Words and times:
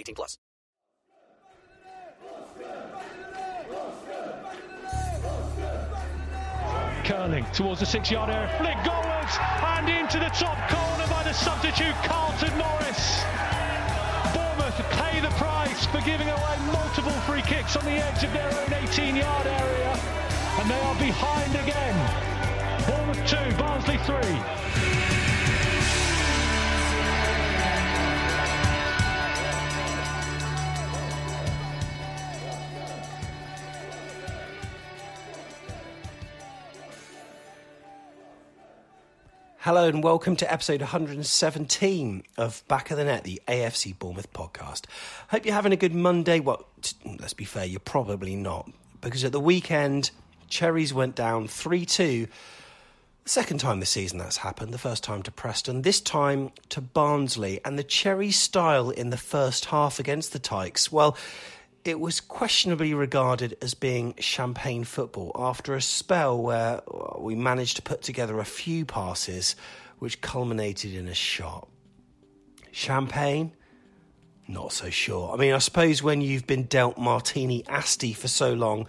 18 0.00 0.14
plus. 0.14 0.38
Curling 7.04 7.44
towards 7.52 7.80
the 7.80 7.86
six-yard 7.86 8.30
area, 8.30 8.48
flick 8.58 8.76
goalwards 8.78 9.36
and 9.76 9.88
into 9.88 10.18
the 10.18 10.30
top 10.30 10.56
corner 10.70 11.06
by 11.10 11.22
the 11.24 11.32
substitute 11.32 11.94
Carlton 12.04 12.56
Morris. 12.56 13.22
Bournemouth 14.32 14.80
pay 14.96 15.20
the 15.20 15.32
price 15.36 15.86
for 15.86 16.00
giving 16.02 16.28
away 16.28 16.56
multiple 16.72 17.12
free 17.26 17.42
kicks 17.42 17.76
on 17.76 17.84
the 17.84 17.92
edge 17.92 18.22
of 18.24 18.32
their 18.32 18.48
own 18.48 18.70
18-yard 18.86 19.46
area, 19.46 19.98
and 20.60 20.70
they 20.70 20.80
are 20.80 20.94
behind 20.96 21.52
again. 21.56 21.96
Bournemouth 22.86 23.26
two, 23.26 23.56
Barnsley 23.56 23.98
three. 23.98 25.09
Hello 39.64 39.86
and 39.86 40.02
welcome 40.02 40.36
to 40.36 40.50
episode 40.50 40.80
117 40.80 42.22
of 42.38 42.66
Back 42.66 42.90
of 42.90 42.96
the 42.96 43.04
Net, 43.04 43.24
the 43.24 43.42
AFC 43.46 43.98
Bournemouth 43.98 44.32
podcast. 44.32 44.86
Hope 45.28 45.44
you're 45.44 45.54
having 45.54 45.74
a 45.74 45.76
good 45.76 45.94
Monday. 45.94 46.40
Well, 46.40 46.64
let's 47.04 47.34
be 47.34 47.44
fair, 47.44 47.66
you're 47.66 47.78
probably 47.78 48.36
not, 48.36 48.72
because 49.02 49.22
at 49.22 49.32
the 49.32 49.38
weekend, 49.38 50.12
Cherries 50.48 50.94
went 50.94 51.14
down 51.14 51.46
3 51.46 51.84
2. 51.84 52.26
The 53.24 53.28
second 53.28 53.58
time 53.58 53.80
this 53.80 53.90
season 53.90 54.16
that's 54.16 54.38
happened, 54.38 54.72
the 54.72 54.78
first 54.78 55.04
time 55.04 55.22
to 55.24 55.30
Preston, 55.30 55.82
this 55.82 56.00
time 56.00 56.52
to 56.70 56.80
Barnsley, 56.80 57.60
and 57.62 57.78
the 57.78 57.84
Cherries 57.84 58.38
style 58.38 58.88
in 58.88 59.10
the 59.10 59.18
first 59.18 59.66
half 59.66 59.98
against 59.98 60.32
the 60.32 60.38
Tykes. 60.38 60.90
Well, 60.90 61.18
it 61.84 61.98
was 61.98 62.20
questionably 62.20 62.92
regarded 62.92 63.56
as 63.62 63.74
being 63.74 64.14
champagne 64.18 64.84
football 64.84 65.32
after 65.34 65.74
a 65.74 65.82
spell 65.82 66.40
where 66.42 66.82
uh, 66.88 67.18
we 67.18 67.34
managed 67.34 67.76
to 67.76 67.82
put 67.82 68.02
together 68.02 68.38
a 68.38 68.44
few 68.44 68.84
passes 68.84 69.56
which 69.98 70.20
culminated 70.20 70.94
in 70.94 71.08
a 71.08 71.14
shot. 71.14 71.68
Champagne? 72.72 73.52
Not 74.50 74.72
so 74.72 74.90
sure. 74.90 75.32
I 75.32 75.36
mean, 75.36 75.52
I 75.52 75.58
suppose 75.58 76.02
when 76.02 76.22
you've 76.22 76.44
been 76.44 76.64
dealt 76.64 76.98
Martini 76.98 77.64
Asti 77.68 78.12
for 78.12 78.26
so 78.26 78.52
long, 78.52 78.88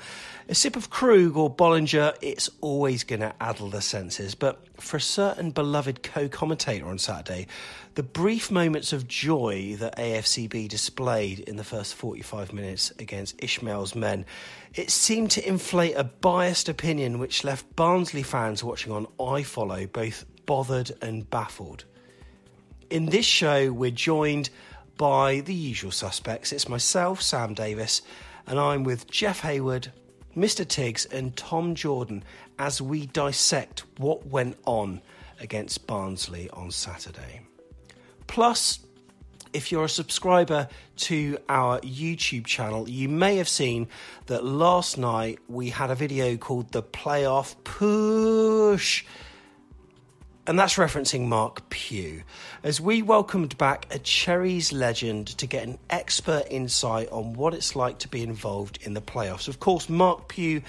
a 0.50 0.56
sip 0.56 0.76
of 0.76 0.90
Krug 0.90 1.38
or 1.38 1.54
Bollinger, 1.56 2.16
it's 2.20 2.50
always 2.62 3.04
going 3.04 3.20
to 3.20 3.32
addle 3.40 3.70
the 3.70 3.80
senses. 3.80 4.34
But 4.34 4.66
for 4.82 4.98
a 4.98 5.02
certain 5.02 5.52
beloved 5.52 6.02
co 6.02 6.28
commentator 6.28 6.88
on 6.88 6.98
Saturday, 6.98 7.46
the 7.94 8.02
brief 8.02 8.50
moments 8.50 8.92
of 8.92 9.08
joy 9.08 9.76
that 9.78 10.00
AFCB 10.00 10.68
displayed 10.68 11.42
in 11.42 11.58
the 11.58 11.64
first 11.64 11.94
45 11.94 12.54
minutes 12.54 12.92
against 12.98 13.38
Ismaël's 13.38 13.94
men, 13.94 14.26
it 14.74 14.90
seemed 14.90 15.30
to 15.32 15.48
inflate 15.48 15.94
a 15.96 16.04
biased 16.04 16.70
opinion 16.70 17.20
which 17.20 17.44
left 17.44 17.76
Barnsley 17.76 18.24
fans 18.24 18.64
watching 18.64 18.92
on 18.92 19.06
iFollow 19.20 19.92
both 19.92 20.26
bothered 20.48 20.92
and 21.04 21.30
baffled. 21.30 21.86
In 22.90 23.06
this 23.06 23.26
show, 23.28 23.72
we're 23.72 23.92
joined 23.92 24.50
by 24.98 25.42
the 25.42 25.54
usual 25.54 25.92
suspects. 25.92 26.52
It's 26.52 26.70
myself, 26.70 27.22
Sam 27.22 27.54
Davis, 27.54 28.02
and 28.48 28.60
I'm 28.60 28.84
with 28.84 29.10
Jeff 29.10 29.42
Hayward, 29.42 29.92
Mr. 30.36 30.68
Tiggs, 30.68 31.06
and 31.06 31.36
Tom 31.36 31.76
Jordan 31.76 32.24
as 32.60 32.82
we 32.82 33.08
dissect 33.08 33.84
what 33.98 34.26
went 34.28 34.58
on 34.66 35.02
against 35.40 35.88
Barnsley 35.88 36.50
on 36.52 36.72
Saturday. 36.72 37.42
Plus, 38.28 38.80
if 39.54 39.72
you're 39.72 39.86
a 39.86 39.90
subscriber 39.90 40.70
to 40.96 41.38
our 41.50 41.80
YouTube 41.82 42.46
channel, 42.46 42.88
you 42.88 43.10
may 43.10 43.36
have 43.38 43.50
seen 43.50 43.88
that 44.28 44.46
last 44.46 44.98
night 44.98 45.40
we 45.48 45.70
had 45.70 45.92
a 45.92 45.96
video 45.96 46.38
called 46.38 46.72
The 46.72 46.84
Playoff 46.84 47.56
Push. 47.64 49.04
And 50.52 50.60
that's 50.60 50.76
referencing 50.76 51.28
Marc 51.30 51.70
Pugh, 51.70 52.24
as 52.62 52.82
we 52.82 53.02
welcomed 53.02 53.58
back 53.58 53.86
a 53.90 53.98
Cherries 53.98 54.74
legend 54.74 55.28
to 55.38 55.48
get 55.48 55.66
an 55.66 55.78
expert 55.90 56.44
insight 56.50 57.10
on 57.10 57.36
what 57.36 57.54
it's 57.54 57.74
like 57.74 58.00
to 58.00 58.10
be 58.10 58.22
involved 58.22 58.78
in 58.82 58.94
the 58.94 59.00
playoffs. 59.00 59.48
Of 59.48 59.62
course, 59.62 59.88
Marc 59.88 60.28
Pugh 60.28 60.62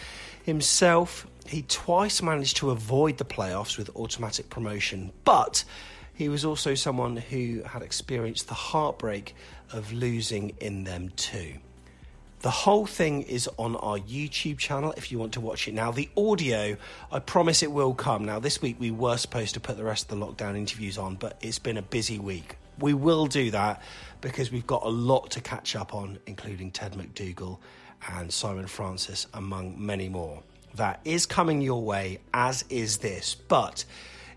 himself, 0.44 1.26
he 1.46 1.62
twice 1.62 2.22
managed 2.22 2.58
to 2.58 2.70
avoid 2.70 3.18
the 3.18 3.24
playoffs 3.24 3.76
with 3.76 3.90
automatic 3.96 4.50
promotion, 4.50 5.10
but 5.24 5.64
he 6.14 6.28
was 6.28 6.44
also 6.44 6.76
someone 6.76 7.16
who 7.16 7.64
had 7.64 7.82
experienced 7.82 8.46
the 8.46 8.54
heartbreak 8.54 9.34
of 9.72 9.92
losing 9.92 10.50
in 10.60 10.84
them 10.84 11.08
too. 11.16 11.54
The 12.42 12.50
whole 12.50 12.86
thing 12.86 13.22
is 13.22 13.48
on 13.56 13.76
our 13.76 13.98
YouTube 13.98 14.58
channel 14.58 14.92
if 14.96 15.12
you 15.12 15.18
want 15.20 15.34
to 15.34 15.40
watch 15.40 15.68
it 15.68 15.74
now. 15.74 15.92
The 15.92 16.08
audio, 16.16 16.76
I 17.12 17.20
promise 17.20 17.62
it 17.62 17.70
will 17.70 17.94
come. 17.94 18.24
Now, 18.24 18.40
this 18.40 18.60
week 18.60 18.80
we 18.80 18.90
were 18.90 19.16
supposed 19.16 19.54
to 19.54 19.60
put 19.60 19.76
the 19.76 19.84
rest 19.84 20.10
of 20.10 20.18
the 20.18 20.26
lockdown 20.26 20.56
interviews 20.56 20.98
on, 20.98 21.14
but 21.14 21.38
it's 21.40 21.60
been 21.60 21.76
a 21.76 21.82
busy 21.82 22.18
week. 22.18 22.56
We 22.80 22.94
will 22.94 23.26
do 23.26 23.52
that 23.52 23.80
because 24.20 24.50
we've 24.50 24.66
got 24.66 24.82
a 24.82 24.88
lot 24.88 25.30
to 25.30 25.40
catch 25.40 25.76
up 25.76 25.94
on, 25.94 26.18
including 26.26 26.72
Ted 26.72 26.96
MacDougall 26.96 27.60
and 28.08 28.32
Simon 28.32 28.66
Francis, 28.66 29.28
among 29.34 29.76
many 29.78 30.08
more. 30.08 30.42
That 30.74 30.98
is 31.04 31.26
coming 31.26 31.60
your 31.60 31.84
way, 31.84 32.18
as 32.34 32.64
is 32.68 32.98
this. 32.98 33.36
But 33.36 33.84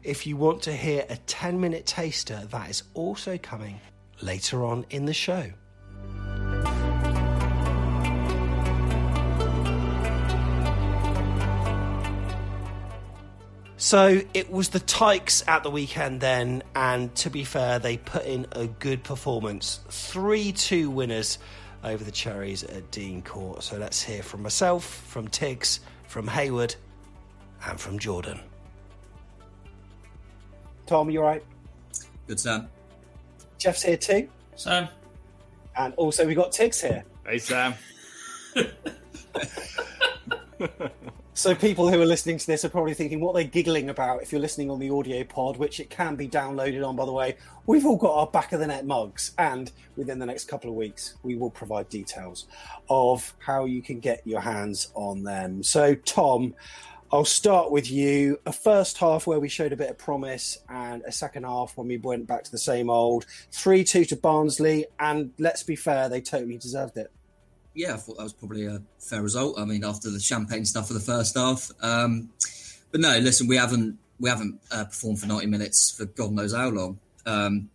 if 0.03 0.27
you 0.27 0.37
want 0.37 0.61
to 0.63 0.73
hear 0.73 1.07
a 1.09 1.15
10 1.15 1.59
minute 1.59 1.87
taster, 1.87 2.45
that 2.51 2.69
is 2.69 2.83
also 2.93 3.39
coming 3.39 3.79
later 4.21 4.63
on 4.63 4.85
in 4.91 5.05
the 5.05 5.13
show. 5.13 5.51
So 13.85 14.19
it 14.33 14.49
was 14.49 14.69
the 14.69 14.79
Tykes 14.79 15.43
at 15.47 15.61
the 15.61 15.69
weekend 15.69 16.19
then, 16.19 16.63
and 16.73 17.13
to 17.17 17.29
be 17.29 17.43
fair, 17.43 17.77
they 17.77 17.97
put 17.97 18.25
in 18.25 18.47
a 18.53 18.65
good 18.65 19.03
performance. 19.03 19.79
3 19.89 20.53
2 20.53 20.89
winners 20.89 21.37
over 21.83 22.03
the 22.03 22.09
Cherries 22.09 22.63
at 22.63 22.89
Dean 22.89 23.21
Court. 23.21 23.61
So 23.61 23.77
let's 23.77 24.01
hear 24.01 24.23
from 24.23 24.41
myself, 24.41 24.83
from 24.83 25.27
Tiggs, 25.27 25.81
from 26.07 26.27
Hayward, 26.27 26.73
and 27.67 27.79
from 27.79 27.99
Jordan. 27.99 28.39
Tom, 30.87 31.11
you 31.11 31.19
alright? 31.19 31.43
Good, 32.25 32.39
Sam. 32.39 32.67
Jeff's 33.59 33.83
here 33.83 33.97
too. 33.97 34.27
Sam. 34.55 34.87
And 35.77 35.93
also, 35.93 36.25
we've 36.25 36.35
got 36.35 36.51
Tiggs 36.51 36.81
here. 36.81 37.05
Hey, 37.23 37.37
Sam. 37.37 37.75
So 41.37 41.53
people 41.53 41.89
who 41.89 42.01
are 42.01 42.05
listening 42.05 42.37
to 42.37 42.47
this 42.47 42.63
are 42.63 42.69
probably 42.69 42.93
thinking 42.93 43.19
what 43.19 43.35
they're 43.35 43.43
giggling 43.43 43.89
about 43.89 44.23
if 44.23 44.31
you're 44.31 44.39
listening 44.39 44.71
on 44.71 44.79
the 44.79 44.89
audio 44.89 45.25
pod, 45.25 45.57
which 45.57 45.81
it 45.81 45.89
can 45.89 46.15
be 46.15 46.29
downloaded 46.29 46.87
on, 46.87 46.95
by 46.95 47.03
the 47.03 47.11
way. 47.11 47.35
We've 47.65 47.85
all 47.85 47.97
got 47.97 48.15
our 48.15 48.27
back 48.27 48.53
of 48.53 48.61
the 48.61 48.67
net 48.67 48.85
mugs, 48.85 49.33
and 49.37 49.69
within 49.97 50.19
the 50.19 50.25
next 50.25 50.45
couple 50.45 50.69
of 50.69 50.77
weeks, 50.77 51.15
we 51.23 51.35
will 51.35 51.49
provide 51.49 51.89
details 51.89 52.47
of 52.89 53.33
how 53.39 53.65
you 53.65 53.81
can 53.81 53.99
get 53.99 54.25
your 54.25 54.39
hands 54.39 54.93
on 54.95 55.23
them. 55.23 55.61
So, 55.61 55.95
Tom, 55.95 56.55
I'll 57.11 57.25
start 57.25 57.69
with 57.69 57.91
you. 57.91 58.39
A 58.45 58.53
first 58.53 58.97
half 58.99 59.27
where 59.27 59.41
we 59.41 59.49
showed 59.49 59.73
a 59.73 59.77
bit 59.77 59.89
of 59.89 59.97
promise, 59.97 60.59
and 60.69 61.03
a 61.05 61.11
second 61.11 61.43
half 61.43 61.75
when 61.75 61.89
we 61.89 61.97
went 61.97 62.27
back 62.27 62.45
to 62.45 62.51
the 62.51 62.57
same 62.57 62.89
old 62.89 63.25
3 63.51 63.83
2 63.83 64.05
to 64.05 64.15
Barnsley, 64.15 64.85
and 65.01 65.33
let's 65.37 65.63
be 65.63 65.75
fair, 65.75 66.07
they 66.07 66.21
totally 66.21 66.57
deserved 66.57 66.95
it 66.95 67.11
yeah, 67.75 67.93
I 67.93 67.97
thought 67.97 68.17
that 68.17 68.23
was 68.23 68.33
probably 68.33 68.65
a 68.65 68.81
fair 68.99 69.21
result. 69.21 69.59
I 69.59 69.65
mean, 69.65 69.83
after 69.83 70.09
the 70.09 70.19
champagne 70.19 70.65
stuff 70.65 70.87
for 70.87 70.93
the 70.93 70.99
first 70.99 71.37
half, 71.37 71.69
um, 71.81 72.29
but 72.91 73.01
no, 73.01 73.17
listen, 73.19 73.47
we 73.47 73.57
haven't 73.57 73.99
we 74.19 74.29
haven't 74.29 74.59
uh, 74.71 74.85
performed 74.85 75.19
for 75.19 75.27
ninety 75.27 75.47
minutes 75.47 75.91
for 75.91 76.05
God 76.05 76.31
knows 76.31 76.53
how 76.53 76.69
long. 76.69 76.99
Um, 77.25 77.69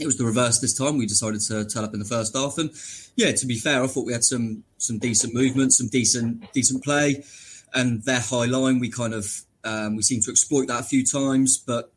it 0.00 0.06
was 0.06 0.16
the 0.16 0.24
reverse 0.24 0.58
this 0.58 0.72
time. 0.72 0.96
We 0.96 1.06
decided 1.06 1.40
to 1.42 1.66
turn 1.66 1.84
up 1.84 1.92
in 1.92 2.00
the 2.00 2.06
first 2.06 2.34
half, 2.34 2.56
and 2.56 2.70
yeah, 3.14 3.32
to 3.32 3.46
be 3.46 3.56
fair, 3.56 3.82
I 3.82 3.86
thought 3.86 4.06
we 4.06 4.14
had 4.14 4.24
some 4.24 4.64
some 4.78 4.98
decent 4.98 5.34
movement, 5.34 5.74
some 5.74 5.88
decent 5.88 6.50
decent 6.52 6.82
play, 6.82 7.22
and 7.74 8.02
their 8.04 8.20
high 8.20 8.46
line. 8.46 8.78
We 8.78 8.90
kind 8.90 9.12
of 9.12 9.42
um, 9.64 9.96
we 9.96 10.02
seemed 10.02 10.22
to 10.24 10.30
exploit 10.30 10.68
that 10.68 10.80
a 10.80 10.84
few 10.84 11.04
times, 11.04 11.58
but 11.58 11.92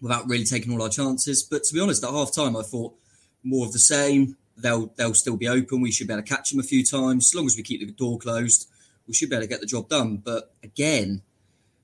without 0.00 0.28
really 0.28 0.44
taking 0.44 0.72
all 0.72 0.82
our 0.82 0.88
chances. 0.88 1.42
But 1.42 1.64
to 1.64 1.74
be 1.74 1.80
honest, 1.80 2.04
at 2.04 2.10
half 2.10 2.32
time, 2.32 2.56
I 2.56 2.62
thought 2.62 2.94
more 3.42 3.66
of 3.66 3.72
the 3.72 3.80
same 3.80 4.36
they'll 4.62 4.92
they'll 4.96 5.14
still 5.14 5.36
be 5.36 5.48
open. 5.48 5.80
We 5.80 5.92
should 5.92 6.06
be 6.06 6.12
able 6.12 6.22
to 6.22 6.28
catch 6.28 6.50
them 6.50 6.60
a 6.60 6.64
few 6.64 6.84
times. 6.84 7.30
As 7.30 7.34
long 7.34 7.46
as 7.46 7.56
we 7.56 7.62
keep 7.62 7.80
the 7.80 7.92
door 7.92 8.18
closed, 8.18 8.68
we 9.06 9.14
should 9.14 9.28
be 9.28 9.36
able 9.36 9.44
to 9.44 9.48
get 9.48 9.60
the 9.60 9.66
job 9.66 9.88
done. 9.88 10.18
But 10.18 10.54
again, 10.62 11.22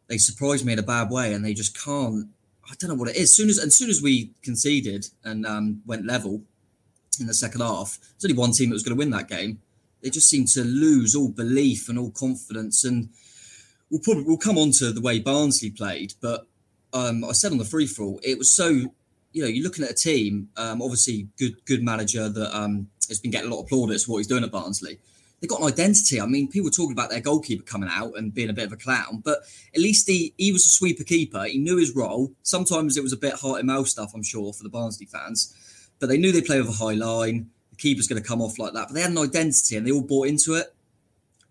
they 0.07 0.19
surprised 0.19 0.65
me 0.65 0.73
in 0.73 0.79
a 0.79 0.83
bad 0.85 1.11
way, 1.11 1.33
and 1.33 1.45
they 1.45 1.55
just 1.55 1.79
can't. 1.83 2.29
I 2.71 2.75
don't 2.79 2.91
know 2.91 2.97
what 2.97 3.09
it 3.09 3.17
is. 3.17 3.23
As 3.23 3.37
soon 3.37 3.49
as 3.49 3.59
as 3.59 3.77
soon 3.77 3.91
as 3.91 4.03
we 4.03 4.33
conceded 4.43 5.07
and 5.25 5.47
um, 5.47 5.83
went 5.87 6.07
level 6.07 6.43
in 7.21 7.27
the 7.27 7.35
second 7.35 7.61
half, 7.61 7.99
there's 7.99 8.31
only 8.31 8.39
one 8.39 8.53
team 8.53 8.71
that 8.71 8.75
was 8.75 8.83
going 8.83 8.97
to 8.97 8.99
win 8.99 9.11
that 9.11 9.29
game. 9.29 9.61
They 10.03 10.11
just 10.11 10.31
seem 10.31 10.45
to 10.47 10.63
lose 10.63 11.15
all 11.15 11.29
belief 11.29 11.89
and 11.89 11.99
all 11.99 12.11
confidence. 12.11 12.85
And 12.85 13.11
we'll 13.91 14.01
probably 14.01 14.25
we'll 14.25 14.39
come 14.39 14.59
on 14.59 14.71
to 14.73 14.93
the 14.93 15.01
way 15.01 15.19
Barnsley 15.19 15.71
played, 15.71 16.15
but 16.21 16.47
um, 16.93 17.25
I 17.25 17.33
said 17.33 17.53
on 17.53 17.59
the 17.59 17.65
free 17.65 17.87
for 17.87 18.03
all, 18.03 18.21
it 18.23 18.39
was 18.39 18.51
so 18.51 18.95
you 19.33 19.43
know, 19.43 19.49
you're 19.49 19.65
looking 19.65 19.85
at 19.85 19.91
a 19.91 19.95
team, 19.95 20.49
um, 20.57 20.83
obviously 20.83 21.29
good 21.39 21.65
good 21.65 21.83
manager 21.83 22.29
that 22.29 22.57
um, 22.57 22.89
has 23.09 23.21
been 23.21 23.31
getting 23.31 23.51
a 23.51 23.55
lot 23.55 23.63
of 23.63 23.69
plaudits 23.69 24.05
for 24.05 24.13
what 24.13 24.19
he's 24.19 24.27
doing 24.27 24.45
at 24.45 24.51
Barnsley. 24.51 24.99
They've 25.41 25.49
got 25.49 25.61
an 25.61 25.69
identity. 25.69 26.21
I 26.21 26.27
mean, 26.27 26.49
people 26.49 26.71
talking 26.71 26.93
about 26.93 27.11
their 27.11 27.21
goalkeeper 27.21 27.63
coming 27.63 27.89
out 27.93 28.15
and 28.17 28.35
being 28.35 28.51
a 28.51 28.53
bit 28.53 28.67
of 28.67 28.73
a 28.73 28.77
clown, 28.77 29.23
but 29.25 29.39
at 29.75 29.81
least 29.81 30.09
he 30.09 30.35
he 30.37 30.51
was 30.53 30.67
a 30.67 30.71
sweeper 30.71 31.05
keeper. 31.05 31.45
He 31.45 31.59
knew 31.59 31.77
his 31.77 31.95
role. 31.95 32.33
Sometimes 32.43 32.97
it 32.97 33.03
was 33.03 33.13
a 33.13 33.17
bit 33.17 33.35
heart 33.35 33.59
and 33.59 33.69
mouth 33.69 33.89
stuff, 33.89 34.13
I'm 34.15 34.23
sure, 34.23 34.53
for 34.53 34.63
the 34.63 34.69
Barnsley 34.69 35.07
fans, 35.07 35.55
but 36.01 36.09
they 36.09 36.19
knew 36.19 36.33
they 36.33 36.43
play 36.43 36.59
with 36.61 36.69
a 36.69 36.85
high 36.85 36.95
line. 36.95 37.51
The 37.71 37.77
keeper's 37.77 38.09
going 38.09 38.21
to 38.21 38.29
come 38.29 38.43
off 38.43 38.59
like 38.59 38.73
that, 38.73 38.89
but 38.89 38.95
they 38.95 39.03
had 39.03 39.13
an 39.13 39.19
identity 39.19 39.77
and 39.77 39.87
they 39.87 39.93
all 39.93 40.03
bought 40.03 40.29
into 40.29 40.55
it. 40.55 40.75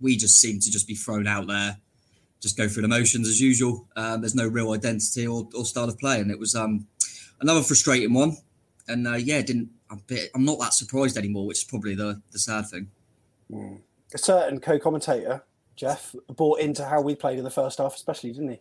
We 0.02 0.18
just 0.18 0.40
seemed 0.40 0.64
to 0.64 0.72
just 0.72 0.88
be 0.88 0.94
thrown 0.96 1.26
out 1.26 1.48
there, 1.48 1.78
just 2.42 2.58
go 2.58 2.68
through 2.68 2.84
the 2.84 2.88
motions 2.90 3.28
as 3.28 3.40
usual. 3.40 3.88
Um, 3.96 4.22
there's 4.22 4.36
no 4.36 4.48
real 4.48 4.74
identity 4.74 5.26
or, 5.26 5.48
or 5.56 5.66
style 5.66 5.88
of 5.88 5.98
play, 5.98 6.20
and 6.20 6.30
it 6.30 6.40
was 6.40 6.56
um, 6.56 6.88
another 7.42 7.62
frustrating 7.62 8.14
one. 8.14 8.38
And 8.88 9.08
uh, 9.08 9.16
yeah, 9.16 9.42
didn't 9.42 9.70
I'm, 9.90 10.02
bit, 10.08 10.30
I'm 10.36 10.46
not 10.46 10.60
that 10.60 10.74
surprised 10.74 11.18
anymore, 11.18 11.46
which 11.46 11.60
is 11.60 11.64
probably 11.64 11.96
the 11.96 12.22
the 12.32 12.40
sad 12.40 12.68
thing. 12.68 12.90
Mm. 13.52 13.80
A 14.14 14.18
certain 14.18 14.60
co-commentator, 14.60 15.44
Jeff, 15.76 16.16
bought 16.28 16.60
into 16.60 16.86
how 16.86 17.02
we 17.02 17.16
played 17.16 17.38
in 17.38 17.44
the 17.44 17.50
first 17.50 17.78
half, 17.80 17.96
especially, 17.96 18.32
didn't 18.32 18.52
he? 18.52 18.60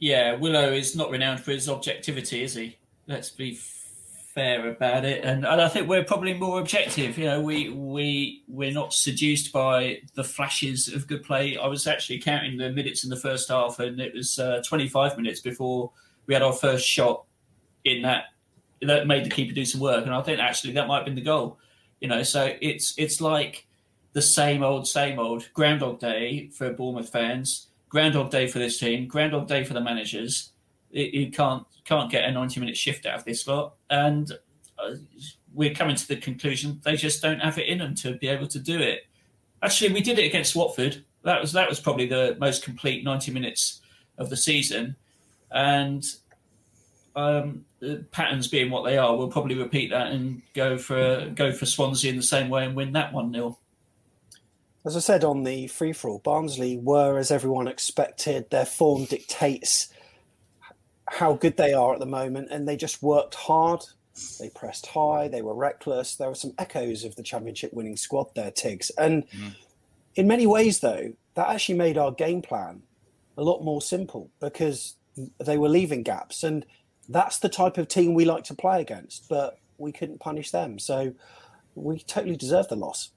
Yeah, 0.00 0.34
Willow 0.34 0.72
is 0.72 0.96
not 0.96 1.10
renowned 1.10 1.40
for 1.40 1.52
his 1.52 1.68
objectivity, 1.68 2.42
is 2.42 2.54
he? 2.54 2.78
Let's 3.06 3.30
be 3.30 3.58
fair 4.34 4.68
about 4.68 5.04
it, 5.04 5.24
and, 5.24 5.46
and 5.46 5.60
I 5.60 5.68
think 5.68 5.88
we're 5.88 6.02
probably 6.02 6.34
more 6.34 6.58
objective. 6.58 7.16
You 7.16 7.26
know, 7.26 7.40
we 7.40 7.70
we 7.70 8.42
we're 8.48 8.72
not 8.72 8.92
seduced 8.92 9.52
by 9.52 10.00
the 10.14 10.24
flashes 10.24 10.88
of 10.88 11.06
good 11.06 11.22
play. 11.22 11.56
I 11.56 11.68
was 11.68 11.86
actually 11.86 12.18
counting 12.18 12.58
the 12.58 12.70
minutes 12.70 13.04
in 13.04 13.10
the 13.10 13.16
first 13.16 13.48
half, 13.48 13.78
and 13.78 14.00
it 14.00 14.12
was 14.12 14.38
uh, 14.38 14.60
25 14.66 15.16
minutes 15.16 15.40
before 15.40 15.92
we 16.26 16.34
had 16.34 16.42
our 16.42 16.52
first 16.52 16.86
shot 16.86 17.24
in 17.84 18.02
that 18.02 18.24
that 18.82 19.06
made 19.06 19.24
the 19.24 19.30
keeper 19.30 19.54
do 19.54 19.64
some 19.64 19.80
work. 19.80 20.04
And 20.04 20.14
I 20.14 20.22
think 20.22 20.40
actually 20.40 20.74
that 20.74 20.88
might 20.88 20.96
have 20.96 21.04
been 21.06 21.14
the 21.14 21.20
goal. 21.20 21.58
You 22.00 22.08
know, 22.08 22.22
so 22.22 22.54
it's 22.60 22.94
it's 22.98 23.20
like 23.20 23.66
the 24.12 24.22
same 24.22 24.62
old, 24.62 24.86
same 24.86 25.18
old 25.18 25.48
Groundhog 25.52 26.00
Day 26.00 26.48
for 26.48 26.72
Bournemouth 26.72 27.10
fans, 27.10 27.68
Groundhog 27.88 28.30
Day 28.30 28.46
for 28.46 28.58
this 28.58 28.78
team, 28.78 29.06
Groundhog 29.06 29.48
Day 29.48 29.64
for 29.64 29.74
the 29.74 29.80
managers. 29.80 30.50
You 30.90 31.30
can't 31.30 31.66
can't 31.84 32.10
get 32.10 32.24
a 32.24 32.32
ninety 32.32 32.60
minute 32.60 32.76
shift 32.76 33.06
out 33.06 33.18
of 33.18 33.24
this 33.24 33.46
lot, 33.46 33.74
and 33.90 34.30
uh, 34.78 34.94
we're 35.52 35.74
coming 35.74 35.96
to 35.96 36.08
the 36.08 36.16
conclusion 36.16 36.80
they 36.84 36.96
just 36.96 37.22
don't 37.22 37.40
have 37.40 37.58
it 37.58 37.66
in 37.66 37.78
them 37.78 37.94
to 37.96 38.16
be 38.16 38.28
able 38.28 38.46
to 38.48 38.58
do 38.58 38.78
it. 38.78 39.06
Actually, 39.62 39.92
we 39.92 40.00
did 40.00 40.18
it 40.18 40.26
against 40.26 40.54
Watford. 40.54 41.04
That 41.22 41.40
was 41.40 41.52
that 41.52 41.68
was 41.68 41.80
probably 41.80 42.06
the 42.06 42.36
most 42.38 42.62
complete 42.62 43.02
ninety 43.02 43.32
minutes 43.32 43.80
of 44.18 44.30
the 44.30 44.36
season, 44.36 44.94
and 45.50 46.04
um, 47.16 47.64
patterns 48.10 48.48
being 48.48 48.70
what 48.70 48.84
they 48.84 48.98
are, 48.98 49.16
we'll 49.16 49.28
probably 49.28 49.54
repeat 49.54 49.90
that 49.90 50.08
and 50.08 50.42
go 50.54 50.76
for 50.76 51.30
go 51.34 51.52
for 51.52 51.66
Swansea 51.66 52.10
in 52.10 52.16
the 52.16 52.22
same 52.22 52.48
way 52.48 52.64
and 52.64 52.74
win 52.74 52.92
that 52.92 53.12
one 53.12 53.32
0 53.32 53.58
As 54.84 54.96
I 54.96 55.00
said 55.00 55.24
on 55.24 55.44
the 55.44 55.66
free 55.68 55.92
for 55.92 56.08
all, 56.10 56.18
Barnsley 56.18 56.76
were 56.76 57.18
as 57.18 57.30
everyone 57.30 57.68
expected. 57.68 58.50
Their 58.50 58.66
form 58.66 59.04
dictates 59.04 59.88
how 61.06 61.34
good 61.34 61.56
they 61.56 61.72
are 61.72 61.94
at 61.94 62.00
the 62.00 62.06
moment, 62.06 62.48
and 62.50 62.66
they 62.66 62.76
just 62.76 63.02
worked 63.02 63.34
hard. 63.34 63.84
They 64.40 64.48
pressed 64.50 64.86
high. 64.86 65.28
They 65.28 65.42
were 65.42 65.54
reckless. 65.54 66.16
There 66.16 66.28
were 66.28 66.34
some 66.34 66.54
echoes 66.58 67.04
of 67.04 67.16
the 67.16 67.22
championship 67.22 67.72
winning 67.72 67.96
squad 67.96 68.34
there, 68.34 68.50
Tiggs. 68.50 68.90
And 68.90 69.28
mm. 69.30 69.54
in 70.14 70.26
many 70.28 70.46
ways, 70.46 70.80
though, 70.80 71.12
that 71.34 71.48
actually 71.48 71.76
made 71.76 71.98
our 71.98 72.12
game 72.12 72.40
plan 72.42 72.82
a 73.36 73.42
lot 73.42 73.64
more 73.64 73.82
simple 73.82 74.30
because 74.40 74.94
they 75.38 75.58
were 75.58 75.68
leaving 75.68 76.02
gaps 76.02 76.42
and 76.42 76.64
that's 77.08 77.38
the 77.38 77.48
type 77.48 77.78
of 77.78 77.88
team 77.88 78.14
we 78.14 78.24
like 78.24 78.44
to 78.44 78.54
play 78.54 78.80
against, 78.80 79.28
but 79.28 79.58
we 79.78 79.92
couldn't 79.92 80.20
punish 80.20 80.50
them. 80.50 80.78
So 80.78 81.14
we 81.74 81.98
totally 82.00 82.36
deserve 82.36 82.68
the 82.68 82.76
loss. 82.76 83.10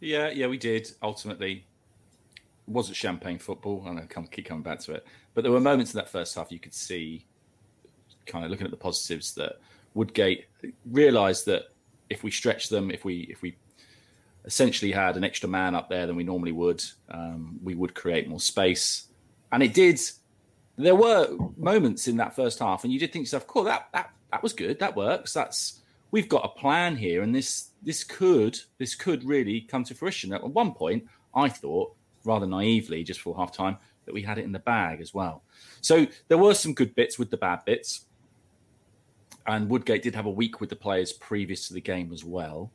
Yeah, 0.00 0.30
yeah, 0.30 0.46
we 0.46 0.58
did. 0.58 0.90
Ultimately, 1.02 1.66
it 2.36 2.70
wasn't 2.70 2.96
champagne 2.96 3.38
football. 3.38 3.84
I 3.86 3.92
know, 3.92 4.02
I 4.02 4.22
keep 4.30 4.46
coming 4.46 4.62
back 4.62 4.80
to 4.80 4.92
it, 4.92 5.06
but 5.34 5.42
there 5.42 5.52
were 5.52 5.60
moments 5.60 5.94
in 5.94 5.98
that 5.98 6.08
first 6.08 6.34
half 6.34 6.52
you 6.52 6.58
could 6.58 6.74
see, 6.74 7.26
kind 8.26 8.44
of 8.44 8.50
looking 8.50 8.66
at 8.66 8.70
the 8.70 8.76
positives, 8.76 9.34
that 9.34 9.60
Woodgate 9.94 10.46
realised 10.90 11.46
that 11.46 11.64
if 12.10 12.22
we 12.22 12.30
stretch 12.30 12.68
them, 12.68 12.90
if 12.90 13.04
we 13.04 13.20
if 13.30 13.42
we 13.42 13.56
essentially 14.44 14.92
had 14.92 15.16
an 15.16 15.24
extra 15.24 15.48
man 15.48 15.74
up 15.74 15.88
there 15.88 16.06
than 16.06 16.16
we 16.16 16.24
normally 16.24 16.52
would, 16.52 16.84
um, 17.10 17.58
we 17.62 17.74
would 17.74 17.94
create 17.94 18.28
more 18.28 18.40
space, 18.40 19.08
and 19.52 19.62
it 19.62 19.72
did 19.72 19.98
there 20.76 20.96
were 20.96 21.36
moments 21.56 22.08
in 22.08 22.16
that 22.16 22.34
first 22.34 22.58
half, 22.58 22.84
and 22.84 22.92
you 22.92 22.98
did 22.98 23.12
think 23.12 23.24
yourself, 23.24 23.46
"Cool, 23.46 23.64
that 23.64 23.88
that 23.92 24.10
that 24.30 24.42
was 24.42 24.52
good. 24.52 24.78
That 24.80 24.96
works. 24.96 25.32
That's 25.32 25.82
we've 26.10 26.28
got 26.28 26.44
a 26.44 26.60
plan 26.60 26.96
here, 26.96 27.22
and 27.22 27.34
this 27.34 27.70
this 27.82 28.02
could 28.02 28.58
this 28.78 28.94
could 28.94 29.24
really 29.24 29.60
come 29.60 29.84
to 29.84 29.94
fruition." 29.94 30.32
At 30.32 30.42
one 30.48 30.72
point, 30.72 31.06
I 31.34 31.48
thought, 31.48 31.94
rather 32.24 32.46
naively, 32.46 33.04
just 33.04 33.20
for 33.20 33.36
half 33.36 33.52
time, 33.52 33.76
that 34.04 34.14
we 34.14 34.22
had 34.22 34.38
it 34.38 34.44
in 34.44 34.52
the 34.52 34.58
bag 34.58 35.00
as 35.00 35.14
well. 35.14 35.42
So 35.80 36.06
there 36.28 36.38
were 36.38 36.54
some 36.54 36.74
good 36.74 36.94
bits 36.94 37.18
with 37.18 37.30
the 37.30 37.36
bad 37.36 37.64
bits, 37.64 38.06
and 39.46 39.68
Woodgate 39.68 40.02
did 40.02 40.14
have 40.14 40.26
a 40.26 40.30
week 40.30 40.60
with 40.60 40.70
the 40.70 40.76
players 40.76 41.12
previous 41.12 41.68
to 41.68 41.74
the 41.74 41.80
game 41.80 42.12
as 42.12 42.24
well. 42.24 42.72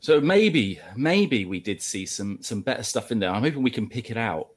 So 0.00 0.20
maybe, 0.20 0.80
maybe 0.94 1.44
we 1.44 1.60
did 1.60 1.82
see 1.82 2.06
some 2.06 2.38
some 2.40 2.62
better 2.62 2.82
stuff 2.82 3.12
in 3.12 3.18
there. 3.18 3.30
I'm 3.30 3.42
hoping 3.42 3.62
we 3.62 3.70
can 3.70 3.88
pick 3.88 4.10
it 4.10 4.16
out 4.16 4.48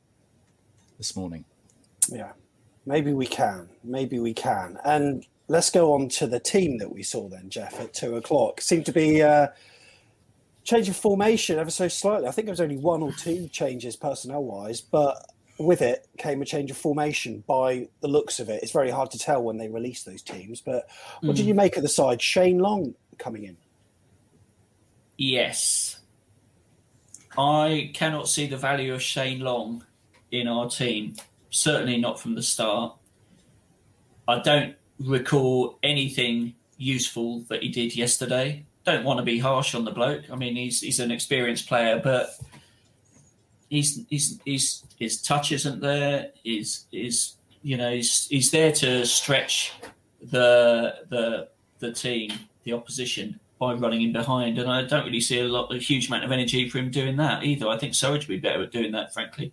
this 0.98 1.16
morning. 1.16 1.44
Yeah, 2.12 2.32
maybe 2.86 3.14
we 3.14 3.26
can. 3.26 3.70
Maybe 3.84 4.20
we 4.20 4.34
can. 4.34 4.78
And 4.84 5.26
let's 5.48 5.70
go 5.70 5.94
on 5.94 6.10
to 6.10 6.28
the 6.28 6.40
team 6.40 6.78
that 6.78 6.92
we 6.92 7.04
saw 7.04 7.28
then, 7.30 7.50
Jeff, 7.50 7.80
at 7.80 7.94
two 7.94 8.16
o'clock. 8.16 8.62
Seemed 8.62 8.86
to 8.86 8.92
be 8.92 9.20
a 9.20 9.30
uh, 9.30 9.48
change 10.64 10.90
of 10.90 10.96
formation 10.96 11.58
ever 11.60 11.72
so 11.72 11.88
slightly. 11.88 12.28
I 12.28 12.32
think 12.32 12.46
there 12.46 12.54
was 12.54 12.62
only 12.62 12.78
one 12.78 13.02
or 13.02 13.12
two 13.12 13.48
changes 13.48 13.96
personnel 13.96 14.44
wise, 14.44 14.82
but 14.82 15.26
with 15.58 15.82
it 15.82 16.08
came 16.18 16.42
a 16.42 16.46
change 16.46 16.72
of 16.72 16.78
formation 16.78 17.44
by 17.46 17.90
the 18.00 18.08
looks 18.08 18.40
of 18.40 18.50
it. 18.50 18.64
It's 18.64 18.72
very 18.72 18.92
hard 18.92 19.12
to 19.12 19.20
tell 19.20 19.44
when 19.44 19.58
they 19.58 19.68
release 19.68 20.04
those 20.04 20.22
teams. 20.22 20.62
But 20.62 20.88
what 21.22 21.34
mm. 21.34 21.36
did 21.36 21.46
you 21.46 21.54
make 21.54 21.76
of 21.76 21.84
the 21.84 21.90
side? 21.90 22.22
Shane 22.22 22.60
Long 22.60 22.96
coming 23.18 23.44
in. 23.44 23.58
Yes. 25.18 26.00
I 27.38 27.92
cannot 27.94 28.30
see 28.30 28.48
the 28.48 28.58
value 28.58 28.94
of 28.94 29.02
Shane 29.02 29.42
Long 29.42 29.86
in 30.32 30.48
our 30.48 30.70
team 30.70 31.16
certainly 31.50 31.98
not 31.98 32.20
from 32.20 32.36
the 32.36 32.44
start. 32.44 32.96
I 34.28 34.40
don't 34.40 34.76
recall 35.00 35.80
anything 35.82 36.56
useful 36.78 37.42
that 37.50 37.64
he 37.64 37.70
did 37.70 37.96
yesterday. 37.96 38.66
don't 38.86 39.04
want 39.04 39.20
to 39.20 39.24
be 39.24 39.40
harsh 39.40 39.76
on 39.76 39.86
the 39.86 39.92
bloke. 39.92 40.24
I 40.32 40.36
mean, 40.36 40.56
he's 40.56 40.82
he's 40.82 41.00
an 41.00 41.12
experienced 41.12 41.68
player, 41.68 42.00
but 42.04 42.32
he's 43.70 44.06
he's 44.10 44.40
he's 44.46 44.84
his 44.98 45.22
touch 45.22 45.52
isn't 45.52 45.80
there. 45.80 46.32
Is 46.44 46.86
is 46.92 47.36
you 47.62 47.78
know 47.78 47.92
he's 47.92 48.28
he's 48.28 48.52
there 48.52 48.72
to 48.74 49.06
stretch 49.06 49.74
the 50.22 50.96
the 51.10 51.50
the 51.80 51.92
team, 51.92 52.32
the 52.64 52.74
opposition 52.74 53.40
by 53.60 53.74
running 53.74 54.02
in 54.02 54.14
behind, 54.14 54.58
and 54.58 54.72
I 54.72 54.84
don't 54.84 55.06
really 55.06 55.20
see 55.20 55.40
a 55.40 55.44
lot, 55.44 55.74
a 55.74 55.78
huge 55.78 56.08
amount 56.08 56.24
of 56.24 56.32
energy 56.32 56.70
for 56.70 56.80
him 56.80 56.90
doing 56.90 57.18
that 57.18 57.44
either. 57.44 57.68
I 57.68 57.78
think 57.78 57.94
Surridge 57.94 58.20
would 58.20 58.28
be 58.28 58.38
better 58.38 58.64
at 58.64 58.72
doing 58.72 58.94
that, 58.94 59.14
frankly. 59.14 59.52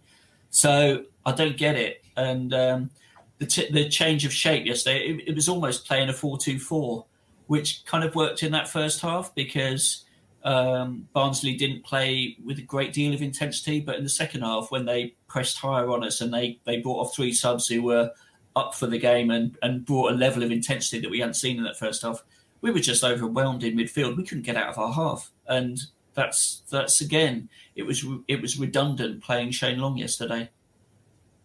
So 0.57 1.05
I 1.27 1.33
don't 1.33 1.59
get 1.59 1.77
it, 1.77 2.03
and 2.17 2.55
um, 2.55 2.91
the 3.37 3.45
t- 3.45 3.71
the 3.71 3.91
change 3.91 4.25
of 4.25 4.33
shape 4.33 4.65
yesterday, 4.65 5.09
it, 5.09 5.29
it 5.29 5.35
was 5.35 5.51
almost 5.51 5.87
playing 5.87 6.09
a 6.09 6.15
four-two-four, 6.15 7.05
which 7.47 7.85
kind 7.85 8.03
of 8.05 8.15
worked 8.15 8.43
in 8.43 8.53
that 8.53 8.67
first 8.67 9.03
half 9.03 9.35
because 9.35 10.07
um, 10.45 11.09
Barnsley 11.13 11.57
didn't 11.57 11.85
play 11.85 12.39
with 12.43 12.59
a 12.59 12.63
great 12.63 12.95
deal 12.95 13.13
of 13.13 13.21
intensity, 13.21 13.81
but 13.81 13.97
in 13.97 14.03
the 14.03 14.09
second 14.09 14.41
half, 14.41 14.71
when 14.71 14.87
they 14.87 15.15
pressed 15.29 15.59
higher 15.59 15.91
on 15.91 16.03
us 16.03 16.23
and 16.23 16.33
they, 16.33 16.59
they 16.65 16.79
brought 16.79 17.01
off 17.05 17.15
three 17.15 17.35
subs 17.35 17.67
who 17.67 17.83
were 17.83 18.11
up 18.55 18.75
for 18.75 18.87
the 18.87 18.97
game 18.97 19.31
and, 19.31 19.59
and 19.61 19.85
brought 19.85 20.11
a 20.11 20.17
level 20.17 20.43
of 20.43 20.51
intensity 20.51 20.99
that 21.03 21.11
we 21.11 21.19
hadn't 21.21 21.35
seen 21.35 21.59
in 21.59 21.65
that 21.65 21.79
first 21.79 22.01
half, 22.01 22.25
we 22.63 22.71
were 22.71 22.81
just 22.81 23.05
overwhelmed 23.05 23.63
in 23.63 23.77
midfield. 23.77 24.17
We 24.17 24.25
couldn't 24.25 24.47
get 24.47 24.57
out 24.57 24.71
of 24.71 24.79
our 24.79 24.95
half, 24.95 25.31
and 25.49 25.79
that's 26.17 26.63
that's 26.71 27.01
again, 27.01 27.49
it 27.77 27.85
was 27.85 28.05
it 28.27 28.41
was 28.41 28.59
redundant 28.59 29.23
playing 29.23 29.53
Shane 29.53 29.79
Long 29.79 29.97
yesterday. 29.99 30.51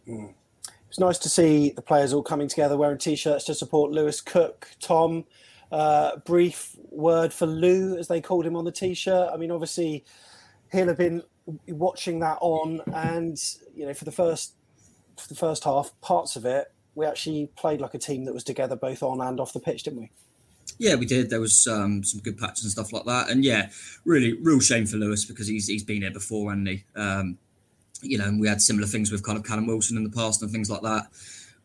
Mm. 0.08 0.34
It's 0.90 1.00
nice 1.00 1.20
to 1.20 1.30
see 1.30 1.70
the 1.70 1.82
players 1.82 2.12
all 2.12 2.24
coming 2.24 2.48
together 2.48 2.76
wearing 2.76 2.98
t-shirts 2.98 3.46
to 3.46 3.56
support 3.56 3.92
Lewis 3.92 4.20
Cook, 4.20 4.70
Tom. 4.82 5.26
Uh, 5.72 6.18
brief 6.26 6.76
word 6.90 7.32
for 7.32 7.46
Lou, 7.46 7.98
as 7.98 8.10
they 8.10 8.20
called 8.20 8.46
him 8.46 8.58
on 8.58 8.66
the 8.66 8.74
t-shirt. 8.74 9.30
I 9.32 9.38
mean, 9.38 9.52
obviously, 9.52 10.04
he'll 10.72 10.88
have 10.88 10.98
been 10.98 11.24
watching 11.68 12.20
that 12.20 12.38
on, 12.42 12.82
and 12.94 13.38
you 13.74 13.86
know, 13.86 13.94
for 13.94 14.06
the 14.06 14.12
first 14.12 14.56
for 15.18 15.28
the 15.28 15.36
first 15.36 15.64
half, 15.64 15.92
parts 16.02 16.36
of 16.36 16.46
it, 16.46 16.74
we 16.96 17.06
actually 17.06 17.52
played 17.56 17.80
like 17.80 17.94
a 17.94 18.00
team 18.00 18.26
that 18.26 18.34
was 18.34 18.44
together 18.44 18.76
both 18.76 19.04
on 19.04 19.22
and 19.22 19.40
off 19.40 19.54
the 19.54 19.60
pitch, 19.60 19.84
didn't 19.84 20.00
we? 20.00 20.12
Yeah, 20.78 20.96
we 20.96 21.06
did. 21.06 21.30
There 21.30 21.40
was 21.40 21.68
um, 21.68 22.04
some 22.04 22.22
good 22.22 22.38
patches 22.38 22.64
and 22.64 22.72
stuff 22.72 22.94
like 22.94 23.06
that, 23.06 23.30
and 23.30 23.44
yeah, 23.44 23.70
really, 24.06 24.34
real 24.34 24.60
shame 24.60 24.86
for 24.86 24.98
Lewis 24.98 25.26
because 25.26 25.48
he's 25.48 25.68
he's 25.68 25.84
been 25.84 26.02
here 26.02 26.12
before, 26.12 26.52
and 26.52 26.68
he, 26.68 26.84
um, 26.96 27.38
you 28.02 28.18
know, 28.18 28.26
and 28.26 28.40
we 28.40 28.48
had 28.48 28.62
similar 28.62 28.88
things 28.88 29.12
with 29.12 29.24
kind 29.24 29.38
of 29.38 29.46
Callum 29.46 29.68
Wilson 29.68 29.98
in 29.98 30.04
the 30.04 30.10
past 30.10 30.42
and 30.42 30.52
things 30.52 30.70
like 30.70 30.82
that 30.82 31.08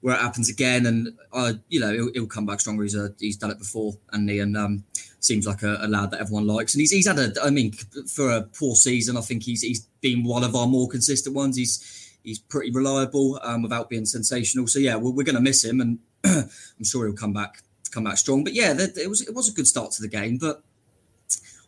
where 0.00 0.14
it 0.14 0.20
happens 0.20 0.48
again, 0.48 0.86
and 0.86 1.08
uh, 1.32 1.54
you 1.68 1.80
know 1.80 1.92
he'll, 1.92 2.12
he'll, 2.12 2.26
come 2.26 2.46
back 2.46 2.60
stronger. 2.60 2.82
He's 2.82 2.94
a, 2.94 3.12
he's 3.18 3.36
done 3.36 3.50
it 3.50 3.58
before, 3.58 3.94
and 4.12 4.28
he 4.28 4.40
and 4.40 4.56
um, 4.56 4.84
seems 5.20 5.46
like 5.46 5.62
a, 5.62 5.78
a, 5.80 5.88
lad 5.88 6.10
that 6.10 6.20
everyone 6.20 6.46
likes. 6.46 6.74
And 6.74 6.80
he's 6.80 6.92
he's 6.92 7.06
had 7.06 7.18
a, 7.18 7.32
I 7.42 7.50
mean, 7.50 7.72
for 7.72 8.30
a 8.30 8.42
poor 8.42 8.74
season, 8.74 9.16
I 9.16 9.20
think 9.20 9.42
he's 9.42 9.62
he's 9.62 9.86
been 10.00 10.22
one 10.24 10.44
of 10.44 10.54
our 10.54 10.66
more 10.66 10.88
consistent 10.88 11.34
ones. 11.34 11.56
He's 11.56 12.16
he's 12.22 12.38
pretty 12.38 12.70
reliable 12.70 13.40
um, 13.42 13.62
without 13.62 13.88
being 13.88 14.04
sensational. 14.04 14.66
So 14.66 14.78
yeah, 14.78 14.96
we're, 14.96 15.10
we're 15.10 15.24
going 15.24 15.36
to 15.36 15.42
miss 15.42 15.64
him, 15.64 15.80
and 15.80 15.98
I'm 16.24 16.84
sure 16.84 17.06
he'll 17.06 17.16
come 17.16 17.32
back 17.32 17.62
come 17.90 18.04
back 18.04 18.18
strong. 18.18 18.44
But 18.44 18.54
yeah, 18.54 18.74
it 18.78 19.08
was 19.08 19.22
it 19.22 19.34
was 19.34 19.48
a 19.48 19.52
good 19.52 19.66
start 19.66 19.92
to 19.92 20.02
the 20.02 20.08
game, 20.08 20.38
but 20.38 20.62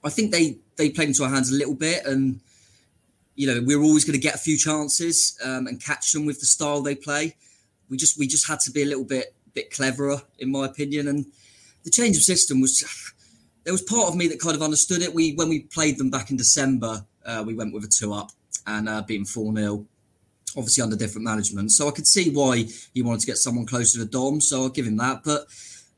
I 0.05 0.11
think 0.11 0.33
they 0.33 0.59
they 0.77 0.91
played 0.91 1.09
into 1.09 1.25
our 1.25 1.31
hands 1.31 1.51
a 1.51 1.55
little 1.55 1.75
bit, 1.75 2.05
and 2.07 2.41
you 3.35 3.47
know 3.47 3.61
we 3.61 3.77
we're 3.77 3.85
always 3.85 4.05
going 4.05 4.19
to 4.19 4.23
get 4.23 4.35
a 4.35 4.39
few 4.39 4.57
chances 4.57 5.39
um, 5.45 5.67
and 5.67 5.83
catch 5.83 6.13
them 6.13 6.27
with 6.27 6.41
the 6.41 6.47
style 6.47 6.83
they 6.83 6.95
play 6.95 7.37
we 7.89 7.97
just 7.97 8.19
we 8.19 8.27
just 8.27 8.49
had 8.49 8.61
to 8.61 8.71
be 8.71 8.83
a 8.83 8.87
little 8.87 9.05
bit 9.05 9.35
bit 9.55 9.71
cleverer, 9.71 10.23
in 10.39 10.51
my 10.51 10.67
opinion. 10.67 11.09
And 11.09 11.27
the 11.85 11.91
change 11.91 12.17
of 12.17 12.23
system 12.23 12.61
was 12.61 12.85
there 13.65 13.73
was 13.73 13.83
part 13.83 14.09
of 14.09 14.17
me 14.17 14.29
that 14.29 14.41
kind 14.41 14.55
of 14.57 14.63
understood 14.63 15.03
it. 15.03 15.15
We 15.15 15.35
when 15.35 15.49
we 15.49 15.61
played 15.61 15.99
them 15.99 16.11
back 16.11 16.31
in 16.31 16.37
December, 16.37 17.05
uh, 17.25 17.45
we 17.47 17.55
went 17.55 17.75
with 17.75 17.85
a 17.85 17.89
two 17.89 18.13
up 18.13 18.31
and 18.67 18.89
uh, 18.89 19.03
beat 19.03 19.27
four 19.27 19.55
0 19.55 19.87
obviously 20.57 20.83
under 20.83 20.97
different 20.97 21.25
management. 21.25 21.71
So 21.71 21.89
I 21.89 21.91
could 21.91 22.07
see 22.07 22.31
why 22.31 22.65
he 22.95 23.03
wanted 23.03 23.21
to 23.21 23.27
get 23.27 23.37
someone 23.37 23.67
closer 23.67 23.99
to 23.99 24.07
Dom. 24.07 24.41
So 24.41 24.63
I'll 24.63 24.69
give 24.71 24.87
him 24.87 24.97
that. 24.97 25.23
But 25.23 25.47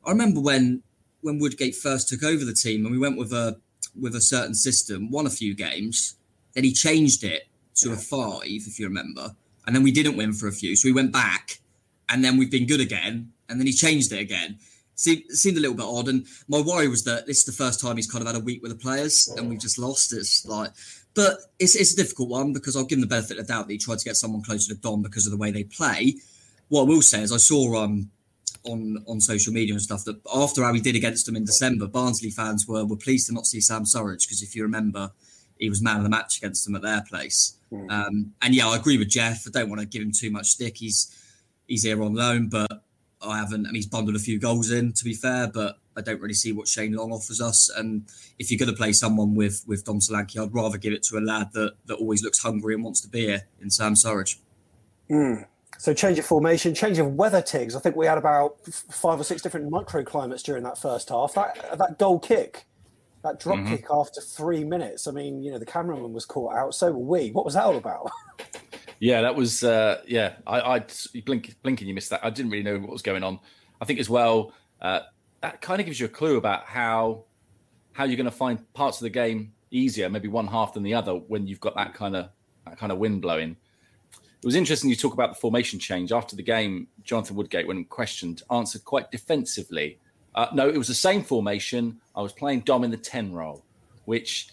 I 0.04 0.10
remember 0.10 0.40
when 0.40 0.82
when 1.22 1.38
Woodgate 1.38 1.76
first 1.76 2.08
took 2.08 2.22
over 2.22 2.44
the 2.44 2.54
team 2.54 2.84
and 2.84 2.92
we 2.92 2.98
went 2.98 3.18
with 3.18 3.32
a 3.32 3.60
with 3.98 4.14
a 4.14 4.20
certain 4.20 4.54
system, 4.54 5.10
won 5.10 5.26
a 5.26 5.30
few 5.30 5.54
games, 5.54 6.16
then 6.54 6.64
he 6.64 6.72
changed 6.72 7.24
it 7.24 7.48
to 7.76 7.92
a 7.92 7.96
five, 7.96 8.44
if 8.44 8.78
you 8.78 8.86
remember. 8.86 9.34
And 9.66 9.74
then 9.74 9.82
we 9.82 9.92
didn't 9.92 10.16
win 10.16 10.32
for 10.32 10.48
a 10.48 10.52
few. 10.52 10.76
So 10.76 10.88
we 10.88 10.92
went 10.92 11.12
back 11.12 11.60
and 12.08 12.24
then 12.24 12.36
we've 12.36 12.50
been 12.50 12.66
good 12.66 12.80
again, 12.80 13.32
and 13.48 13.58
then 13.58 13.66
he 13.66 13.72
changed 13.72 14.12
it 14.12 14.18
again. 14.18 14.58
Seemed, 14.96 15.22
seemed 15.30 15.56
a 15.56 15.60
little 15.60 15.76
bit 15.76 15.86
odd, 15.86 16.08
and 16.08 16.26
my 16.48 16.60
worry 16.60 16.88
was 16.88 17.04
that 17.04 17.26
this 17.26 17.38
is 17.38 17.44
the 17.44 17.52
first 17.52 17.80
time 17.80 17.96
he's 17.96 18.10
kind 18.10 18.20
of 18.20 18.26
had 18.26 18.36
a 18.36 18.44
week 18.44 18.62
with 18.62 18.72
the 18.72 18.76
players, 18.78 19.32
and 19.36 19.48
we've 19.48 19.60
just 19.60 19.78
lost. 19.78 20.12
It's 20.12 20.44
like, 20.44 20.72
but 21.14 21.38
it's 21.58 21.74
it's 21.74 21.94
a 21.94 21.96
difficult 21.96 22.28
one 22.28 22.52
because 22.52 22.76
I'll 22.76 22.84
give 22.84 22.98
him 22.98 23.02
the 23.02 23.06
benefit 23.06 23.38
of 23.38 23.46
the 23.46 23.52
doubt 23.52 23.66
that 23.66 23.72
he 23.72 23.78
tried 23.78 23.98
to 24.00 24.04
get 24.04 24.16
someone 24.16 24.42
closer 24.42 24.74
to 24.74 24.80
Dom 24.80 25.02
because 25.02 25.26
of 25.26 25.32
the 25.32 25.38
way 25.38 25.50
they 25.50 25.64
play. 25.64 26.16
What 26.68 26.82
I 26.82 26.84
will 26.84 27.02
say 27.02 27.22
is 27.22 27.32
I 27.32 27.38
saw 27.38 27.82
um 27.82 28.10
on 28.64 29.02
on 29.06 29.20
social 29.20 29.52
media 29.52 29.74
and 29.74 29.82
stuff 29.82 30.04
that 30.04 30.20
after 30.34 30.62
how 30.62 30.72
he 30.72 30.80
did 30.80 30.96
against 30.96 31.26
them 31.26 31.36
in 31.36 31.44
December, 31.44 31.86
Barnsley 31.86 32.30
fans 32.30 32.66
were 32.66 32.84
were 32.84 32.96
pleased 32.96 33.26
to 33.28 33.34
not 33.34 33.46
see 33.46 33.60
Sam 33.60 33.84
Surridge 33.84 34.26
because 34.26 34.42
if 34.42 34.54
you 34.54 34.62
remember, 34.62 35.10
he 35.58 35.68
was 35.68 35.82
man 35.82 35.98
of 35.98 36.02
the 36.02 36.10
match 36.10 36.38
against 36.38 36.64
them 36.64 36.74
at 36.74 36.82
their 36.82 37.02
place. 37.08 37.56
Mm. 37.72 37.90
Um, 37.90 38.32
and 38.42 38.54
yeah, 38.54 38.68
I 38.68 38.76
agree 38.76 38.98
with 38.98 39.08
Jeff. 39.08 39.44
I 39.46 39.50
don't 39.50 39.68
want 39.68 39.80
to 39.80 39.86
give 39.86 40.02
him 40.02 40.12
too 40.12 40.30
much 40.30 40.48
stick. 40.48 40.78
He's 40.78 41.16
he's 41.66 41.84
here 41.84 42.02
on 42.02 42.14
loan, 42.14 42.48
but 42.48 42.82
I 43.22 43.38
haven't. 43.38 43.66
I 43.66 43.68
mean, 43.68 43.76
he's 43.76 43.86
bundled 43.86 44.16
a 44.16 44.20
few 44.20 44.38
goals 44.38 44.70
in, 44.70 44.92
to 44.94 45.04
be 45.04 45.14
fair, 45.14 45.46
but 45.46 45.78
I 45.96 46.00
don't 46.00 46.20
really 46.20 46.34
see 46.34 46.52
what 46.52 46.68
Shane 46.68 46.92
Long 46.92 47.12
offers 47.12 47.40
us. 47.40 47.68
And 47.68 48.06
if 48.38 48.50
you're 48.50 48.58
going 48.58 48.70
to 48.70 48.76
play 48.76 48.92
someone 48.92 49.34
with 49.34 49.64
with 49.66 49.84
Dom 49.84 50.00
Solanke, 50.00 50.42
I'd 50.42 50.54
rather 50.54 50.78
give 50.78 50.92
it 50.92 51.02
to 51.04 51.18
a 51.18 51.20
lad 51.20 51.52
that 51.52 51.74
that 51.86 51.96
always 51.96 52.22
looks 52.22 52.42
hungry 52.42 52.74
and 52.74 52.84
wants 52.84 53.00
to 53.02 53.08
be 53.08 53.26
here 53.26 53.42
in 53.60 53.70
Sam 53.70 53.94
Surridge. 53.94 54.36
Mm. 55.10 55.46
So 55.80 55.94
change 55.94 56.18
of 56.18 56.26
formation, 56.26 56.74
change 56.74 56.98
of 56.98 57.14
weather 57.14 57.40
Tiggs. 57.40 57.74
I 57.74 57.80
think 57.80 57.96
we 57.96 58.04
had 58.04 58.18
about 58.18 58.62
five 58.66 59.18
or 59.18 59.24
six 59.24 59.40
different 59.40 59.70
microclimates 59.70 60.42
during 60.42 60.62
that 60.64 60.76
first 60.76 61.08
half. 61.08 61.32
That 61.32 61.78
that 61.78 61.98
goal 61.98 62.18
kick, 62.18 62.66
that 63.22 63.40
drop 63.40 63.56
mm-hmm. 63.56 63.76
kick 63.76 63.86
after 63.90 64.20
three 64.20 64.62
minutes. 64.62 65.08
I 65.08 65.12
mean, 65.12 65.42
you 65.42 65.50
know, 65.50 65.58
the 65.58 65.64
cameraman 65.64 66.12
was 66.12 66.26
caught 66.26 66.54
out. 66.54 66.74
So 66.74 66.92
were 66.92 66.98
we. 66.98 67.30
What 67.30 67.46
was 67.46 67.54
that 67.54 67.64
all 67.64 67.76
about? 67.76 68.10
Yeah, 69.02 69.22
that 69.22 69.34
was 69.34 69.64
uh, 69.64 70.02
yeah. 70.06 70.34
I, 70.46 70.60
I 70.60 70.84
blink 71.24 71.56
blinking, 71.62 71.88
you 71.88 71.94
missed 71.94 72.10
that. 72.10 72.22
I 72.22 72.28
didn't 72.28 72.50
really 72.50 72.62
know 72.62 72.78
what 72.78 72.90
was 72.90 73.00
going 73.00 73.24
on. 73.24 73.40
I 73.80 73.86
think 73.86 73.98
as 73.98 74.10
well 74.10 74.52
uh, 74.82 75.00
that 75.40 75.62
kind 75.62 75.80
of 75.80 75.86
gives 75.86 75.98
you 75.98 76.04
a 76.04 76.10
clue 76.10 76.36
about 76.36 76.66
how 76.66 77.24
how 77.92 78.04
you're 78.04 78.18
going 78.18 78.26
to 78.26 78.30
find 78.30 78.70
parts 78.74 78.98
of 78.98 79.04
the 79.04 79.10
game 79.10 79.54
easier, 79.70 80.10
maybe 80.10 80.28
one 80.28 80.46
half 80.46 80.74
than 80.74 80.82
the 80.82 80.92
other, 80.92 81.14
when 81.14 81.46
you've 81.46 81.60
got 81.60 81.74
that 81.76 81.94
kind 81.94 82.14
of 82.14 82.28
that 82.66 82.76
kind 82.76 82.92
of 82.92 82.98
wind 82.98 83.22
blowing. 83.22 83.56
It 84.42 84.46
was 84.46 84.54
interesting 84.54 84.88
you 84.88 84.96
talk 84.96 85.12
about 85.12 85.34
the 85.34 85.38
formation 85.38 85.78
change 85.78 86.12
after 86.12 86.34
the 86.34 86.42
game. 86.42 86.88
Jonathan 87.04 87.36
Woodgate, 87.36 87.66
when 87.66 87.84
questioned, 87.84 88.42
answered 88.50 88.84
quite 88.84 89.10
defensively. 89.10 89.98
Uh, 90.34 90.46
no, 90.54 90.66
it 90.68 90.78
was 90.78 90.88
the 90.88 90.94
same 90.94 91.22
formation. 91.22 92.00
I 92.16 92.22
was 92.22 92.32
playing 92.32 92.60
Dom 92.60 92.82
in 92.82 92.90
the 92.90 92.96
ten 92.96 93.32
role, 93.32 93.64
which 94.06 94.48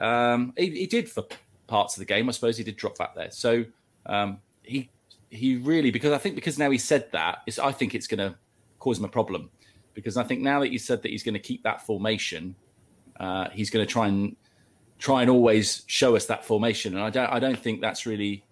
um, 0.00 0.52
he, 0.56 0.70
he, 0.70 0.86
did 0.86 1.08
for 1.08 1.24
parts 1.68 1.94
of 1.94 2.00
the 2.00 2.04
game. 2.04 2.28
I 2.28 2.32
suppose 2.32 2.56
he 2.56 2.64
did 2.64 2.76
drop 2.76 2.98
back 2.98 3.14
there. 3.14 3.30
So 3.30 3.64
um, 4.06 4.40
he 4.64 4.90
he 5.30 5.56
really 5.56 5.92
because 5.92 6.12
I 6.12 6.18
think 6.18 6.34
because 6.34 6.58
now 6.58 6.70
he 6.70 6.78
said 6.78 7.12
that, 7.12 7.42
I 7.62 7.70
think 7.70 7.94
it's 7.94 8.08
going 8.08 8.18
to 8.18 8.36
cause 8.80 8.98
him 8.98 9.04
a 9.04 9.08
problem 9.08 9.50
because 9.94 10.16
I 10.16 10.24
think 10.24 10.40
now 10.40 10.60
that 10.60 10.68
he 10.68 10.78
said 10.78 11.02
that 11.02 11.10
he's 11.10 11.22
going 11.22 11.34
to 11.34 11.40
keep 11.40 11.62
that 11.62 11.84
formation, 11.84 12.56
uh, 13.20 13.50
he's 13.50 13.70
going 13.70 13.86
to 13.86 13.92
try 13.92 14.08
and 14.08 14.36
try 14.98 15.22
and 15.22 15.30
always 15.30 15.84
show 15.86 16.16
us 16.16 16.26
that 16.26 16.44
formation, 16.44 16.94
and 16.94 17.02
I 17.04 17.10
don't 17.10 17.30
I 17.30 17.38
don't 17.38 17.58
think 17.58 17.80
that's 17.80 18.06
really 18.06 18.42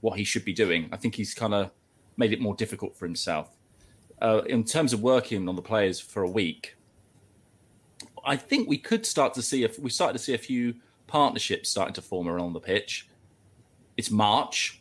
what 0.00 0.18
he 0.18 0.24
should 0.24 0.44
be 0.44 0.52
doing. 0.52 0.88
I 0.92 0.96
think 0.96 1.14
he's 1.14 1.34
kind 1.34 1.54
of 1.54 1.70
made 2.16 2.32
it 2.32 2.40
more 2.40 2.54
difficult 2.54 2.96
for 2.96 3.06
himself. 3.06 3.50
Uh, 4.20 4.42
in 4.46 4.64
terms 4.64 4.92
of 4.92 5.00
working 5.00 5.48
on 5.48 5.56
the 5.56 5.62
players 5.62 5.98
for 5.98 6.22
a 6.22 6.28
week, 6.28 6.76
I 8.24 8.36
think 8.36 8.68
we 8.68 8.78
could 8.78 9.06
start 9.06 9.34
to 9.34 9.42
see 9.42 9.64
if 9.64 9.78
we 9.78 9.90
started 9.90 10.18
to 10.18 10.24
see 10.24 10.34
a 10.34 10.38
few 10.38 10.74
partnerships 11.06 11.70
starting 11.70 11.94
to 11.94 12.02
form 12.02 12.28
around 12.28 12.52
the 12.52 12.60
pitch. 12.60 13.08
It's 13.96 14.10
March. 14.10 14.80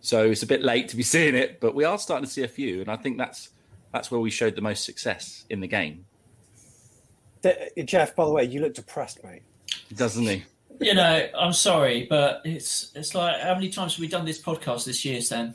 So 0.00 0.30
it's 0.30 0.42
a 0.42 0.46
bit 0.46 0.62
late 0.62 0.88
to 0.88 0.96
be 0.96 1.02
seeing 1.14 1.34
it, 1.34 1.60
but 1.60 1.74
we 1.74 1.84
are 1.84 1.98
starting 1.98 2.26
to 2.26 2.30
see 2.30 2.42
a 2.42 2.48
few, 2.48 2.80
and 2.80 2.90
I 2.90 2.96
think 2.96 3.18
that's 3.18 3.50
that's 3.92 4.10
where 4.10 4.20
we 4.20 4.30
showed 4.30 4.54
the 4.54 4.60
most 4.60 4.84
success 4.84 5.46
in 5.48 5.60
the 5.60 5.66
game. 5.66 6.04
Jeff, 7.84 8.14
by 8.14 8.24
the 8.24 8.30
way, 8.30 8.44
you 8.44 8.60
look 8.60 8.74
depressed, 8.74 9.24
mate. 9.24 9.42
Doesn't 9.94 10.24
he? 10.24 10.44
You 10.80 10.94
know, 10.94 11.28
I'm 11.36 11.52
sorry, 11.52 12.06
but 12.08 12.40
it's 12.44 12.92
it's 12.94 13.14
like 13.14 13.40
how 13.40 13.54
many 13.54 13.68
times 13.68 13.94
have 13.94 14.00
we 14.00 14.08
done 14.08 14.24
this 14.24 14.40
podcast 14.40 14.84
this 14.84 15.04
year, 15.04 15.20
Sam? 15.20 15.54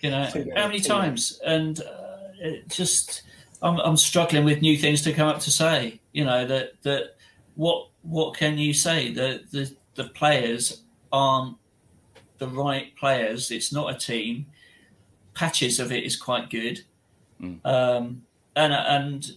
You 0.00 0.10
know, 0.10 0.28
how 0.56 0.66
many 0.66 0.80
times? 0.80 1.40
And 1.46 1.80
uh, 1.80 2.18
it 2.40 2.68
just, 2.68 3.22
I'm 3.62 3.78
I'm 3.80 3.96
struggling 3.96 4.44
with 4.44 4.60
new 4.60 4.76
things 4.76 5.02
to 5.02 5.12
come 5.12 5.28
up 5.28 5.38
to 5.40 5.50
say. 5.50 6.00
You 6.12 6.24
know 6.24 6.44
that 6.46 6.72
that 6.82 7.14
what 7.54 7.88
what 8.02 8.36
can 8.36 8.58
you 8.58 8.74
say? 8.74 9.12
The 9.12 9.42
the 9.52 9.72
the 9.94 10.04
players 10.10 10.82
aren't 11.12 11.56
the 12.38 12.48
right 12.48 12.94
players. 12.96 13.50
It's 13.50 13.72
not 13.72 13.94
a 13.94 13.98
team. 13.98 14.46
Patches 15.34 15.78
of 15.78 15.92
it 15.92 16.04
is 16.04 16.16
quite 16.16 16.50
good, 16.50 16.82
mm. 17.40 17.64
um, 17.64 18.22
and 18.56 18.72
and 18.72 19.36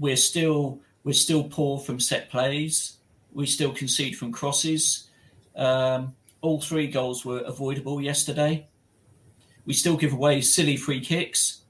we're 0.00 0.16
still 0.16 0.80
We're 1.04 1.12
still 1.12 1.44
poor 1.44 1.78
from 1.78 2.00
set 2.00 2.30
plays. 2.30 2.95
We 3.36 3.44
still 3.44 3.72
concede 3.72 4.16
from 4.16 4.32
crosses. 4.32 5.10
Um, 5.54 6.14
all 6.40 6.58
three 6.58 6.86
goals 6.86 7.22
were 7.22 7.40
avoidable 7.40 8.00
yesterday. 8.00 8.66
We 9.66 9.74
still 9.74 9.98
give 9.98 10.14
away 10.14 10.40
silly 10.40 10.78
free 10.78 11.00
kicks. 11.00 11.60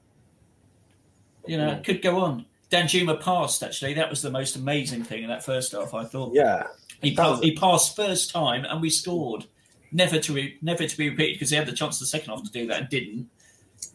You 1.45 1.59
know, 1.59 1.73
it 1.73 1.85
could 1.85 2.03
go 2.03 2.21
on. 2.21 2.47
Danjuma 2.71 3.21
passed, 3.21 3.65
actually. 3.65 3.95
That 3.95 4.09
was 4.09 4.23
the 4.23 4.31
most 4.31 4.55
amazing 4.55 5.03
thing 5.03 5.25
in 5.25 5.29
that 5.29 5.45
first 5.45 5.73
half, 5.73 5.93
I 5.93 6.05
thought. 6.05 6.35
Yeah. 6.35 6.69
He, 7.03 7.17
pa- 7.17 7.41
he 7.41 7.57
passed 7.57 7.97
first 7.97 8.31
time 8.31 8.65
and 8.65 8.81
we 8.81 8.89
scored. 8.89 9.47
Never 9.91 10.21
to 10.21 10.33
re- 10.33 10.59
never 10.63 10.87
to 10.87 10.97
be 10.97 11.11
repeated 11.11 11.35
because 11.35 11.51
he 11.51 11.57
had 11.57 11.67
the 11.67 11.73
chance 11.73 11.99
the 11.99 12.07
second 12.07 12.31
half 12.31 12.45
to 12.45 12.51
do 12.51 12.67
that 12.69 12.81
and 12.81 12.89
didn't. 12.89 13.29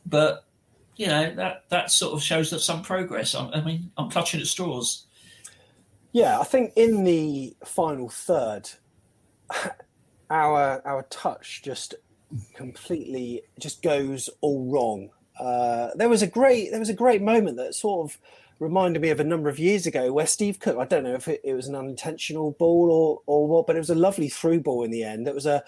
But 0.05 0.45
you 0.95 1.07
know 1.07 1.35
that 1.35 1.65
that 1.69 1.91
sort 1.91 2.13
of 2.13 2.23
shows 2.23 2.49
that 2.49 2.59
some 2.59 2.81
progress. 2.81 3.35
I, 3.35 3.49
I 3.49 3.61
mean, 3.61 3.91
I'm 3.97 4.09
clutching 4.09 4.39
at 4.39 4.47
straws. 4.47 5.05
Yeah, 6.11 6.39
I 6.39 6.43
think 6.43 6.73
in 6.75 7.03
the 7.03 7.55
final 7.63 8.09
third, 8.09 8.69
our 10.29 10.81
our 10.85 11.03
touch 11.09 11.61
just 11.63 11.95
completely 12.53 13.43
just 13.59 13.81
goes 13.81 14.29
all 14.41 14.65
wrong. 14.71 15.09
Uh, 15.39 15.89
there 15.95 16.09
was 16.09 16.21
a 16.21 16.27
great 16.27 16.71
there 16.71 16.79
was 16.79 16.89
a 16.89 16.93
great 16.93 17.21
moment 17.21 17.57
that 17.57 17.75
sort 17.75 18.09
of 18.09 18.19
reminded 18.59 19.01
me 19.01 19.09
of 19.09 19.19
a 19.19 19.23
number 19.23 19.49
of 19.49 19.57
years 19.57 19.87
ago 19.87 20.13
where 20.13 20.27
Steve 20.27 20.59
Cook. 20.59 20.77
I 20.77 20.85
don't 20.85 21.03
know 21.03 21.15
if 21.15 21.27
it, 21.27 21.41
it 21.43 21.53
was 21.53 21.67
an 21.67 21.75
unintentional 21.75 22.51
ball 22.51 22.91
or 22.91 23.21
or 23.25 23.47
what, 23.47 23.67
but 23.67 23.75
it 23.75 23.79
was 23.79 23.89
a 23.89 23.95
lovely 23.95 24.29
through 24.29 24.61
ball 24.61 24.83
in 24.83 24.91
the 24.91 25.03
end. 25.03 25.27
It 25.27 25.35
was 25.35 25.45
a 25.45 25.63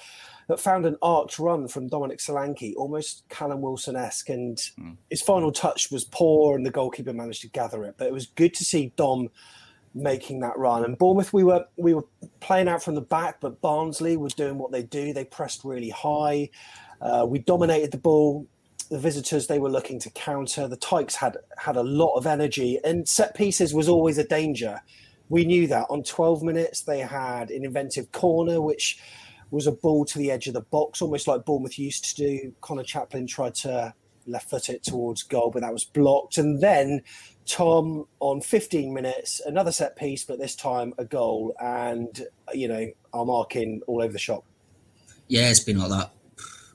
that 0.50 0.60
found 0.60 0.86
an 0.86 0.98
arced 1.02 1.40
run 1.40 1.68
from 1.68 1.88
Dominic 1.88 2.20
Solanke, 2.20 2.74
almost 2.76 3.24
Callum 3.30 3.62
Wilson 3.62 3.96
esque, 3.96 4.30
and 4.30 4.58
mm. 4.80 4.98
his 5.10 5.22
final 5.22 5.52
touch 5.52 5.90
was 5.90 6.04
poor, 6.04 6.56
and 6.56 6.66
the 6.66 6.72
goalkeeper 6.72 7.14
managed 7.14 7.42
to 7.42 7.50
gather 7.50 7.84
it. 7.86 7.96
But 7.98 8.08
it 8.08 8.14
was 8.14 8.28
good 8.28 8.54
to 8.56 8.66
see 8.66 8.92
Dom 8.98 9.30
making 9.94 10.40
that 10.42 10.58
run. 10.58 10.84
And 10.84 10.98
Bournemouth, 10.98 11.34
we 11.34 11.44
were 11.44 11.66
we 11.78 11.94
were 11.94 12.06
playing 12.40 12.68
out 12.68 12.84
from 12.84 12.96
the 12.96 13.02
back, 13.02 13.40
but 13.40 13.62
Barnsley 13.62 14.18
was 14.18 14.34
doing 14.34 14.58
what 14.58 14.72
they 14.72 14.84
do. 14.84 15.14
They 15.14 15.26
pressed 15.26 15.64
really 15.64 15.90
high. 15.90 16.50
Uh, 17.02 17.26
we 17.28 17.40
dominated 17.40 17.92
the 17.92 17.98
ball. 17.98 18.48
The 18.90 19.00
visitors 19.00 19.48
they 19.48 19.60
were 19.60 19.70
looking 19.70 20.00
to 20.00 20.10
counter. 20.12 20.68
The 20.68 20.78
Tykes 20.78 21.16
had 21.16 21.38
had 21.58 21.76
a 21.76 21.84
lot 21.84 22.16
of 22.16 22.28
energy, 22.28 22.80
and 22.84 23.08
set 23.08 23.36
pieces 23.36 23.74
was 23.74 23.88
always 23.88 24.18
a 24.18 24.24
danger. 24.24 24.82
We 25.30 25.46
knew 25.46 25.68
that. 25.68 25.88
On 25.90 26.04
12 26.04 26.44
minutes, 26.44 26.82
they 26.82 27.00
had 27.00 27.50
an 27.50 27.64
inventive 27.64 28.12
corner, 28.12 28.62
which 28.62 29.00
was 29.52 29.68
a 29.68 29.72
ball 29.72 30.04
to 30.06 30.18
the 30.18 30.32
edge 30.32 30.48
of 30.48 30.54
the 30.54 30.62
box, 30.62 31.02
almost 31.02 31.28
like 31.28 31.46
Bournemouth 31.46 31.80
used 31.80 32.06
to 32.06 32.16
do. 32.16 32.54
Conor 32.62 32.84
Chaplin 32.84 33.26
tried 33.26 33.56
to 33.56 33.94
left 34.28 34.50
foot 34.50 34.70
it 34.70 34.84
towards 34.84 35.24
goal, 35.24 35.52
but 35.52 35.62
that 35.62 35.74
was 35.74 35.86
blocked. 35.86 36.38
And 36.38 36.62
then 36.62 37.02
Tom 37.46 38.08
on 38.20 38.42
15 38.42 38.94
minutes, 38.94 39.42
another 39.46 39.72
set 39.72 39.96
piece, 39.96 40.24
but 40.24 40.40
this 40.40 40.56
time 40.56 40.94
a 40.98 41.06
goal. 41.06 41.56
And, 41.62 42.26
you 42.54 42.68
know, 42.68 42.92
our 43.14 43.26
marking 43.26 43.82
all 43.88 44.02
over 44.02 44.14
the 44.14 44.20
shop. 44.20 44.44
Yeah, 45.28 45.50
it's 45.50 45.60
been 45.60 45.80
like 45.80 45.90
that 45.90 46.12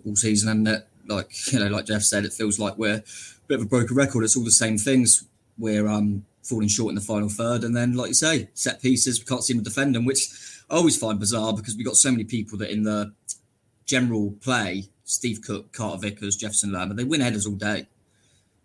all 0.06 0.16
season. 0.16 0.48
And 0.48 0.82
like, 1.06 1.30
you 1.52 1.58
know, 1.58 1.68
like 1.68 1.86
Jeff 1.86 2.02
said, 2.02 2.24
it 2.24 2.32
feels 2.32 2.58
like 2.58 2.76
we're 2.78 2.96
a 2.96 3.02
bit 3.46 3.60
of 3.60 3.62
a 3.62 3.68
broken 3.68 3.96
record. 3.96 4.24
It's 4.24 4.36
all 4.36 4.44
the 4.44 4.50
same 4.50 4.78
things. 4.78 5.24
We're 5.58 5.88
um, 5.88 6.24
falling 6.42 6.68
short 6.68 6.90
in 6.90 6.94
the 6.94 7.00
final 7.00 7.28
third. 7.28 7.64
And 7.64 7.76
then, 7.76 7.94
like 7.94 8.08
you 8.08 8.14
say, 8.14 8.48
set 8.54 8.80
pieces, 8.82 9.20
we 9.20 9.26
can't 9.26 9.44
seem 9.44 9.58
to 9.58 9.64
defend 9.64 9.94
them, 9.94 10.04
which 10.04 10.28
I 10.70 10.76
always 10.76 10.96
find 10.96 11.18
bizarre 11.18 11.52
because 11.52 11.76
we've 11.76 11.86
got 11.86 11.96
so 11.96 12.10
many 12.10 12.24
people 12.24 12.58
that 12.58 12.70
in 12.70 12.82
the 12.82 13.12
general 13.86 14.34
play, 14.40 14.84
Steve 15.04 15.40
Cook, 15.42 15.72
Carter 15.72 15.98
Vickers, 15.98 16.36
Jefferson 16.36 16.72
Lerma, 16.72 16.94
they 16.94 17.04
win 17.04 17.20
headers 17.20 17.46
all 17.46 17.54
day. 17.54 17.86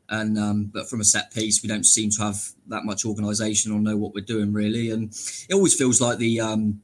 And 0.10 0.38
um, 0.38 0.66
but 0.66 0.90
from 0.90 1.02
a 1.02 1.06
set 1.06 1.34
piece, 1.34 1.64
we 1.64 1.70
don't 1.70 1.86
seem 1.86 2.10
to 2.12 2.24
have 2.24 2.42
that 2.68 2.84
much 2.84 3.06
organisation 3.06 3.72
or 3.72 3.80
know 3.80 3.98
what 3.98 4.14
we're 4.14 4.22
doing 4.22 4.54
really. 4.54 4.92
And 4.92 5.12
it 5.50 5.54
always 5.54 5.74
feels 5.74 6.02
like 6.02 6.18
the 6.18 6.40
um, 6.42 6.82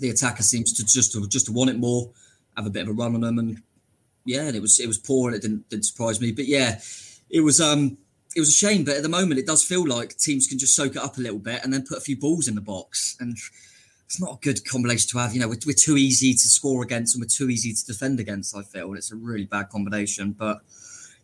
the 0.00 0.10
attacker 0.10 0.42
seems 0.42 0.72
to 0.74 0.84
just 0.84 1.12
to 1.12 1.28
just 1.28 1.46
to 1.46 1.52
want 1.52 1.70
it 1.70 1.78
more, 1.78 2.10
have 2.56 2.66
a 2.66 2.70
bit 2.70 2.82
of 2.82 2.88
a 2.88 2.92
run 2.92 3.14
on 3.14 3.20
them, 3.20 3.38
and 3.38 3.62
yeah, 4.24 4.42
and 4.42 4.56
it 4.56 4.62
was 4.62 4.78
it 4.80 4.86
was 4.86 4.98
poor 4.98 5.28
and 5.28 5.36
it 5.36 5.42
didn't 5.42 5.68
didn't 5.68 5.84
surprise 5.84 6.20
me. 6.20 6.32
But 6.32 6.46
yeah, 6.46 6.80
it 7.28 7.40
was 7.40 7.60
um 7.60 7.98
it 8.34 8.40
was 8.40 8.48
a 8.48 8.52
shame. 8.52 8.84
But 8.84 8.96
at 8.96 9.02
the 9.02 9.08
moment, 9.08 9.40
it 9.40 9.46
does 9.46 9.64
feel 9.64 9.86
like 9.86 10.16
teams 10.16 10.46
can 10.46 10.58
just 10.58 10.74
soak 10.74 10.92
it 10.96 11.02
up 11.02 11.18
a 11.18 11.20
little 11.20 11.38
bit 11.38 11.62
and 11.64 11.72
then 11.72 11.84
put 11.86 11.98
a 11.98 12.02
few 12.02 12.16
balls 12.16 12.48
in 12.48 12.54
the 12.54 12.60
box 12.60 13.16
and 13.20 13.36
it's 14.06 14.20
not 14.20 14.34
a 14.34 14.38
good 14.40 14.64
combination 14.68 15.08
to 15.10 15.18
have. 15.18 15.34
You 15.34 15.40
know, 15.40 15.48
we're, 15.48 15.58
we're, 15.66 15.72
too 15.72 15.96
easy 15.96 16.32
to 16.34 16.48
score 16.48 16.82
against 16.82 17.14
and 17.14 17.22
we're 17.22 17.28
too 17.28 17.50
easy 17.50 17.72
to 17.72 17.86
defend 17.86 18.20
against. 18.20 18.56
I 18.56 18.62
feel 18.62 18.88
and 18.88 18.98
it's 18.98 19.12
a 19.12 19.16
really 19.16 19.44
bad 19.44 19.70
combination. 19.70 20.32
But 20.32 20.60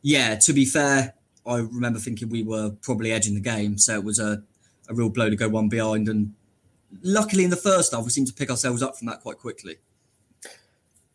yeah, 0.03 0.37
to 0.37 0.53
be 0.53 0.65
fair, 0.65 1.15
I 1.47 1.59
remember 1.59 1.99
thinking 1.99 2.29
we 2.29 2.43
were 2.43 2.71
probably 2.83 3.13
edging 3.13 3.35
the 3.35 3.41
game, 3.41 3.79
so 3.79 3.95
it 3.95 4.05
was 4.05 4.19
a, 4.19 4.43
a 4.89 4.95
real 4.95 5.09
blow 5.09 5.31
to 5.31 5.37
go 5.37 5.49
one 5.49 5.69
behind. 5.69 6.09
And 6.09 6.35
luckily, 7.03 7.45
in 7.45 7.51
the 7.51 7.57
first 7.57 7.93
half, 7.93 8.05
we 8.05 8.11
seemed 8.11 8.27
to 8.29 8.35
pick 8.35 8.51
ourselves 8.51 8.83
up 8.83 8.97
from 8.97 9.07
that 9.09 9.21
quite 9.21 9.39
quickly. 9.39 9.77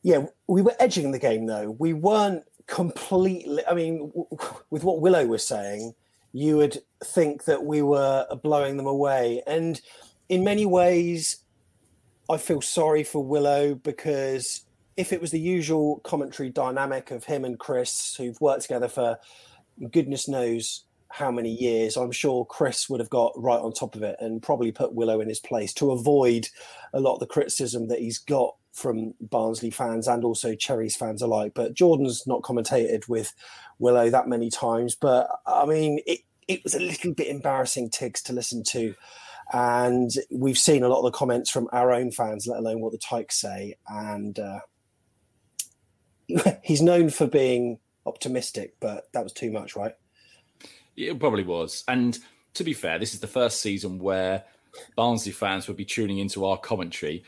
Yeah, 0.01 0.25
we 0.47 0.61
were 0.61 0.75
edging 0.79 1.11
the 1.11 1.19
game 1.19 1.45
though. 1.47 1.71
We 1.71 1.93
weren't 1.93 2.43
completely. 2.67 3.63
I 3.67 3.73
mean, 3.73 4.11
with 4.69 4.83
what 4.83 5.01
Willow 5.01 5.25
was 5.25 5.45
saying, 5.45 5.95
you 6.31 6.57
would 6.57 6.79
think 7.03 7.45
that 7.45 7.63
we 7.63 7.81
were 7.81 8.27
blowing 8.43 8.77
them 8.77 8.87
away, 8.87 9.41
and 9.47 9.81
in 10.29 10.43
many 10.43 10.65
ways 10.65 11.37
I 12.29 12.37
feel 12.37 12.61
sorry 12.61 13.03
for 13.03 13.23
Willow 13.23 13.75
because 13.75 14.61
if 14.97 15.13
it 15.13 15.21
was 15.21 15.31
the 15.31 15.39
usual 15.39 15.99
commentary 15.99 16.49
dynamic 16.49 17.11
of 17.11 17.25
him 17.25 17.45
and 17.45 17.59
Chris, 17.59 18.15
who've 18.15 18.39
worked 18.41 18.63
together 18.63 18.87
for 18.87 19.19
goodness 19.91 20.27
knows 20.27 20.83
how 21.09 21.31
many 21.31 21.53
years, 21.53 21.95
I'm 21.95 22.11
sure 22.11 22.45
Chris 22.45 22.89
would 22.89 22.99
have 22.99 23.09
got 23.09 23.33
right 23.35 23.59
on 23.59 23.71
top 23.71 23.95
of 23.95 24.03
it 24.03 24.17
and 24.19 24.41
probably 24.41 24.71
put 24.71 24.93
Willow 24.93 25.21
in 25.21 25.29
his 25.29 25.39
place 25.39 25.73
to 25.75 25.91
avoid 25.91 26.49
a 26.93 26.99
lot 26.99 27.13
of 27.13 27.19
the 27.19 27.27
criticism 27.27 27.87
that 27.87 27.99
he's 27.99 28.17
got 28.17 28.55
from 28.73 29.13
Barnsley 29.21 29.69
fans 29.71 30.07
and 30.07 30.25
also 30.25 30.55
Cherries 30.55 30.97
fans 30.97 31.21
alike. 31.21 31.53
But 31.55 31.73
Jordan's 31.73 32.27
not 32.27 32.41
commentated 32.41 33.07
with 33.07 33.33
Willow 33.79 34.09
that 34.09 34.27
many 34.27 34.49
times. 34.49 34.95
But 34.95 35.29
I 35.45 35.65
mean, 35.65 35.99
it, 36.05 36.21
it 36.47 36.63
was 36.63 36.75
a 36.75 36.79
little 36.79 37.13
bit 37.13 37.27
embarrassing, 37.27 37.91
Tiggs, 37.91 38.21
to 38.23 38.33
listen 38.33 38.63
to 38.71 38.93
and 39.53 40.11
we've 40.31 40.57
seen 40.57 40.83
a 40.83 40.89
lot 40.89 40.99
of 40.99 41.11
the 41.11 41.17
comments 41.17 41.49
from 41.49 41.69
our 41.71 41.91
own 41.91 42.11
fans, 42.11 42.47
let 42.47 42.59
alone 42.59 42.81
what 42.81 42.91
the 42.91 42.97
Tykes 42.97 43.39
say. 43.39 43.75
And 43.87 44.39
uh, 44.39 44.59
he's 46.63 46.81
known 46.81 47.09
for 47.09 47.27
being 47.27 47.79
optimistic, 48.05 48.75
but 48.79 49.11
that 49.13 49.23
was 49.23 49.33
too 49.33 49.51
much, 49.51 49.75
right? 49.75 49.95
It 50.95 51.19
probably 51.19 51.43
was. 51.43 51.83
And 51.87 52.17
to 52.53 52.63
be 52.63 52.73
fair, 52.73 52.99
this 52.99 53.13
is 53.13 53.19
the 53.19 53.27
first 53.27 53.61
season 53.61 53.99
where 53.99 54.43
Barnsley 54.95 55.31
fans 55.31 55.67
would 55.67 55.77
be 55.77 55.85
tuning 55.85 56.19
into 56.19 56.45
our 56.45 56.57
commentary. 56.57 57.23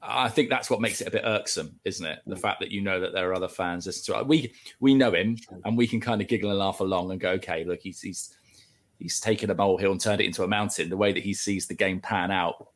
I 0.00 0.28
think 0.28 0.48
that's 0.48 0.70
what 0.70 0.80
makes 0.80 1.00
it 1.00 1.08
a 1.08 1.10
bit 1.10 1.24
irksome, 1.24 1.80
isn't 1.84 2.06
it? 2.06 2.20
The 2.26 2.36
fact 2.36 2.60
that 2.60 2.70
you 2.70 2.80
know 2.80 3.00
that 3.00 3.12
there 3.12 3.28
are 3.30 3.34
other 3.34 3.48
fans 3.48 3.86
listening 3.86 4.14
to 4.14 4.20
it. 4.20 4.26
We 4.28 4.52
we 4.78 4.94
know 4.94 5.12
him, 5.12 5.36
and 5.64 5.76
we 5.76 5.88
can 5.88 6.00
kind 6.00 6.20
of 6.20 6.28
giggle 6.28 6.50
and 6.50 6.58
laugh 6.58 6.80
along 6.80 7.10
and 7.10 7.20
go, 7.20 7.30
okay, 7.30 7.64
look, 7.64 7.80
he's 7.82 8.00
he's 8.00 8.36
he's 8.98 9.18
taken 9.18 9.50
a 9.50 9.54
molehill 9.54 9.92
and 9.92 10.00
turned 10.00 10.20
it 10.20 10.26
into 10.26 10.44
a 10.44 10.48
mountain. 10.48 10.88
The 10.88 10.96
way 10.96 11.12
that 11.12 11.22
he 11.24 11.34
sees 11.34 11.66
the 11.66 11.74
game 11.74 12.00
pan 12.00 12.30
out, 12.30 12.68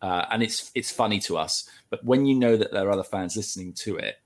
uh, 0.00 0.24
and 0.30 0.42
it's 0.42 0.70
it's 0.74 0.90
funny 0.90 1.20
to 1.20 1.36
us. 1.36 1.68
But 1.90 2.02
when 2.02 2.24
you 2.24 2.34
know 2.34 2.56
that 2.56 2.72
there 2.72 2.88
are 2.88 2.92
other 2.92 3.04
fans 3.04 3.36
listening 3.36 3.74
to 3.74 3.96
it, 3.96 4.16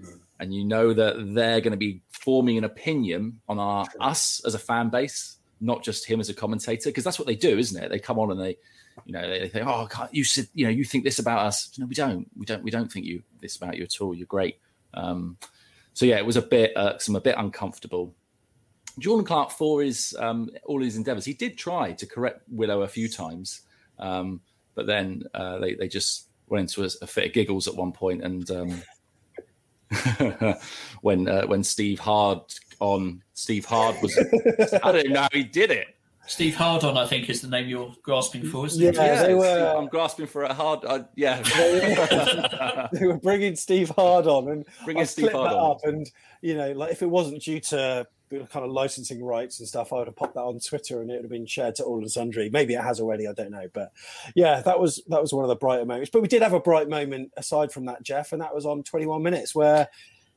mm. 0.00 0.18
And 0.40 0.52
you 0.52 0.64
know 0.64 0.92
that 0.92 1.34
they're 1.34 1.60
going 1.60 1.72
to 1.72 1.78
be 1.78 2.02
forming 2.08 2.58
an 2.58 2.64
opinion 2.64 3.40
on 3.48 3.58
our 3.58 3.86
us 4.00 4.42
as 4.44 4.54
a 4.54 4.58
fan 4.58 4.88
base, 4.88 5.36
not 5.60 5.82
just 5.82 6.06
him 6.06 6.20
as 6.20 6.28
a 6.28 6.34
commentator, 6.34 6.90
because 6.90 7.04
that's 7.04 7.18
what 7.18 7.26
they 7.26 7.36
do, 7.36 7.58
isn't 7.58 7.82
it? 7.82 7.90
They 7.90 7.98
come 7.98 8.18
on 8.18 8.30
and 8.30 8.40
they, 8.40 8.56
you 9.04 9.12
know, 9.12 9.28
they, 9.28 9.48
think, 9.48 9.66
oh, 9.66 9.88
you 10.10 10.24
said, 10.24 10.48
you 10.54 10.64
know, 10.64 10.70
you 10.70 10.84
think 10.84 11.04
this 11.04 11.18
about 11.18 11.46
us? 11.46 11.76
No, 11.78 11.86
we 11.86 11.94
don't. 11.94 12.28
We 12.36 12.46
don't. 12.46 12.62
We 12.62 12.70
don't 12.70 12.90
think 12.90 13.06
you 13.06 13.22
this 13.40 13.56
about 13.56 13.76
you 13.76 13.84
at 13.84 14.00
all. 14.00 14.14
You're 14.14 14.26
great. 14.26 14.58
Um, 14.94 15.36
so 15.92 16.06
yeah, 16.06 16.16
it 16.16 16.26
was 16.26 16.36
a 16.36 16.42
bit 16.42 16.72
irksome, 16.76 17.16
a 17.16 17.20
bit 17.20 17.36
uncomfortable. 17.38 18.14
Jordan 18.98 19.24
Clark, 19.24 19.50
for 19.50 19.82
his 19.82 20.14
um, 20.18 20.50
all 20.64 20.82
his 20.82 20.96
endeavours, 20.96 21.24
he 21.24 21.34
did 21.34 21.56
try 21.56 21.92
to 21.92 22.06
correct 22.06 22.42
Willow 22.48 22.82
a 22.82 22.88
few 22.88 23.08
times, 23.08 23.62
um, 23.98 24.40
but 24.74 24.86
then 24.86 25.22
uh, 25.34 25.58
they 25.58 25.74
they 25.74 25.88
just 25.88 26.28
went 26.46 26.62
into 26.62 26.82
a, 26.82 26.90
a, 27.02 27.06
fit 27.06 27.26
of 27.26 27.32
giggles 27.32 27.66
at 27.66 27.74
one 27.74 27.92
point, 27.92 28.22
and 28.22 28.50
um, 28.50 28.82
when 31.02 31.28
uh, 31.28 31.46
when 31.46 31.62
Steve 31.62 31.98
Hard 31.98 32.40
on 32.80 33.22
Steve 33.34 33.64
Hard 33.64 33.96
was 34.02 34.16
I 34.82 34.92
don't 34.92 35.10
know 35.10 35.22
how 35.22 35.28
he 35.32 35.44
did 35.44 35.70
it. 35.70 35.88
Steve 36.26 36.56
Hardon, 36.56 36.96
I 36.96 37.06
think, 37.06 37.28
is 37.28 37.42
the 37.42 37.48
name 37.48 37.68
you're 37.68 37.94
grasping 38.02 38.44
for, 38.44 38.64
isn't 38.64 38.80
yeah, 38.80 38.88
it? 38.88 38.96
Yeah, 38.96 39.22
they 39.24 39.34
were. 39.34 39.74
I'm 39.76 39.88
grasping 39.88 40.26
for 40.26 40.44
a 40.44 40.54
hard. 40.54 40.84
Uh, 40.84 41.04
yeah, 41.16 41.42
they 42.92 43.06
were 43.06 43.18
bringing 43.18 43.56
Steve 43.56 43.90
Hard 43.90 44.26
on 44.26 44.48
and 44.48 44.64
bringing 44.84 45.02
I 45.02 45.04
Steve 45.04 45.32
Hard 45.32 45.52
on. 45.52 45.70
up, 45.72 45.84
and 45.84 46.10
you 46.40 46.54
know, 46.54 46.72
like 46.72 46.92
if 46.92 47.02
it 47.02 47.10
wasn't 47.10 47.42
due 47.42 47.60
to 47.60 48.06
kind 48.30 48.64
of 48.64 48.70
licensing 48.70 49.24
rights 49.24 49.58
and 49.58 49.68
stuff, 49.68 49.92
I 49.92 49.96
would 49.96 50.08
have 50.08 50.16
popped 50.16 50.34
that 50.34 50.40
on 50.40 50.58
Twitter 50.58 51.00
and 51.00 51.10
it 51.10 51.14
would 51.14 51.24
have 51.24 51.30
been 51.30 51.46
shared 51.46 51.74
to 51.76 51.84
all 51.84 51.98
and 51.98 52.10
sundry. 52.10 52.50
Maybe 52.50 52.74
it 52.74 52.82
has 52.82 53.00
already, 53.00 53.26
I 53.26 53.32
don't 53.32 53.50
know. 53.50 53.68
But 53.72 53.92
yeah, 54.34 54.60
that 54.62 54.80
was 54.80 55.02
that 55.08 55.20
was 55.20 55.32
one 55.32 55.44
of 55.44 55.48
the 55.48 55.56
brighter 55.56 55.84
moments. 55.84 56.10
But 56.10 56.22
we 56.22 56.28
did 56.28 56.42
have 56.42 56.52
a 56.52 56.60
bright 56.60 56.88
moment 56.88 57.32
aside 57.36 57.72
from 57.72 57.86
that, 57.86 58.02
Jeff, 58.02 58.32
and 58.32 58.42
that 58.42 58.54
was 58.54 58.66
on 58.66 58.82
21 58.82 59.22
minutes 59.22 59.54
where 59.54 59.88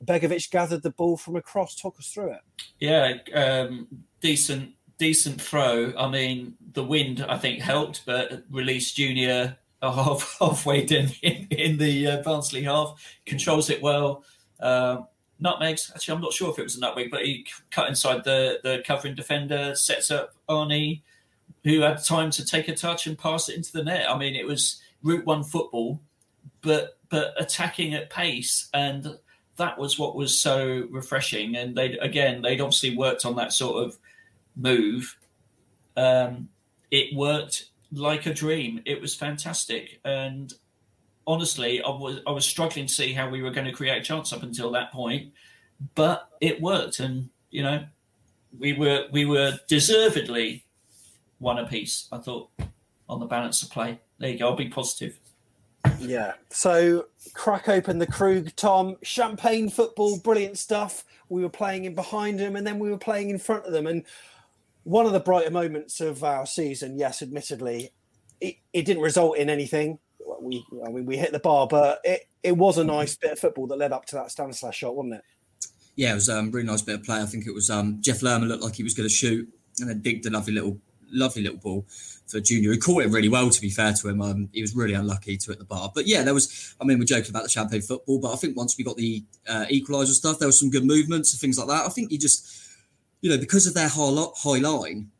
Begovic 0.04 0.50
gathered 0.50 0.82
the 0.82 0.90
ball 0.90 1.16
from 1.16 1.36
across. 1.36 1.74
Talk 1.74 1.98
us 1.98 2.08
through 2.08 2.32
it. 2.32 2.40
Yeah, 2.78 3.14
um, 3.34 3.88
decent 4.20 4.72
decent 4.98 5.40
throw. 5.40 5.92
I 5.96 6.08
mean, 6.08 6.54
the 6.72 6.84
wind 6.84 7.24
I 7.28 7.38
think 7.38 7.60
helped, 7.60 8.04
but 8.04 8.44
released 8.50 8.96
Junior 8.96 9.56
half, 9.82 10.36
halfway 10.40 10.80
in, 10.80 11.10
in, 11.22 11.46
in 11.50 11.78
the 11.78 12.06
uh, 12.06 12.22
Barnsley 12.22 12.64
half, 12.64 13.00
controls 13.26 13.70
it 13.70 13.80
well. 13.80 14.24
Uh, 14.60 15.02
nutmegs. 15.40 15.90
Actually, 15.94 16.14
I'm 16.14 16.20
not 16.20 16.32
sure 16.32 16.50
if 16.50 16.58
it 16.58 16.62
was 16.64 16.76
a 16.76 16.80
nutmeg, 16.80 17.10
but 17.10 17.24
he 17.24 17.46
cut 17.70 17.88
inside 17.88 18.24
the 18.24 18.60
the 18.62 18.82
covering 18.86 19.14
defender, 19.14 19.74
sets 19.74 20.10
up 20.10 20.34
Arnie, 20.48 21.02
who 21.64 21.80
had 21.80 22.02
time 22.04 22.30
to 22.32 22.44
take 22.44 22.68
a 22.68 22.74
touch 22.74 23.06
and 23.06 23.18
pass 23.18 23.48
it 23.48 23.56
into 23.56 23.72
the 23.72 23.84
net. 23.84 24.10
I 24.10 24.16
mean, 24.16 24.34
it 24.34 24.46
was 24.46 24.80
Route 25.02 25.24
One 25.24 25.44
football, 25.44 26.00
but 26.60 26.98
but 27.08 27.34
attacking 27.38 27.94
at 27.94 28.10
pace, 28.10 28.68
and 28.74 29.18
that 29.56 29.78
was 29.78 29.98
what 29.98 30.16
was 30.16 30.38
so 30.38 30.86
refreshing. 30.90 31.56
And 31.56 31.76
they 31.76 31.98
again, 31.98 32.42
they'd 32.42 32.60
obviously 32.60 32.96
worked 32.96 33.24
on 33.24 33.36
that 33.36 33.52
sort 33.52 33.84
of 33.84 33.98
move. 34.56 35.16
Um, 35.96 36.48
it 36.90 37.14
worked 37.14 37.70
like 37.92 38.26
a 38.26 38.34
dream. 38.34 38.82
It 38.84 39.00
was 39.00 39.14
fantastic, 39.14 40.00
and 40.04 40.52
honestly, 41.28 41.80
I 41.82 41.90
was 41.90 42.20
I 42.26 42.32
was 42.32 42.44
struggling 42.44 42.86
to 42.86 42.92
see 42.92 43.12
how 43.12 43.28
we 43.28 43.42
were 43.42 43.50
going 43.50 43.66
to 43.66 43.72
create 43.72 43.98
a 43.98 44.02
chance 44.02 44.32
up 44.32 44.42
until 44.42 44.72
that 44.72 44.90
point, 44.90 45.32
but 45.94 46.30
it 46.40 46.60
worked, 46.60 46.98
and 46.98 47.28
you 47.50 47.62
know, 47.62 47.84
we 48.58 48.72
were 48.72 49.06
we 49.12 49.24
were 49.26 49.60
deservedly 49.68 50.64
one 51.38 51.58
apiece. 51.58 52.08
I 52.10 52.18
thought 52.18 52.50
on 53.08 53.20
the 53.20 53.26
balance 53.26 53.62
of 53.62 53.70
play. 53.70 54.00
There 54.18 54.30
you 54.30 54.38
go. 54.38 54.48
I'll 54.48 54.56
be 54.56 54.68
positive. 54.68 55.20
Yeah. 56.00 56.32
So 56.50 57.06
crack 57.34 57.68
open 57.68 57.98
the 57.98 58.06
Krug, 58.06 58.56
Tom. 58.56 58.96
Champagne 59.02 59.68
football, 59.68 60.18
brilliant 60.18 60.58
stuff. 60.58 61.04
We 61.28 61.42
were 61.42 61.48
playing 61.50 61.84
in 61.84 61.94
behind 61.94 62.40
them, 62.40 62.56
and 62.56 62.66
then 62.66 62.78
we 62.78 62.90
were 62.90 62.98
playing 62.98 63.30
in 63.30 63.38
front 63.38 63.66
of 63.66 63.72
them, 63.72 63.86
and 63.86 64.04
one 64.84 65.04
of 65.04 65.12
the 65.12 65.20
brighter 65.20 65.50
moments 65.50 66.00
of 66.00 66.24
our 66.24 66.46
season, 66.46 66.96
yes, 66.96 67.20
admittedly, 67.20 67.90
it, 68.40 68.56
it 68.72 68.86
didn't 68.86 69.02
result 69.02 69.36
in 69.36 69.50
anything. 69.50 69.98
We, 70.40 70.64
I 70.86 70.90
mean, 70.90 71.06
we 71.06 71.16
hit 71.16 71.32
the 71.32 71.38
bar, 71.38 71.66
but 71.66 72.00
it, 72.04 72.28
it 72.42 72.56
was 72.56 72.78
a 72.78 72.84
nice 72.84 73.16
bit 73.16 73.32
of 73.32 73.38
football 73.38 73.66
that 73.68 73.78
led 73.78 73.92
up 73.92 74.06
to 74.06 74.16
that 74.16 74.30
Stanislas 74.30 74.74
shot, 74.74 74.94
wasn't 74.94 75.14
it? 75.14 75.22
Yeah, 75.96 76.12
it 76.12 76.14
was 76.14 76.28
um, 76.28 76.48
a 76.48 76.50
really 76.50 76.66
nice 76.66 76.82
bit 76.82 76.94
of 76.94 77.04
play. 77.04 77.20
I 77.20 77.26
think 77.26 77.46
it 77.46 77.54
was 77.54 77.70
um, 77.70 77.98
Jeff 78.00 78.22
Lerma 78.22 78.46
looked 78.46 78.62
like 78.62 78.76
he 78.76 78.84
was 78.84 78.94
going 78.94 79.08
to 79.08 79.14
shoot 79.14 79.48
and 79.80 79.90
then 79.90 80.00
digged 80.00 80.26
a 80.26 80.30
lovely 80.30 80.54
little, 80.54 80.78
lovely 81.10 81.42
little 81.42 81.58
ball 81.58 81.86
for 82.28 82.40
Junior. 82.40 82.72
He 82.72 82.78
caught 82.78 83.02
it 83.02 83.10
really 83.10 83.28
well, 83.28 83.50
to 83.50 83.60
be 83.60 83.70
fair 83.70 83.92
to 83.92 84.08
him. 84.08 84.22
Um, 84.22 84.48
he 84.52 84.60
was 84.60 84.76
really 84.76 84.94
unlucky 84.94 85.36
to 85.36 85.50
hit 85.50 85.58
the 85.58 85.64
bar. 85.64 85.90
But 85.92 86.06
yeah, 86.06 86.22
there 86.22 86.34
was, 86.34 86.74
I 86.80 86.84
mean, 86.84 86.98
we're 86.98 87.04
joking 87.04 87.30
about 87.30 87.42
the 87.42 87.48
champagne 87.48 87.82
football, 87.82 88.20
but 88.20 88.32
I 88.32 88.36
think 88.36 88.56
once 88.56 88.78
we 88.78 88.84
got 88.84 88.96
the 88.96 89.24
uh, 89.48 89.66
equaliser 89.70 90.08
stuff, 90.08 90.38
there 90.38 90.48
was 90.48 90.58
some 90.58 90.70
good 90.70 90.84
movements 90.84 91.32
and 91.32 91.40
things 91.40 91.58
like 91.58 91.68
that. 91.68 91.86
I 91.86 91.88
think 91.88 92.12
you 92.12 92.18
just, 92.18 92.48
you 93.20 93.30
know, 93.30 93.38
because 93.38 93.66
of 93.66 93.74
their 93.74 93.88
high, 93.88 94.24
high 94.36 94.58
line, 94.58 95.10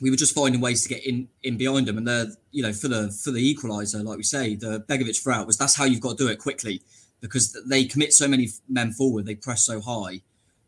we 0.00 0.10
were 0.10 0.16
just 0.16 0.34
finding 0.34 0.60
ways 0.60 0.82
to 0.82 0.88
get 0.88 1.04
in 1.04 1.28
in 1.42 1.56
behind 1.56 1.86
them. 1.86 1.98
And 1.98 2.06
the 2.06 2.36
you 2.50 2.62
know 2.62 2.72
for 2.72 2.88
the 2.88 3.10
for 3.10 3.30
the 3.30 3.54
equaliser, 3.54 4.04
like 4.04 4.16
we 4.16 4.22
say, 4.22 4.54
the 4.54 4.80
Begovic 4.88 5.22
throughout 5.22 5.46
was 5.46 5.56
that's 5.56 5.76
how 5.76 5.84
you've 5.84 6.00
got 6.00 6.18
to 6.18 6.24
do 6.24 6.30
it 6.30 6.38
quickly 6.38 6.82
because 7.20 7.56
they 7.66 7.84
commit 7.84 8.12
so 8.12 8.28
many 8.28 8.48
men 8.68 8.92
forward, 8.92 9.26
they 9.26 9.34
press 9.34 9.64
so 9.64 9.80
high 9.80 10.20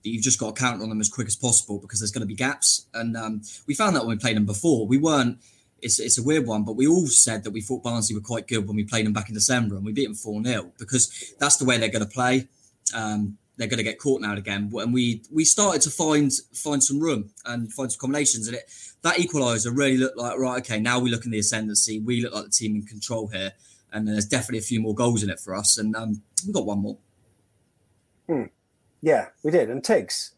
that 0.03 0.09
you've 0.09 0.23
just 0.23 0.39
got 0.39 0.57
to 0.57 0.61
count 0.61 0.83
on 0.83 0.89
them 0.89 1.01
as 1.01 1.09
quick 1.09 1.27
as 1.27 1.37
possible 1.37 1.79
because 1.79 2.01
there's 2.01 2.11
going 2.11 2.23
to 2.23 2.27
be 2.27 2.35
gaps. 2.35 2.87
And 2.95 3.17
um, 3.17 3.43
we 3.67 3.75
found 3.75 3.95
that 3.97 4.01
when 4.01 4.17
we 4.17 4.21
played 4.21 4.37
them 4.37 4.47
before, 4.47 4.87
we 4.87 4.99
weren't. 4.99 5.39
It's, 5.83 5.99
it's 5.99 6.19
a 6.19 6.23
weird 6.23 6.47
one, 6.47 6.63
but 6.63 6.77
we 6.77 6.87
all 6.87 7.07
said 7.07 7.43
that 7.45 7.53
we 7.53 7.63
thought 7.63 7.83
Barnsley 7.83 8.15
were 8.15 8.21
quite 8.21 8.47
good 8.47 8.67
when 8.67 8.77
we 8.77 8.85
played 8.85 9.07
them 9.07 9.15
back 9.15 9.31
in 9.31 9.35
December 9.35 9.77
and 9.77 9.85
we 9.85 9.93
beat 9.93 10.05
them 10.05 10.15
4 10.15 10.45
0 10.45 10.73
because 10.79 11.33
that's 11.39 11.57
the 11.57 11.65
way 11.65 11.79
they're 11.79 11.89
going 11.89 12.05
to 12.05 12.11
play. 12.11 12.49
Um, 12.95 13.39
they're 13.61 13.69
going 13.69 13.79
to 13.79 13.85
get 13.85 13.99
caught 13.99 14.23
now 14.23 14.31
and 14.31 14.39
again. 14.39 14.71
And 14.75 14.95
we 14.95 15.23
we 15.31 15.45
started 15.45 15.83
to 15.83 15.91
find 15.91 16.33
find 16.55 16.83
some 16.83 16.99
room 16.99 17.31
and 17.45 17.73
find 17.73 17.93
some 17.93 18.01
combinations, 18.01 18.49
and 18.49 18.57
it 18.57 18.71
that 19.03 19.17
equaliser 19.17 19.77
really 19.77 19.99
looked 19.99 20.17
like 20.17 20.39
right. 20.39 20.59
Okay, 20.61 20.81
now 20.81 20.99
we 20.99 21.11
look 21.11 21.27
in 21.27 21.31
the 21.31 21.39
ascendancy. 21.39 22.01
We 22.01 22.23
look 22.23 22.33
like 22.33 22.45
the 22.45 22.51
team 22.51 22.77
in 22.77 22.83
control 22.83 23.29
here, 23.29 23.53
and 23.93 24.09
there's 24.09 24.25
definitely 24.25 24.59
a 24.59 24.63
few 24.63 24.81
more 24.81 24.95
goals 24.95 25.23
in 25.23 25.29
it 25.29 25.39
for 25.39 25.55
us. 25.55 25.77
And 25.77 25.95
um, 25.95 26.23
we 26.47 26.53
got 26.55 26.65
one 26.65 26.79
more. 26.79 26.97
Hmm. 28.27 28.45
Yeah, 29.03 29.27
we 29.43 29.51
did. 29.51 29.69
And 29.69 29.85
Tiggs, 29.85 30.33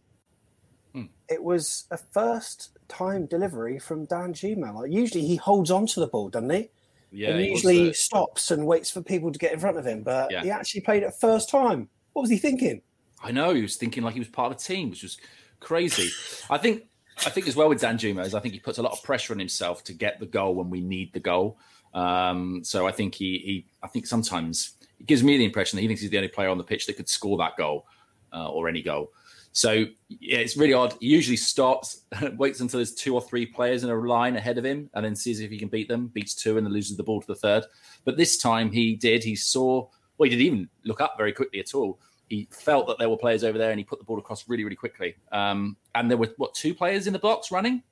hmm. 0.93 1.05
it 1.29 1.43
was 1.43 1.87
a 1.93 1.97
first 1.97 2.77
time 2.89 3.27
delivery 3.27 3.79
from 3.79 4.07
Danjuma. 4.09 4.75
Like 4.75 4.91
usually 4.91 5.25
he 5.25 5.37
holds 5.37 5.71
on 5.71 5.87
to 5.87 6.01
the 6.01 6.09
ball, 6.09 6.29
doesn't 6.29 6.51
he? 6.51 6.71
Yeah, 7.13 7.31
and 7.31 7.41
he 7.41 7.51
usually 7.51 7.89
the... 7.89 7.95
stops 7.95 8.51
and 8.51 8.67
waits 8.67 8.91
for 8.91 9.01
people 9.01 9.31
to 9.31 9.39
get 9.39 9.53
in 9.53 9.61
front 9.61 9.77
of 9.77 9.87
him, 9.87 10.03
but 10.03 10.33
yeah. 10.33 10.43
he 10.43 10.51
actually 10.51 10.81
played 10.81 11.05
it 11.05 11.15
first 11.15 11.49
time. 11.49 11.89
What 12.15 12.23
was 12.23 12.31
he 12.31 12.39
thinking? 12.39 12.83
I 13.23 13.31
know 13.31 13.55
he 13.55 13.63
was 13.63 13.77
thinking 13.77 14.03
like 14.03 14.15
he 14.15 14.21
was 14.21 14.29
part 14.29 14.53
of 14.53 14.59
the 14.59 14.65
team, 14.65 14.91
which 14.91 15.03
was 15.03 15.19
crazy. 15.61 16.11
I 16.51 16.59
think 16.59 16.85
I 17.27 17.31
think 17.31 17.47
as 17.47 17.57
well 17.57 17.69
with 17.69 17.81
Danjuma 17.81 18.25
is 18.25 18.35
I 18.35 18.41
think 18.41 18.55
he 18.55 18.61
puts 18.61 18.79
a 18.79 18.83
lot 18.83 18.93
of 18.93 19.03
pressure 19.03 19.33
on 19.33 19.39
himself 19.39 19.85
to 19.85 19.93
get 19.93 20.19
the 20.19 20.27
goal 20.27 20.55
when 20.55 20.71
we 20.71 20.81
need 20.81 21.13
the 21.13 21.21
goal. 21.21 21.59
Um, 21.95 22.65
so 22.65 22.87
I 22.87 22.93
think 22.93 23.15
he, 23.15 23.39
he 23.39 23.67
I 23.83 23.89
think 23.89 24.07
sometimes 24.07 24.75
it 24.99 25.07
gives 25.07 25.23
me 25.23 25.37
the 25.37 25.45
impression 25.45 25.77
that 25.77 25.83
he 25.83 25.89
thinks 25.89 26.01
he's 26.01 26.11
the 26.11 26.17
only 26.17 26.29
player 26.29 26.49
on 26.49 26.59
the 26.59 26.65
pitch 26.65 26.87
that 26.87 26.97
could 26.97 27.09
score 27.09 27.39
that 27.39 27.57
goal 27.57 27.87
uh, 28.33 28.49
or 28.49 28.69
any 28.69 28.83
goal. 28.83 29.13
So 29.53 29.85
yeah, 30.09 30.39
it's 30.39 30.57
really 30.57 30.73
odd. 30.73 30.95
He 30.99 31.09
usually 31.09 31.37
stops, 31.37 32.05
waits 32.37 32.61
until 32.61 32.79
there's 32.79 32.95
two 32.95 33.15
or 33.15 33.21
three 33.21 33.45
players 33.45 33.85
in 33.85 33.91
a 33.91 33.95
line 33.95 34.37
ahead 34.37 34.57
of 34.57 34.65
him, 34.65 34.89
and 34.95 35.05
then 35.05 35.15
sees 35.15 35.41
if 35.41 35.51
he 35.51 35.59
can 35.59 35.69
beat 35.69 35.89
them. 35.89 36.07
Beats 36.09 36.35
two, 36.35 36.57
and 36.57 36.67
then 36.67 36.73
loses 36.73 36.97
the 36.97 37.03
ball 37.03 37.21
to 37.21 37.27
the 37.27 37.35
third. 37.35 37.65
But 38.05 38.17
this 38.17 38.39
time 38.39 38.73
he 38.73 38.97
did. 38.97 39.23
He 39.23 39.37
saw. 39.37 39.87
Well, 40.17 40.31
he 40.31 40.31
didn't 40.31 40.47
even 40.47 40.69
look 40.85 41.03
up 41.03 41.17
very 41.19 41.33
quickly 41.33 41.61
at 41.61 41.75
all 41.75 41.99
he 42.33 42.49
felt 42.51 42.87
that 42.87 42.99
there 42.99 43.11
were 43.11 43.17
players 43.19 43.45
over 43.45 43.59
there 43.59 43.71
and 43.71 43.79
he 43.79 43.85
put 43.85 43.99
the 43.99 44.05
ball 44.07 44.19
across 44.19 44.49
really, 44.49 44.65
really 44.65 44.75
quickly. 44.75 45.15
Um, 45.33 45.77
and 45.95 46.11
there 46.11 46.17
were 46.17 46.31
what 46.39 46.55
two 46.55 46.75
players 46.75 47.07
in 47.07 47.13
the 47.13 47.19
box 47.19 47.51
running. 47.51 47.83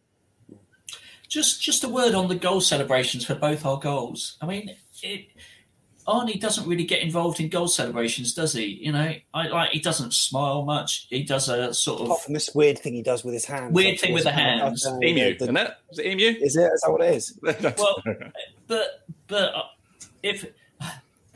Just, 1.29 1.62
just 1.62 1.85
a 1.85 1.88
word 1.88 2.14
on 2.14 2.26
the 2.26 2.35
goal 2.35 2.62
celebrations 2.62 3.26
for 3.26 3.35
both 3.35 3.66
our 3.66 3.79
goals. 3.79 4.38
I 4.40 4.46
mean, 4.46 4.74
it, 5.03 5.26
Arnie 6.09 6.40
doesn't 6.40 6.66
really 6.66 6.85
get 6.85 7.03
involved 7.03 7.38
in 7.38 7.50
goal 7.50 7.68
celebrations, 7.68 8.33
does 8.33 8.55
he? 8.55 8.64
You 8.64 8.92
know, 8.92 9.14
I 9.35 9.48
like 9.48 9.70
he 9.70 9.79
doesn't 9.79 10.14
smile 10.14 10.64
much. 10.64 11.07
He 11.11 11.22
does 11.22 11.50
a 11.50 11.74
sort 11.74 12.00
of 12.00 12.07
apart 12.07 12.22
from 12.22 12.35
this 12.35 12.53
weird 12.55 12.79
thing 12.79 12.94
he 12.94 13.03
does 13.03 13.22
with 13.22 13.35
his 13.35 13.44
hands. 13.44 13.74
Weird 13.74 14.00
thing 14.00 14.14
with 14.14 14.24
the 14.24 14.33
hands. 14.33 14.85
emu, 15.05 15.37
the, 15.37 15.44
isn't 15.44 15.57
it? 15.57 15.70
Is 15.92 15.98
it 15.98 16.07
emu? 16.07 16.26
Is 16.40 16.57
it? 16.57 16.72
Is 16.72 16.81
that 16.81 16.90
what 16.90 17.03
it 17.03 17.14
is? 17.14 17.38
well, 17.42 18.03
but 18.66 19.07
but 19.29 19.55
uh, 19.55 19.62
if 20.22 20.46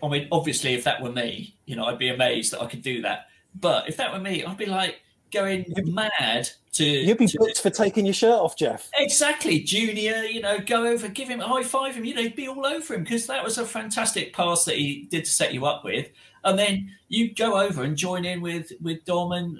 I 0.04 0.08
mean, 0.08 0.28
obviously, 0.30 0.74
if 0.74 0.84
that 0.84 1.02
were 1.02 1.10
me, 1.10 1.56
you 1.64 1.76
know, 1.76 1.86
I'd 1.86 1.98
be 1.98 2.08
amazed 2.08 2.52
that 2.52 2.60
I 2.60 2.66
could 2.66 2.82
do 2.82 3.02
that. 3.02 3.28
But 3.58 3.88
if 3.88 3.96
that 3.96 4.12
were 4.12 4.18
me, 4.18 4.44
I'd 4.44 4.56
be 4.56 4.66
like 4.66 5.00
going 5.32 5.64
mad 5.84 6.50
to. 6.72 6.84
You'd 6.84 7.18
be 7.18 7.26
to, 7.26 7.38
booked 7.38 7.60
for 7.60 7.70
taking 7.70 8.04
your 8.04 8.14
shirt 8.14 8.34
off, 8.34 8.56
Jeff. 8.56 8.90
Exactly, 8.96 9.60
Junior. 9.60 10.24
You 10.24 10.40
know, 10.40 10.58
go 10.58 10.86
over, 10.86 11.08
give 11.08 11.28
him 11.28 11.40
a 11.40 11.48
high 11.48 11.62
five 11.62 11.94
him. 11.94 12.04
You 12.04 12.14
know, 12.14 12.22
he'd 12.22 12.36
be 12.36 12.48
all 12.48 12.66
over 12.66 12.94
him 12.94 13.02
because 13.02 13.26
that 13.26 13.42
was 13.42 13.58
a 13.58 13.64
fantastic 13.64 14.34
pass 14.34 14.64
that 14.64 14.76
he 14.76 15.06
did 15.10 15.24
to 15.24 15.30
set 15.30 15.54
you 15.54 15.64
up 15.66 15.84
with, 15.84 16.08
and 16.44 16.58
then 16.58 16.90
you 17.08 17.34
go 17.34 17.60
over 17.60 17.82
and 17.82 17.96
join 17.96 18.24
in 18.24 18.40
with 18.40 18.72
with 18.82 19.04
Dom 19.04 19.32
and 19.32 19.58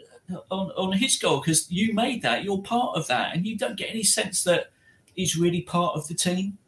on 0.50 0.70
on 0.70 0.92
his 0.92 1.16
goal 1.16 1.40
because 1.40 1.70
you 1.70 1.94
made 1.94 2.22
that. 2.22 2.44
You're 2.44 2.62
part 2.62 2.96
of 2.96 3.06
that, 3.08 3.34
and 3.34 3.46
you 3.46 3.56
don't 3.56 3.76
get 3.76 3.90
any 3.90 4.04
sense 4.04 4.44
that 4.44 4.72
he's 5.14 5.36
really 5.36 5.62
part 5.62 5.96
of 5.96 6.08
the 6.08 6.14
team. 6.14 6.58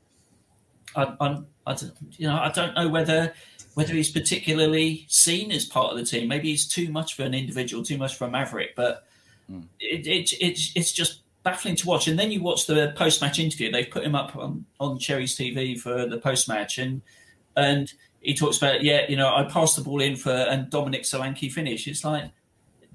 I, 0.95 1.15
I'm, 1.21 1.47
I 1.67 1.75
don't, 1.75 1.93
you 2.12 2.27
know, 2.27 2.37
I 2.37 2.51
don't 2.51 2.75
know 2.75 2.89
whether 2.89 3.35
whether 3.77 3.93
he's 3.93 4.11
particularly 4.11 5.05
seen 5.07 5.53
as 5.53 5.67
part 5.67 5.93
of 5.93 5.99
the 5.99 6.05
team. 6.05 6.29
Maybe 6.29 6.49
he's 6.49 6.67
too 6.67 6.91
much 6.91 7.15
for 7.15 7.25
an 7.25 7.35
individual, 7.35 7.85
too 7.85 7.99
much 7.99 8.17
for 8.17 8.25
a 8.25 8.31
Maverick. 8.31 8.75
But 8.75 9.05
mm. 9.53 9.65
it, 9.79 10.07
it, 10.07 10.33
it, 10.33 10.59
it's 10.75 10.93
just 10.93 11.21
baffling 11.43 11.77
to 11.77 11.87
watch. 11.87 12.09
And 12.09 12.19
then 12.19 12.31
you 12.31 12.43
watch 12.43 12.67
the 12.67 12.95
post 12.97 13.21
match 13.21 13.39
interview. 13.39 13.71
They've 13.71 13.91
put 13.91 14.03
him 14.03 14.15
up 14.15 14.35
on, 14.35 14.65
on 14.81 14.99
Cherries 14.99 15.37
TV 15.37 15.79
for 15.79 16.07
the 16.07 16.17
post 16.17 16.49
match, 16.49 16.79
and 16.79 17.03
and 17.55 17.93
he 18.23 18.35
talks 18.35 18.57
about 18.57 18.83
yeah, 18.83 19.03
you 19.11 19.17
know, 19.19 19.29
I 19.29 19.45
passed 19.45 19.77
the 19.77 19.83
ball 19.83 20.01
in 20.01 20.17
for 20.17 20.33
and 20.33 20.71
Dominic 20.71 21.03
Solanke 21.03 21.53
finish. 21.53 21.87
It's 21.87 22.03
like 22.03 22.31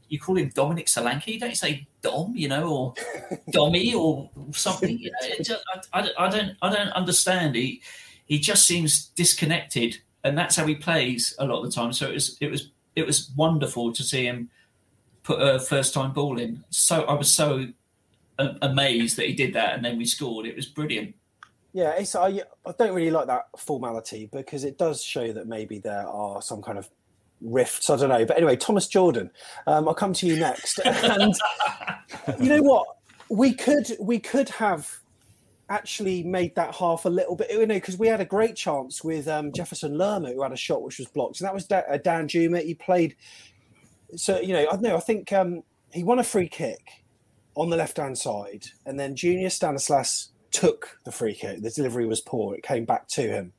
you 0.10 0.20
call 0.20 0.38
him 0.38 0.52
Dominic 0.56 0.88
Solanke, 0.88 1.40
don't 1.40 1.50
you 1.50 1.56
say 1.56 1.86
Dom, 2.02 2.34
you 2.36 2.48
know, 2.48 2.68
or 2.68 2.94
Dommy 3.52 3.94
or 3.94 4.32
something. 4.52 4.98
You 4.98 5.12
know, 5.12 5.28
just, 5.44 5.64
I, 5.94 6.00
I, 6.00 6.26
I 6.26 6.30
don't 6.32 6.58
I 6.64 6.74
don't 6.76 6.90
understand. 6.94 7.54
He 7.54 7.84
he 8.26 8.40
just 8.40 8.66
seems 8.66 9.10
disconnected 9.10 10.02
and 10.24 10.38
that's 10.38 10.56
how 10.56 10.66
he 10.66 10.76
plays 10.76 11.36
a 11.40 11.46
lot 11.46 11.60
of 11.60 11.66
the 11.66 11.72
time. 11.72 11.94
So 11.94 12.08
it 12.08 12.14
was 12.14 12.38
it 12.42 12.50
was 12.52 12.72
it 12.96 13.06
was 13.06 13.32
wonderful 13.36 13.94
to 13.94 14.04
see 14.04 14.26
him 14.26 14.50
put 15.24 15.40
a 15.40 15.60
first 15.60 15.94
time 15.94 16.14
ball 16.14 16.40
in. 16.40 16.64
So 16.70 17.04
I 17.04 17.14
was 17.14 17.32
so 17.32 17.68
amazed 18.62 19.18
that 19.18 19.28
he 19.28 19.34
did 19.34 19.54
that, 19.54 19.76
and 19.76 19.86
then 19.86 19.98
we 19.98 20.06
scored. 20.06 20.46
It 20.46 20.56
was 20.56 20.66
brilliant. 20.66 21.16
Yeah, 21.74 21.92
it's 21.92 22.16
I, 22.16 22.42
I 22.66 22.74
don't 22.78 22.94
really 22.94 23.12
like 23.12 23.28
that 23.28 23.46
formality 23.58 24.30
because 24.32 24.64
it 24.64 24.78
does 24.78 25.04
show 25.04 25.32
that 25.32 25.48
maybe 25.48 25.80
there 25.80 26.06
are 26.08 26.42
some 26.42 26.62
kind 26.62 26.78
of 26.78 26.90
rifts. 27.42 27.90
I 27.90 27.96
don't 27.96 28.10
know, 28.10 28.26
but 28.26 28.38
anyway, 28.38 28.58
Thomas 28.58 28.88
Jordan, 28.88 29.32
um, 29.68 29.88
I'll 29.88 29.94
come 29.94 30.14
to 30.14 30.28
you 30.28 30.38
next. 30.38 30.80
and 30.86 31.34
you 32.40 32.50
know 32.50 32.62
what? 32.62 32.88
We 33.30 33.54
could 33.54 33.96
we 34.00 34.20
could 34.20 34.50
have 34.50 35.01
actually 35.72 36.22
made 36.22 36.54
that 36.56 36.76
half 36.76 37.06
a 37.06 37.10
little 37.10 37.36
bit, 37.36 37.50
you 37.50 37.66
know, 37.66 37.76
because 37.76 37.98
we 37.98 38.08
had 38.08 38.22
a 38.22 38.26
great 38.26 38.56
chance 38.56 39.04
with 39.04 39.28
um, 39.28 39.52
Jefferson 39.52 39.98
Lerma, 39.98 40.32
who 40.32 40.44
had 40.44 40.52
a 40.52 40.58
shot 40.58 40.84
which 40.84 41.00
was 41.00 41.08
blocked, 41.08 41.40
and 41.40 41.48
that 41.48 41.54
was 41.54 41.66
da- 41.66 41.84
uh, 41.90 41.98
Danjuma. 41.98 42.62
He 42.64 42.76
played, 42.76 43.16
so 44.16 44.40
you 44.40 44.54
know, 44.54 44.68
I 44.72 44.76
know. 44.78 44.98
I 44.98 45.00
think 45.00 45.32
um, 45.34 45.64
he 45.92 46.04
won 46.04 46.20
a 46.20 46.24
free 46.24 46.50
kick, 46.50 47.02
on 47.56 47.70
the 47.70 47.78
left 47.78 47.98
hand 47.98 48.18
side, 48.18 48.68
and 48.86 49.00
then 49.00 49.16
Junior 49.16 49.50
Stanislas 49.50 50.30
took 50.52 50.98
the 51.06 51.12
free 51.12 51.34
kick. 51.34 51.62
The 51.62 51.70
delivery 51.70 52.06
was 52.06 52.22
poor. 52.22 52.56
It 52.56 52.64
came 52.64 52.86
back 52.86 53.08
to 53.10 53.22
him. 53.22 53.54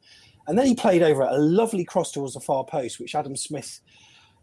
And 0.47 0.59
then 0.59 0.67
he 0.67 0.75
played 0.75 1.03
over 1.03 1.23
a 1.23 1.39
lovely 1.39 1.85
cross 1.85 2.13
towards 2.13 2.35
the 2.35 2.41
far 2.41 2.65
post, 2.65 2.99
which 2.99 3.15
Adam 3.15 3.37
Smith 3.37 3.81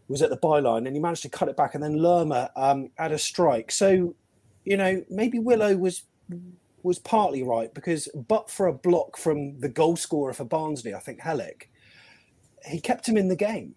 was 0.08 0.22
at 0.22 0.30
the 0.30 0.36
byline, 0.36 0.86
and 0.86 0.96
he 0.96 1.00
managed 1.00 1.22
to 1.22 1.28
cut 1.28 1.48
it 1.48 1.56
back. 1.56 1.74
And 1.74 1.82
then 1.82 1.98
Lerma 1.98 2.50
um, 2.56 2.90
had 2.96 3.12
a 3.12 3.18
strike. 3.18 3.70
So, 3.70 4.14
you 4.64 4.76
know, 4.76 5.04
maybe 5.10 5.38
Willow 5.38 5.76
was 5.76 6.04
was 6.84 6.98
partly 6.98 7.42
right 7.42 7.72
because, 7.72 8.08
but 8.14 8.50
for 8.50 8.66
a 8.66 8.72
block 8.72 9.16
from 9.16 9.60
the 9.60 9.68
goal 9.68 9.96
scorer 9.96 10.32
for 10.32 10.44
Barnsley, 10.44 10.94
I 10.94 10.98
think 10.98 11.20
Helik, 11.20 11.64
he 12.66 12.80
kept 12.80 13.08
him 13.08 13.16
in 13.16 13.28
the 13.28 13.36
game. 13.36 13.74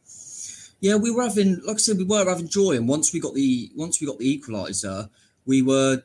Yeah, 0.80 0.96
we 0.96 1.12
were 1.12 1.24
having, 1.24 1.62
like 1.66 1.76
I 1.76 1.80
said, 1.80 1.98
we 1.98 2.04
were 2.04 2.26
having 2.26 2.50
joy, 2.50 2.76
and 2.76 2.88
once 2.88 3.14
we 3.14 3.20
got 3.22 3.34
the 3.34 3.72
once 3.76 4.02
we 4.02 4.08
got 4.08 4.20
the 4.20 4.38
equaliser, 4.38 5.10
we 5.46 5.62
were 5.62 6.04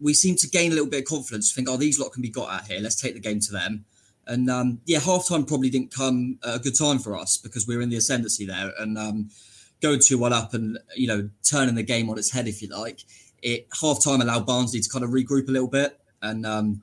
we 0.00 0.14
seemed 0.14 0.38
to 0.38 0.48
gain 0.48 0.72
a 0.72 0.74
little 0.74 0.90
bit 0.90 1.00
of 1.00 1.04
confidence. 1.06 1.52
Think, 1.52 1.68
oh, 1.70 1.76
these 1.76 2.00
lot 2.00 2.12
can 2.12 2.22
be 2.22 2.28
got 2.28 2.52
out 2.52 2.66
here. 2.66 2.80
Let's 2.80 3.00
take 3.00 3.14
the 3.14 3.20
game 3.20 3.40
to 3.40 3.52
them. 3.52 3.84
And 4.26 4.50
um, 4.50 4.80
yeah, 4.84 4.98
half 4.98 5.28
time 5.28 5.44
probably 5.44 5.70
didn't 5.70 5.94
come 5.94 6.38
a 6.42 6.58
good 6.58 6.76
time 6.76 6.98
for 6.98 7.16
us 7.16 7.36
because 7.36 7.66
we 7.66 7.76
were 7.76 7.82
in 7.82 7.90
the 7.90 7.96
ascendancy 7.96 8.44
there 8.44 8.72
and 8.78 8.98
um, 8.98 9.30
going 9.80 10.00
two 10.00 10.18
one 10.18 10.32
up 10.32 10.54
and 10.54 10.78
you 10.96 11.06
know 11.06 11.30
turning 11.44 11.76
the 11.76 11.82
game 11.82 12.10
on 12.10 12.18
its 12.18 12.32
head, 12.32 12.48
if 12.48 12.60
you 12.60 12.68
like. 12.68 13.04
It 13.42 13.68
half 13.80 14.02
time 14.02 14.20
allowed 14.20 14.46
Barnsley 14.46 14.80
to 14.80 14.88
kind 14.88 15.04
of 15.04 15.10
regroup 15.10 15.48
a 15.48 15.52
little 15.52 15.68
bit 15.68 16.00
and 16.26 16.46
um, 16.46 16.82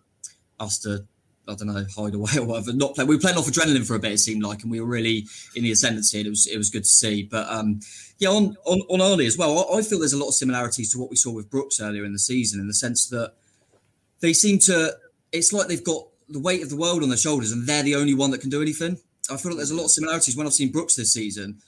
us 0.59 0.79
to 0.79 1.05
I 1.47 1.55
don't 1.55 1.67
know 1.67 1.85
hide 1.95 2.13
away 2.13 2.31
or 2.37 2.45
whatever. 2.45 2.73
Not 2.73 2.95
play. 2.95 3.03
We 3.03 3.15
were 3.15 3.21
playing 3.21 3.37
off 3.37 3.47
adrenaline 3.47 3.85
for 3.85 3.95
a 3.95 3.99
bit. 3.99 4.13
It 4.13 4.19
seemed 4.19 4.43
like, 4.43 4.63
and 4.63 4.71
we 4.71 4.79
were 4.79 4.87
really 4.87 5.25
in 5.55 5.63
the 5.63 5.71
ascendancy. 5.71 6.19
And 6.19 6.27
it 6.27 6.29
was 6.29 6.47
it 6.47 6.57
was 6.57 6.69
good 6.69 6.83
to 6.83 6.89
see. 6.89 7.23
But 7.23 7.47
um, 7.49 7.79
yeah, 8.19 8.29
on 8.29 8.55
on 8.65 8.81
on 8.89 8.99
Arnie 8.99 9.27
as 9.27 9.37
well. 9.37 9.67
I, 9.71 9.79
I 9.79 9.81
feel 9.81 9.99
there's 9.99 10.13
a 10.13 10.19
lot 10.19 10.29
of 10.29 10.35
similarities 10.35 10.91
to 10.93 10.99
what 10.99 11.09
we 11.09 11.15
saw 11.15 11.31
with 11.31 11.49
Brooks 11.49 11.81
earlier 11.81 12.05
in 12.05 12.13
the 12.13 12.19
season 12.19 12.59
in 12.59 12.67
the 12.67 12.73
sense 12.73 13.07
that 13.09 13.33
they 14.19 14.33
seem 14.33 14.59
to. 14.59 14.93
It's 15.31 15.51
like 15.51 15.67
they've 15.67 15.83
got 15.83 16.07
the 16.29 16.39
weight 16.39 16.63
of 16.63 16.69
the 16.69 16.77
world 16.77 17.03
on 17.03 17.09
their 17.09 17.17
shoulders, 17.17 17.51
and 17.51 17.67
they're 17.67 17.83
the 17.83 17.95
only 17.95 18.13
one 18.13 18.31
that 18.31 18.41
can 18.41 18.49
do 18.49 18.61
anything. 18.61 18.97
I 19.29 19.37
feel 19.37 19.51
like 19.51 19.57
there's 19.57 19.71
a 19.71 19.75
lot 19.75 19.85
of 19.85 19.91
similarities 19.91 20.35
when 20.35 20.47
I've 20.47 20.53
seen 20.53 20.71
Brooks 20.71 20.95
this 20.95 21.13
season. 21.13 21.59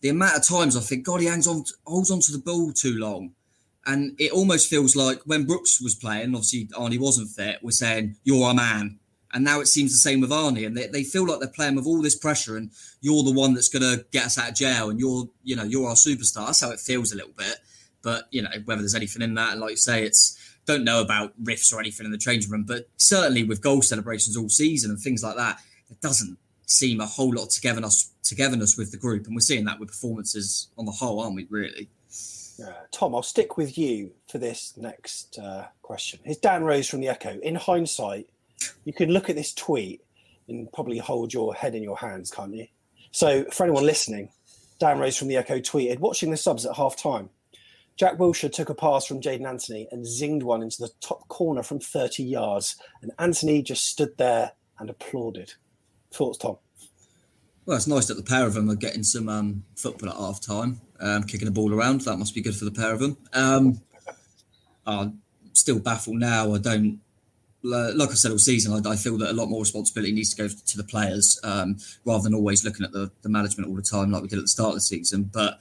The 0.00 0.08
amount 0.08 0.36
of 0.36 0.46
times 0.46 0.76
I 0.76 0.80
think, 0.80 1.04
God, 1.04 1.20
he 1.20 1.26
hangs 1.26 1.46
on, 1.46 1.64
holds 1.84 2.10
on 2.10 2.20
to 2.20 2.32
the 2.32 2.38
ball 2.38 2.72
too 2.72 2.96
long. 2.98 3.32
And 3.86 4.14
it 4.18 4.32
almost 4.32 4.68
feels 4.68 4.94
like 4.94 5.20
when 5.24 5.46
Brooks 5.46 5.80
was 5.80 5.94
playing, 5.94 6.34
obviously 6.34 6.66
Arnie 6.66 6.98
wasn't 6.98 7.30
fit, 7.30 7.60
we're 7.62 7.70
saying, 7.70 8.16
You're 8.24 8.46
our 8.46 8.54
man. 8.54 8.98
And 9.32 9.44
now 9.44 9.60
it 9.60 9.68
seems 9.68 9.92
the 9.92 9.98
same 9.98 10.20
with 10.20 10.30
Arnie. 10.30 10.66
And 10.66 10.76
they, 10.76 10.88
they 10.88 11.04
feel 11.04 11.26
like 11.26 11.38
they're 11.38 11.48
playing 11.48 11.76
with 11.76 11.86
all 11.86 12.02
this 12.02 12.16
pressure 12.16 12.56
and 12.56 12.70
you're 13.00 13.22
the 13.22 13.32
one 13.32 13.54
that's 13.54 13.68
gonna 13.68 13.98
get 14.10 14.26
us 14.26 14.38
out 14.38 14.50
of 14.50 14.54
jail 14.56 14.90
and 14.90 14.98
you're, 14.98 15.28
you 15.44 15.54
know, 15.56 15.62
you're 15.62 15.88
our 15.88 15.94
superstar. 15.94 16.46
That's 16.46 16.60
how 16.60 16.70
it 16.70 16.80
feels 16.80 17.12
a 17.12 17.16
little 17.16 17.32
bit. 17.36 17.58
But, 18.02 18.24
you 18.30 18.42
know, 18.42 18.50
whether 18.64 18.80
there's 18.80 18.94
anything 18.94 19.22
in 19.22 19.34
that, 19.34 19.52
and 19.52 19.60
like 19.60 19.70
you 19.70 19.76
say, 19.76 20.04
it's 20.04 20.36
don't 20.66 20.84
know 20.84 21.00
about 21.00 21.32
riffs 21.42 21.72
or 21.72 21.80
anything 21.80 22.06
in 22.06 22.12
the 22.12 22.18
changing 22.18 22.50
room, 22.50 22.64
but 22.66 22.88
certainly 22.96 23.44
with 23.44 23.62
goal 23.62 23.82
celebrations 23.82 24.36
all 24.36 24.48
season 24.48 24.90
and 24.90 25.00
things 25.00 25.22
like 25.22 25.36
that, 25.36 25.58
it 25.90 26.00
doesn't 26.00 26.38
seem 26.66 27.00
a 27.00 27.06
whole 27.06 27.34
lot 27.34 27.44
of 27.44 27.48
togetherness 27.50 28.12
togetherness 28.22 28.76
with 28.76 28.92
the 28.92 28.96
group. 28.96 29.26
And 29.26 29.34
we're 29.34 29.40
seeing 29.40 29.64
that 29.64 29.80
with 29.80 29.88
performances 29.88 30.68
on 30.78 30.84
the 30.84 30.92
whole, 30.92 31.20
aren't 31.20 31.34
we, 31.34 31.46
really? 31.50 31.88
Uh, 32.60 32.72
Tom, 32.90 33.14
I'll 33.14 33.22
stick 33.22 33.56
with 33.56 33.78
you 33.78 34.12
for 34.28 34.38
this 34.38 34.74
next 34.76 35.38
uh, 35.38 35.66
question. 35.82 36.20
Here's 36.24 36.38
Dan 36.38 36.64
Rose 36.64 36.88
from 36.88 37.00
the 37.00 37.08
Echo. 37.08 37.38
In 37.42 37.54
hindsight, 37.54 38.28
you 38.84 38.92
can 38.92 39.10
look 39.10 39.30
at 39.30 39.36
this 39.36 39.54
tweet 39.54 40.02
and 40.48 40.70
probably 40.72 40.98
hold 40.98 41.32
your 41.32 41.54
head 41.54 41.74
in 41.74 41.82
your 41.82 41.96
hands, 41.96 42.30
can't 42.30 42.54
you? 42.54 42.66
So, 43.12 43.44
for 43.44 43.64
anyone 43.64 43.86
listening, 43.86 44.30
Dan 44.78 44.98
Rose 44.98 45.16
from 45.16 45.28
the 45.28 45.36
Echo 45.36 45.58
tweeted, 45.58 45.98
watching 45.98 46.30
the 46.30 46.36
subs 46.36 46.66
at 46.66 46.76
half 46.76 46.96
time. 46.96 47.30
Jack 47.96 48.16
Wilshere 48.16 48.50
took 48.50 48.70
a 48.70 48.74
pass 48.74 49.04
from 49.04 49.20
Jaidon 49.20 49.46
Anthony 49.46 49.86
and 49.92 50.06
zinged 50.06 50.42
one 50.42 50.62
into 50.62 50.80
the 50.80 50.90
top 51.02 51.28
corner 51.28 51.62
from 51.62 51.80
30 51.80 52.22
yards. 52.22 52.76
And 53.02 53.12
Anthony 53.18 53.62
just 53.62 53.86
stood 53.86 54.16
there 54.16 54.52
and 54.78 54.88
applauded. 54.88 55.52
Thoughts, 56.10 56.38
Tom? 56.38 56.56
Well, 57.66 57.76
it's 57.76 57.86
nice 57.86 58.06
that 58.06 58.14
the 58.14 58.22
pair 58.22 58.46
of 58.46 58.54
them 58.54 58.70
are 58.70 58.74
getting 58.74 59.02
some 59.02 59.28
um, 59.28 59.64
football 59.76 60.08
at 60.08 60.16
half 60.16 60.40
time, 60.40 60.80
um, 61.00 61.24
kicking 61.24 61.46
the 61.46 61.52
ball 61.52 61.72
around. 61.72 62.02
That 62.02 62.16
must 62.16 62.34
be 62.34 62.42
good 62.42 62.56
for 62.56 62.64
the 62.64 62.70
pair 62.70 62.92
of 62.92 63.00
them. 63.00 63.16
Um, 63.32 63.80
I'm 64.86 65.20
still 65.52 65.78
baffled 65.78 66.18
now. 66.18 66.54
I 66.54 66.58
don't, 66.58 67.00
like 67.62 68.10
I 68.10 68.14
said 68.14 68.30
all 68.30 68.38
season, 68.38 68.72
I, 68.72 68.90
I, 68.90 68.96
feel 68.96 69.18
that 69.18 69.30
a 69.30 69.34
lot 69.34 69.46
more 69.46 69.60
responsibility 69.60 70.12
needs 70.12 70.34
to 70.34 70.42
go 70.42 70.48
to 70.48 70.76
the 70.76 70.84
players 70.84 71.38
um, 71.44 71.76
rather 72.04 72.22
than 72.22 72.34
always 72.34 72.64
looking 72.64 72.84
at 72.84 72.92
the, 72.92 73.10
the 73.22 73.28
management 73.28 73.68
all 73.68 73.76
the 73.76 73.82
time 73.82 74.10
like 74.10 74.22
we 74.22 74.28
did 74.28 74.38
at 74.38 74.44
the 74.44 74.48
start 74.48 74.70
of 74.70 74.74
the 74.76 74.80
season. 74.80 75.24
But 75.24 75.60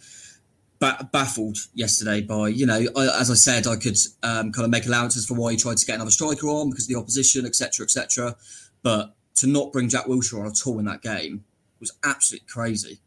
ba- 0.79 1.09
baffled 1.11 1.57
yesterday 1.73 2.21
by, 2.21 2.47
you 2.47 2.65
know, 2.65 2.85
I, 2.95 3.19
as 3.19 3.29
I 3.29 3.35
said, 3.35 3.67
I 3.67 3.75
could 3.75 3.97
um, 4.23 4.51
kind 4.51 4.65
of 4.65 4.69
make 4.69 4.85
allowances 4.85 5.25
for 5.25 5.33
why 5.35 5.51
he 5.51 5.57
tried 5.57 5.77
to 5.77 5.85
get 5.85 5.95
another 5.95 6.11
striker 6.11 6.47
on 6.47 6.69
because 6.69 6.85
of 6.85 6.89
the 6.89 6.99
opposition, 6.99 7.45
etc., 7.45 7.83
etc. 7.83 8.35
But 8.81 9.15
to 9.35 9.47
not 9.47 9.71
bring 9.71 9.89
Jack 9.89 10.05
Wilshere 10.05 10.39
on 10.39 10.47
at 10.47 10.65
all 10.65 10.79
in 10.79 10.85
that 10.85 11.01
game 11.01 11.43
was 11.79 11.91
absolutely 12.03 12.47
crazy. 12.47 12.99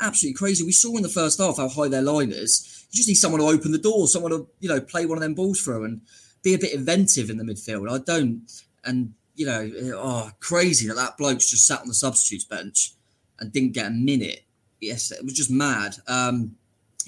Absolutely 0.00 0.38
crazy. 0.38 0.64
We 0.64 0.72
saw 0.72 0.96
in 0.96 1.02
the 1.02 1.08
first 1.08 1.40
half 1.40 1.56
how 1.56 1.68
high 1.68 1.88
their 1.88 2.02
line 2.02 2.30
is. 2.30 2.86
You 2.90 2.96
just 2.96 3.08
need 3.08 3.16
someone 3.16 3.40
to 3.40 3.46
open 3.48 3.72
the 3.72 3.78
door, 3.78 4.06
someone 4.06 4.30
to, 4.30 4.46
you 4.60 4.68
know, 4.68 4.80
play 4.80 5.06
one 5.06 5.18
of 5.18 5.22
them 5.22 5.34
balls 5.34 5.60
through 5.60 5.84
and 5.84 6.00
be 6.42 6.54
a 6.54 6.58
bit 6.58 6.72
inventive 6.72 7.30
in 7.30 7.36
the 7.36 7.44
midfield. 7.44 7.90
I 7.90 8.02
don't, 8.04 8.42
and, 8.84 9.12
you 9.34 9.46
know, 9.46 9.70
oh, 9.96 10.30
crazy 10.40 10.86
that 10.88 10.94
that 10.94 11.18
bloke's 11.18 11.50
just 11.50 11.66
sat 11.66 11.80
on 11.80 11.88
the 11.88 11.94
substitutes 11.94 12.44
bench 12.44 12.92
and 13.40 13.52
didn't 13.52 13.72
get 13.72 13.86
a 13.86 13.90
minute. 13.90 14.44
Yes, 14.80 15.10
it 15.10 15.24
was 15.24 15.34
just 15.34 15.50
mad. 15.50 15.96
Um, 16.06 16.56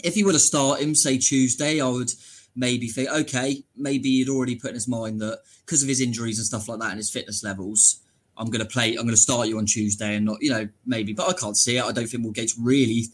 if 0.03 0.15
he 0.15 0.25
were 0.25 0.33
to 0.33 0.39
start 0.39 0.81
him, 0.81 0.95
say 0.95 1.19
Tuesday, 1.19 1.81
I 1.81 1.89
would 1.89 2.11
maybe 2.57 2.89
think, 2.89 3.09
okay, 3.11 3.63
maybe 3.77 4.09
he'd 4.19 4.29
already 4.29 4.57
put 4.57 4.71
in 4.71 4.75
his 4.75 4.89
mind 4.89 5.21
that 5.21 5.41
because 5.65 5.83
of 5.83 5.89
his 5.89 6.01
injuries 6.01 6.39
and 6.39 6.47
stuff 6.47 6.69
like 6.69 6.81
that 6.81 6.91
and 6.91 6.97
his 6.97 7.11
fitness 7.11 7.45
levels, 7.45 8.01
I'm 8.41 8.47
going 8.47 8.65
to 8.65 8.69
play, 8.69 8.89
I'm 8.91 9.03
going 9.03 9.11
to 9.11 9.17
start 9.19 9.49
you 9.49 9.59
on 9.59 9.67
Tuesday 9.67 10.17
and 10.17 10.25
not, 10.25 10.39
you 10.41 10.51
know, 10.51 10.67
maybe, 10.87 11.13
but 11.13 11.29
I 11.29 11.35
can't 11.35 11.59
see 11.59 11.77
it. 11.77 11.85
I 11.85 11.93
don't 11.93 12.07
think 12.07 12.25
Woodgate's 12.25 12.59
really 12.59 13.05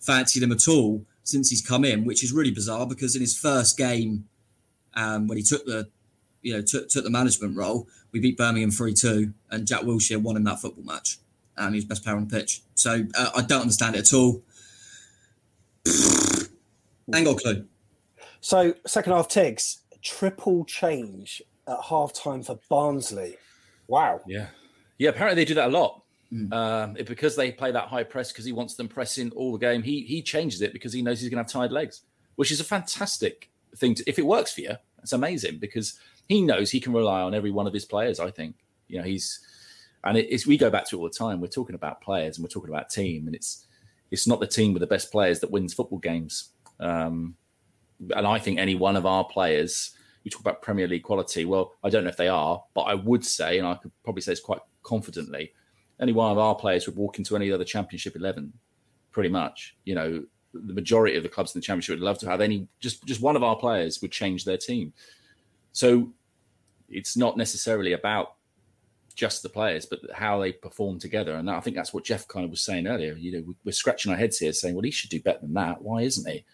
fancied 0.00 0.42
him 0.42 0.50
at 0.50 0.66
all 0.66 1.06
since 1.22 1.50
he's 1.50 1.64
come 1.64 1.84
in, 1.84 2.04
which 2.04 2.24
is 2.24 2.32
really 2.32 2.50
bizarre 2.50 2.84
because 2.84 3.14
in 3.14 3.20
his 3.20 3.38
first 3.38 3.78
game, 3.78 4.28
um, 4.94 5.28
when 5.28 5.38
he 5.38 5.44
took 5.44 5.64
the, 5.66 5.88
you 6.42 6.54
know, 6.54 6.62
took, 6.62 6.88
took 6.88 7.04
the 7.04 7.10
management 7.10 7.56
role, 7.56 7.86
we 8.10 8.18
beat 8.18 8.36
Birmingham 8.36 8.72
3 8.72 8.92
2 8.92 9.32
and 9.52 9.68
Jack 9.68 9.82
Wilshere 9.82 10.20
won 10.20 10.36
in 10.36 10.42
that 10.44 10.60
football 10.60 10.84
match 10.84 11.18
and 11.56 11.74
he 11.74 11.78
was 11.78 11.84
best 11.84 12.02
player 12.02 12.16
on 12.16 12.26
the 12.26 12.36
pitch. 12.36 12.62
So 12.74 13.04
uh, 13.16 13.30
I 13.36 13.42
don't 13.42 13.62
understand 13.62 13.94
it 13.94 14.00
at 14.00 14.12
all. 14.12 14.42
Ain't 17.14 17.24
got 17.24 17.36
a 17.36 17.40
clue. 17.40 17.66
So 18.40 18.74
second 18.84 19.12
half 19.12 19.28
Tiggs, 19.28 19.78
triple 20.02 20.64
change 20.64 21.40
at 21.68 21.78
half 21.88 22.12
time 22.12 22.42
for 22.42 22.58
Barnsley. 22.68 23.36
Wow. 23.86 24.22
Yeah. 24.26 24.48
Yeah, 25.02 25.08
apparently 25.08 25.42
they 25.42 25.48
do 25.48 25.54
that 25.54 25.66
a 25.66 25.72
lot. 25.72 26.04
Mm. 26.32 26.52
Um, 26.52 26.96
it, 26.96 27.08
because 27.08 27.34
they 27.34 27.50
play 27.50 27.72
that 27.72 27.88
high 27.88 28.04
press 28.04 28.30
because 28.30 28.44
he 28.44 28.52
wants 28.52 28.76
them 28.76 28.86
pressing 28.86 29.32
all 29.32 29.50
the 29.50 29.58
game. 29.58 29.82
He 29.82 30.02
he 30.02 30.22
changes 30.22 30.62
it 30.62 30.72
because 30.72 30.92
he 30.92 31.02
knows 31.02 31.20
he's 31.20 31.28
going 31.28 31.38
to 31.38 31.42
have 31.42 31.50
tired 31.50 31.72
legs, 31.72 32.02
which 32.36 32.52
is 32.52 32.60
a 32.60 32.64
fantastic 32.64 33.50
thing. 33.78 33.96
To, 33.96 34.04
if 34.06 34.20
it 34.20 34.24
works 34.24 34.52
for 34.52 34.60
you, 34.60 34.76
it's 35.02 35.12
amazing 35.12 35.58
because 35.58 35.98
he 36.28 36.40
knows 36.40 36.70
he 36.70 36.78
can 36.78 36.92
rely 36.92 37.20
on 37.20 37.34
every 37.34 37.50
one 37.50 37.66
of 37.66 37.72
his 37.72 37.84
players. 37.84 38.20
I 38.20 38.30
think 38.30 38.54
you 38.86 38.98
know 38.98 39.04
he's, 39.04 39.40
and 40.04 40.16
it, 40.16 40.28
it's 40.30 40.46
we 40.46 40.56
go 40.56 40.70
back 40.70 40.88
to 40.90 40.96
it 40.96 41.00
all 41.00 41.08
the 41.08 41.10
time. 41.10 41.40
We're 41.40 41.48
talking 41.48 41.74
about 41.74 42.00
players 42.00 42.36
and 42.36 42.44
we're 42.44 42.50
talking 42.50 42.70
about 42.70 42.88
team, 42.88 43.26
and 43.26 43.34
it's 43.34 43.66
it's 44.12 44.28
not 44.28 44.38
the 44.38 44.46
team 44.46 44.72
with 44.72 44.82
the 44.82 44.86
best 44.86 45.10
players 45.10 45.40
that 45.40 45.50
wins 45.50 45.74
football 45.74 45.98
games. 45.98 46.50
Um, 46.78 47.34
and 48.14 48.24
I 48.24 48.38
think 48.38 48.60
any 48.60 48.76
one 48.76 48.94
of 48.94 49.04
our 49.04 49.24
players, 49.24 49.96
you 50.22 50.30
talk 50.30 50.42
about 50.42 50.62
Premier 50.62 50.86
League 50.86 51.02
quality. 51.02 51.44
Well, 51.44 51.72
I 51.82 51.90
don't 51.90 52.04
know 52.04 52.10
if 52.10 52.16
they 52.16 52.28
are, 52.28 52.62
but 52.72 52.82
I 52.82 52.94
would 52.94 53.26
say, 53.26 53.58
and 53.58 53.66
I 53.66 53.74
could 53.74 53.90
probably 54.04 54.22
say 54.22 54.30
it's 54.30 54.40
quite 54.40 54.60
confidently, 54.82 55.52
any 56.00 56.12
one 56.12 56.32
of 56.32 56.38
our 56.38 56.54
players 56.54 56.86
would 56.86 56.96
walk 56.96 57.18
into 57.18 57.36
any 57.36 57.52
other 57.52 57.64
Championship 57.64 58.16
eleven, 58.16 58.52
pretty 59.10 59.28
much. 59.28 59.76
You 59.84 59.94
know, 59.94 60.24
the 60.52 60.74
majority 60.74 61.16
of 61.16 61.22
the 61.22 61.28
clubs 61.28 61.54
in 61.54 61.60
the 61.60 61.64
Championship 61.64 61.94
would 61.94 62.04
love 62.04 62.18
to 62.18 62.30
have 62.30 62.40
any. 62.40 62.68
Just 62.80 63.04
just 63.04 63.20
one 63.20 63.36
of 63.36 63.42
our 63.42 63.56
players 63.56 64.00
would 64.02 64.12
change 64.12 64.44
their 64.44 64.58
team. 64.58 64.92
So 65.72 66.12
it's 66.88 67.16
not 67.16 67.36
necessarily 67.36 67.92
about 67.92 68.34
just 69.14 69.42
the 69.42 69.48
players, 69.48 69.86
but 69.86 70.00
how 70.14 70.40
they 70.40 70.52
perform 70.52 70.98
together. 70.98 71.34
And 71.34 71.50
I 71.50 71.60
think 71.60 71.76
that's 71.76 71.92
what 71.92 72.04
Jeff 72.04 72.26
kind 72.28 72.44
of 72.44 72.50
was 72.50 72.60
saying 72.60 72.86
earlier. 72.86 73.14
You 73.14 73.32
know, 73.32 73.54
we're 73.64 73.72
scratching 73.72 74.10
our 74.10 74.18
heads 74.18 74.38
here, 74.38 74.52
saying, 74.52 74.74
"Well, 74.74 74.84
he 74.84 74.90
should 74.90 75.10
do 75.10 75.20
better 75.20 75.40
than 75.40 75.54
that. 75.54 75.82
Why 75.82 76.02
isn't 76.02 76.30
he?" 76.30 76.44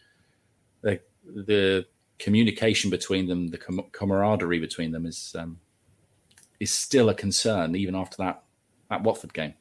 The, 0.83 1.01
the 1.25 1.87
communication 2.19 2.91
between 2.91 3.27
them, 3.27 3.49
the 3.49 3.59
camaraderie 3.93 4.61
between 4.61 4.93
them 4.93 5.07
is 5.07 5.35
um, 5.38 5.59
is 6.61 6.73
still 6.73 7.09
a 7.09 7.14
concern 7.14 7.77
even 7.77 7.94
after 7.94 8.16
that 8.18 8.42
that 8.90 9.03
Watford 9.03 9.35
game. 9.35 9.55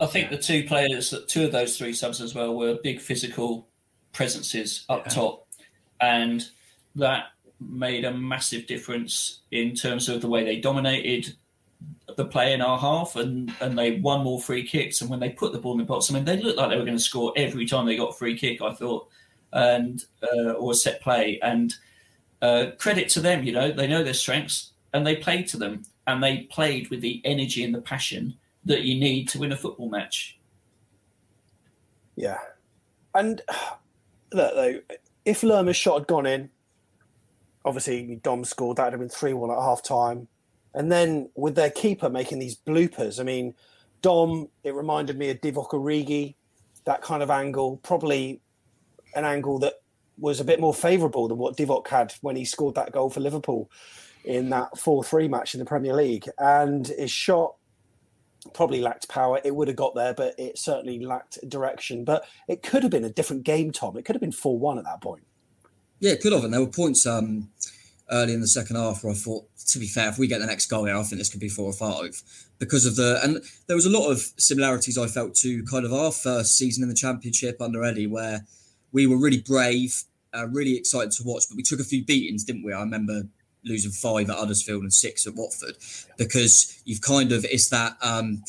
I 0.00 0.06
think 0.06 0.30
the 0.30 0.38
two 0.38 0.64
players, 0.64 1.14
two 1.28 1.44
of 1.44 1.52
those 1.52 1.78
three 1.78 1.92
subs 1.92 2.20
as 2.20 2.34
well, 2.34 2.54
were 2.54 2.78
big 2.82 3.00
physical 3.00 3.68
presences 4.12 4.84
up 4.88 5.04
yeah. 5.06 5.12
top, 5.12 5.48
and 6.00 6.46
that 6.96 7.26
made 7.60 8.04
a 8.04 8.12
massive 8.12 8.66
difference 8.66 9.40
in 9.50 9.74
terms 9.74 10.08
of 10.08 10.20
the 10.20 10.28
way 10.28 10.44
they 10.44 10.60
dominated 10.60 11.34
the 12.16 12.24
play 12.24 12.52
in 12.52 12.60
our 12.60 12.78
half, 12.78 13.16
and 13.16 13.52
and 13.60 13.78
they 13.78 13.98
won 14.00 14.24
more 14.24 14.40
free 14.40 14.66
kicks. 14.66 15.00
And 15.00 15.08
when 15.08 15.20
they 15.20 15.30
put 15.30 15.52
the 15.52 15.58
ball 15.58 15.72
in 15.72 15.78
the 15.78 15.84
box, 15.84 16.10
I 16.10 16.14
mean, 16.14 16.24
they 16.24 16.40
looked 16.40 16.58
like 16.58 16.70
they 16.70 16.76
were 16.76 16.84
going 16.84 16.96
to 16.96 17.02
score 17.02 17.32
every 17.36 17.66
time 17.66 17.86
they 17.86 17.96
got 17.96 18.10
a 18.10 18.14
free 18.14 18.36
kick. 18.36 18.60
I 18.60 18.74
thought, 18.74 19.08
and 19.52 20.04
uh, 20.22 20.52
or 20.52 20.72
a 20.72 20.74
set 20.74 21.00
play, 21.00 21.38
and 21.42 21.74
uh, 22.42 22.66
credit 22.78 23.08
to 23.10 23.20
them. 23.20 23.44
You 23.44 23.52
know, 23.52 23.72
they 23.72 23.86
know 23.86 24.04
their 24.04 24.12
strengths 24.12 24.72
and 24.94 25.04
they 25.04 25.16
played 25.16 25.48
to 25.48 25.58
them, 25.58 25.82
and 26.06 26.22
they 26.22 26.42
played 26.50 26.88
with 26.88 27.02
the 27.02 27.20
energy 27.24 27.64
and 27.64 27.74
the 27.74 27.82
passion 27.82 28.34
that 28.64 28.82
you 28.82 28.98
need 28.98 29.28
to 29.28 29.38
win 29.38 29.52
a 29.52 29.56
football 29.56 29.90
match. 29.90 30.38
Yeah, 32.16 32.38
and 33.14 33.42
look 34.32 34.54
though, 34.54 34.80
if 35.26 35.42
Lerma's 35.42 35.76
shot 35.76 35.98
had 35.98 36.06
gone 36.06 36.26
in, 36.26 36.48
obviously 37.64 38.20
Dom 38.22 38.44
scored. 38.44 38.78
That 38.78 38.84
would 38.84 38.92
have 38.94 39.00
been 39.00 39.08
three 39.08 39.34
one 39.34 39.50
at 39.50 39.58
half 39.58 39.82
time, 39.82 40.28
and 40.72 40.90
then 40.90 41.28
with 41.34 41.56
their 41.56 41.70
keeper 41.70 42.08
making 42.08 42.38
these 42.38 42.56
bloopers. 42.56 43.20
I 43.20 43.24
mean, 43.24 43.54
Dom. 44.00 44.48
It 44.62 44.74
reminded 44.74 45.18
me 45.18 45.28
of 45.30 45.40
Divock 45.40 45.70
Origi, 45.70 46.36
that 46.84 47.02
kind 47.02 47.22
of 47.22 47.30
angle. 47.30 47.78
Probably 47.78 48.40
an 49.16 49.24
angle 49.24 49.58
that 49.58 49.74
was 50.18 50.38
a 50.38 50.44
bit 50.44 50.60
more 50.60 50.72
favourable 50.72 51.26
than 51.26 51.38
what 51.38 51.56
Divock 51.56 51.88
had 51.88 52.14
when 52.20 52.36
he 52.36 52.44
scored 52.44 52.76
that 52.76 52.92
goal 52.92 53.10
for 53.10 53.18
Liverpool 53.18 53.68
in 54.24 54.50
that 54.50 54.78
4 54.78 55.04
3 55.04 55.28
match 55.28 55.54
in 55.54 55.60
the 55.60 55.66
Premier 55.66 55.94
League. 55.94 56.28
And 56.38 56.86
his 56.86 57.10
shot 57.10 57.56
probably 58.52 58.80
lacked 58.80 59.08
power. 59.08 59.40
It 59.44 59.54
would 59.54 59.68
have 59.68 59.76
got 59.76 59.94
there, 59.94 60.14
but 60.14 60.34
it 60.38 60.58
certainly 60.58 60.98
lacked 61.04 61.38
direction. 61.48 62.04
But 62.04 62.24
it 62.48 62.62
could 62.62 62.82
have 62.82 62.92
been 62.92 63.04
a 63.04 63.10
different 63.10 63.44
game, 63.44 63.72
Tom. 63.72 63.96
It 63.96 64.04
could 64.04 64.14
have 64.14 64.20
been 64.20 64.32
4 64.32 64.58
1 64.58 64.78
at 64.78 64.84
that 64.84 65.00
point. 65.00 65.26
Yeah, 66.00 66.12
it 66.12 66.20
could 66.20 66.32
have. 66.32 66.44
And 66.44 66.52
there 66.52 66.60
were 66.60 66.66
points 66.66 67.06
um, 67.06 67.50
early 68.10 68.34
in 68.34 68.40
the 68.40 68.46
second 68.46 68.76
half 68.76 69.02
where 69.02 69.12
I 69.12 69.16
thought, 69.16 69.46
to 69.68 69.78
be 69.78 69.86
fair, 69.86 70.08
if 70.08 70.18
we 70.18 70.26
get 70.26 70.40
the 70.40 70.46
next 70.46 70.66
goal 70.66 70.84
here, 70.84 70.96
I 70.96 71.02
think 71.02 71.18
this 71.18 71.30
could 71.30 71.40
be 71.40 71.48
four 71.48 71.66
or 71.66 71.72
five 71.72 72.22
because 72.58 72.86
of 72.86 72.96
the. 72.96 73.20
And 73.22 73.42
there 73.66 73.76
was 73.76 73.86
a 73.86 73.90
lot 73.90 74.10
of 74.10 74.20
similarities 74.36 74.98
I 74.98 75.06
felt 75.06 75.34
to 75.36 75.64
kind 75.64 75.84
of 75.84 75.92
our 75.92 76.12
first 76.12 76.58
season 76.58 76.82
in 76.82 76.88
the 76.88 76.94
Championship 76.94 77.60
under 77.60 77.82
Eddie, 77.84 78.06
where 78.06 78.44
we 78.92 79.06
were 79.06 79.16
really 79.16 79.40
brave, 79.40 80.04
uh, 80.34 80.46
really 80.48 80.76
excited 80.76 81.10
to 81.12 81.24
watch, 81.24 81.44
but 81.48 81.56
we 81.56 81.62
took 81.62 81.80
a 81.80 81.84
few 81.84 82.04
beatings, 82.04 82.44
didn't 82.44 82.64
we? 82.64 82.72
I 82.72 82.80
remember 82.80 83.22
losing 83.64 83.90
five 83.90 84.30
at 84.30 84.36
Huddersfield 84.36 84.82
and 84.82 84.92
six 84.92 85.26
at 85.26 85.34
Watford 85.34 85.76
because 86.16 86.80
you've 86.84 87.00
kind 87.00 87.32
of 87.32 87.44
it's 87.44 87.68
that 87.70 87.96
um, 88.02 88.42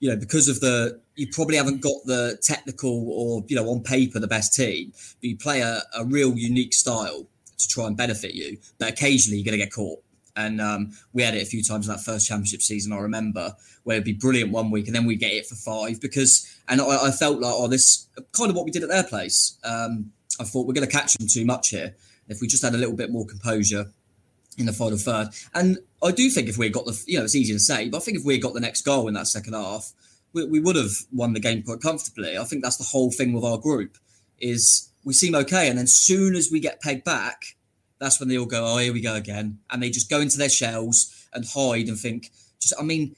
you 0.00 0.10
know 0.10 0.16
because 0.16 0.48
of 0.48 0.60
the 0.60 1.00
you 1.14 1.28
probably 1.28 1.56
haven't 1.56 1.82
got 1.82 1.96
the 2.04 2.38
technical 2.42 3.10
or 3.10 3.44
you 3.48 3.56
know 3.56 3.68
on 3.68 3.82
paper 3.82 4.18
the 4.18 4.26
best 4.26 4.54
team, 4.54 4.92
but 5.20 5.28
you 5.28 5.36
play 5.36 5.60
a, 5.60 5.82
a 5.96 6.04
real 6.04 6.34
unique 6.36 6.74
style 6.74 7.26
to 7.58 7.68
try 7.68 7.86
and 7.86 7.96
benefit 7.96 8.34
you. 8.34 8.58
But 8.78 8.90
occasionally 8.90 9.38
you're 9.38 9.44
going 9.44 9.58
to 9.58 9.64
get 9.64 9.72
caught. 9.72 10.02
And 10.34 10.62
um, 10.62 10.92
we 11.12 11.22
had 11.22 11.34
it 11.34 11.42
a 11.42 11.46
few 11.46 11.62
times 11.62 11.86
in 11.86 11.92
that 11.92 12.00
first 12.00 12.26
championship 12.26 12.62
season. 12.62 12.92
I 12.92 12.98
remember 12.98 13.54
where 13.84 13.96
it'd 13.96 14.04
be 14.04 14.14
brilliant 14.14 14.50
one 14.50 14.70
week 14.70 14.86
and 14.86 14.96
then 14.96 15.04
we 15.04 15.14
get 15.14 15.32
it 15.32 15.46
for 15.46 15.56
five 15.56 16.00
because, 16.00 16.50
and 16.68 16.80
I, 16.80 17.08
I, 17.08 17.10
felt 17.10 17.40
like, 17.40 17.52
oh, 17.54 17.68
this 17.68 18.06
kind 18.32 18.48
of 18.48 18.56
what 18.56 18.64
we 18.64 18.70
did 18.70 18.82
at 18.82 18.88
their 18.88 19.04
place. 19.04 19.58
Um, 19.62 20.12
I 20.40 20.44
thought 20.44 20.66
we're 20.66 20.72
going 20.72 20.86
to 20.86 20.92
catch 20.92 21.14
them 21.14 21.26
too 21.28 21.44
much 21.44 21.68
here. 21.70 21.94
If 22.28 22.40
we 22.40 22.46
just 22.46 22.64
had 22.64 22.74
a 22.74 22.78
little 22.78 22.96
bit 22.96 23.10
more 23.10 23.26
composure, 23.26 23.90
in 24.58 24.66
the 24.66 24.72
final 24.72 24.98
third. 24.98 25.28
And 25.54 25.78
I 26.02 26.10
do 26.10 26.28
think 26.30 26.48
if 26.48 26.58
we 26.58 26.68
got 26.68 26.84
the, 26.84 27.02
you 27.06 27.18
know, 27.18 27.24
it's 27.24 27.34
easy 27.34 27.52
to 27.52 27.58
say, 27.58 27.88
but 27.88 27.98
I 27.98 28.00
think 28.00 28.18
if 28.18 28.24
we 28.24 28.38
got 28.38 28.54
the 28.54 28.60
next 28.60 28.82
goal 28.82 29.08
in 29.08 29.14
that 29.14 29.26
second 29.26 29.54
half, 29.54 29.92
we, 30.32 30.44
we 30.44 30.60
would 30.60 30.76
have 30.76 30.92
won 31.12 31.32
the 31.32 31.40
game 31.40 31.62
quite 31.62 31.80
comfortably. 31.80 32.36
I 32.36 32.44
think 32.44 32.62
that's 32.62 32.76
the 32.76 32.84
whole 32.84 33.10
thing 33.10 33.32
with 33.32 33.44
our 33.44 33.58
group 33.58 33.96
is 34.38 34.90
we 35.04 35.14
seem 35.14 35.34
okay, 35.34 35.68
and 35.68 35.78
then 35.78 35.86
soon 35.86 36.34
as 36.34 36.50
we 36.50 36.60
get 36.60 36.80
pegged 36.80 37.04
back, 37.04 37.56
that's 37.98 38.18
when 38.18 38.28
they 38.28 38.38
all 38.38 38.46
go, 38.46 38.64
oh, 38.64 38.78
here 38.78 38.92
we 38.92 39.00
go 39.00 39.14
again, 39.14 39.58
and 39.70 39.82
they 39.82 39.90
just 39.90 40.10
go 40.10 40.20
into 40.20 40.38
their 40.38 40.48
shells 40.48 41.28
and 41.32 41.44
hide 41.46 41.88
and 41.88 41.98
think. 41.98 42.30
Just, 42.60 42.74
I 42.78 42.82
mean, 42.82 43.14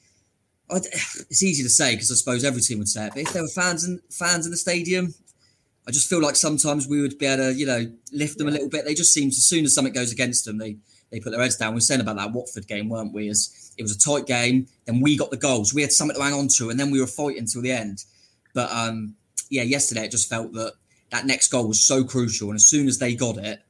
I'd, 0.71 0.85
it's 1.31 1.43
easy 1.43 1.63
to 1.63 1.69
say 1.69 1.95
because 1.95 2.11
I 2.13 2.15
suppose 2.15 2.45
every 2.45 2.61
team 2.61 2.79
would 2.79 2.89
say 2.89 3.07
it, 3.07 3.13
but 3.15 3.23
if 3.23 3.33
there 3.33 3.43
were 3.43 3.49
fans 3.49 3.85
and 3.85 4.01
fans 4.11 4.47
in 4.47 4.51
the 4.51 4.59
stadium, 4.59 5.15
I 5.87 5.91
just 5.91 6.09
feel 6.09 6.21
like 6.21 6.37
sometimes 6.37 6.89
we 6.89 7.01
would 7.01 7.19
be 7.19 7.27
able 7.27 7.45
to, 7.45 7.55
you 7.55 7.67
know, 7.67 7.91
lift 8.13 8.39
them 8.39 8.49
a 8.49 8.51
little 8.51 8.71
bit. 8.71 8.85
They 8.85 8.95
just 8.95 9.13
seem, 9.13 9.29
as 9.29 9.45
soon 9.45 9.65
as 9.65 9.75
something 9.75 9.93
goes 9.93 10.13
against 10.13 10.47
them, 10.47 10.59
they 10.59 10.79
they 11.15 11.21
put 11.21 11.31
their 11.31 11.41
heads 11.41 11.57
down. 11.57 11.75
We 11.75 11.77
were 11.77 11.81
saying 11.81 12.01
about 12.01 12.17
that 12.17 12.33
Watford 12.33 12.67
game, 12.67 12.89
weren't 12.89 13.13
we? 13.13 13.29
As 13.29 13.73
it 13.79 13.83
was 13.83 13.95
a 13.95 13.99
tight 13.99 14.27
game, 14.27 14.67
then 14.85 15.01
we 15.01 15.17
got 15.17 15.31
the 15.31 15.37
goals. 15.37 15.73
We 15.73 15.83
had 15.83 15.93
something 15.93 16.17
to 16.17 16.23
hang 16.23 16.33
on 16.33 16.49
to, 16.57 16.71
and 16.71 16.81
then 16.81 16.91
we 16.91 17.01
were 17.01 17.07
fighting 17.07 17.47
till 17.47 17.63
the 17.63 17.71
end. 17.71 18.05
But 18.53 18.69
um, 18.73 19.15
yeah, 19.49 19.63
yesterday 19.63 20.07
it 20.07 20.11
just 20.11 20.29
felt 20.29 20.53
that 20.55 20.73
that 21.11 21.25
next 21.25 21.53
goal 21.53 21.69
was 21.69 21.81
so 21.81 22.03
crucial, 22.03 22.49
and 22.49 22.57
as 22.57 22.67
soon 22.67 22.89
as 22.89 22.99
they 22.99 23.15
got 23.15 23.39
it, 23.39 23.63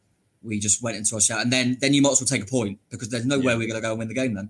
we 0.43 0.59
just 0.59 0.83
went 0.83 0.97
into 0.97 1.17
our 1.17 1.21
shout, 1.21 1.43
and 1.43 1.53
then 1.53 1.77
then 1.83 1.93
you 1.93 2.01
might 2.01 2.13
as 2.13 2.21
well 2.23 2.27
take 2.27 2.43
a 2.43 2.51
point 2.51 2.79
because 2.89 3.11
there's 3.11 3.27
no 3.27 3.37
yeah. 3.37 3.49
way 3.49 3.57
we're 3.57 3.69
going 3.69 3.75
to 3.75 3.83
go 3.83 3.91
and 3.91 3.99
win 3.99 4.09
the 4.09 4.15
game 4.15 4.33
then. 4.33 4.49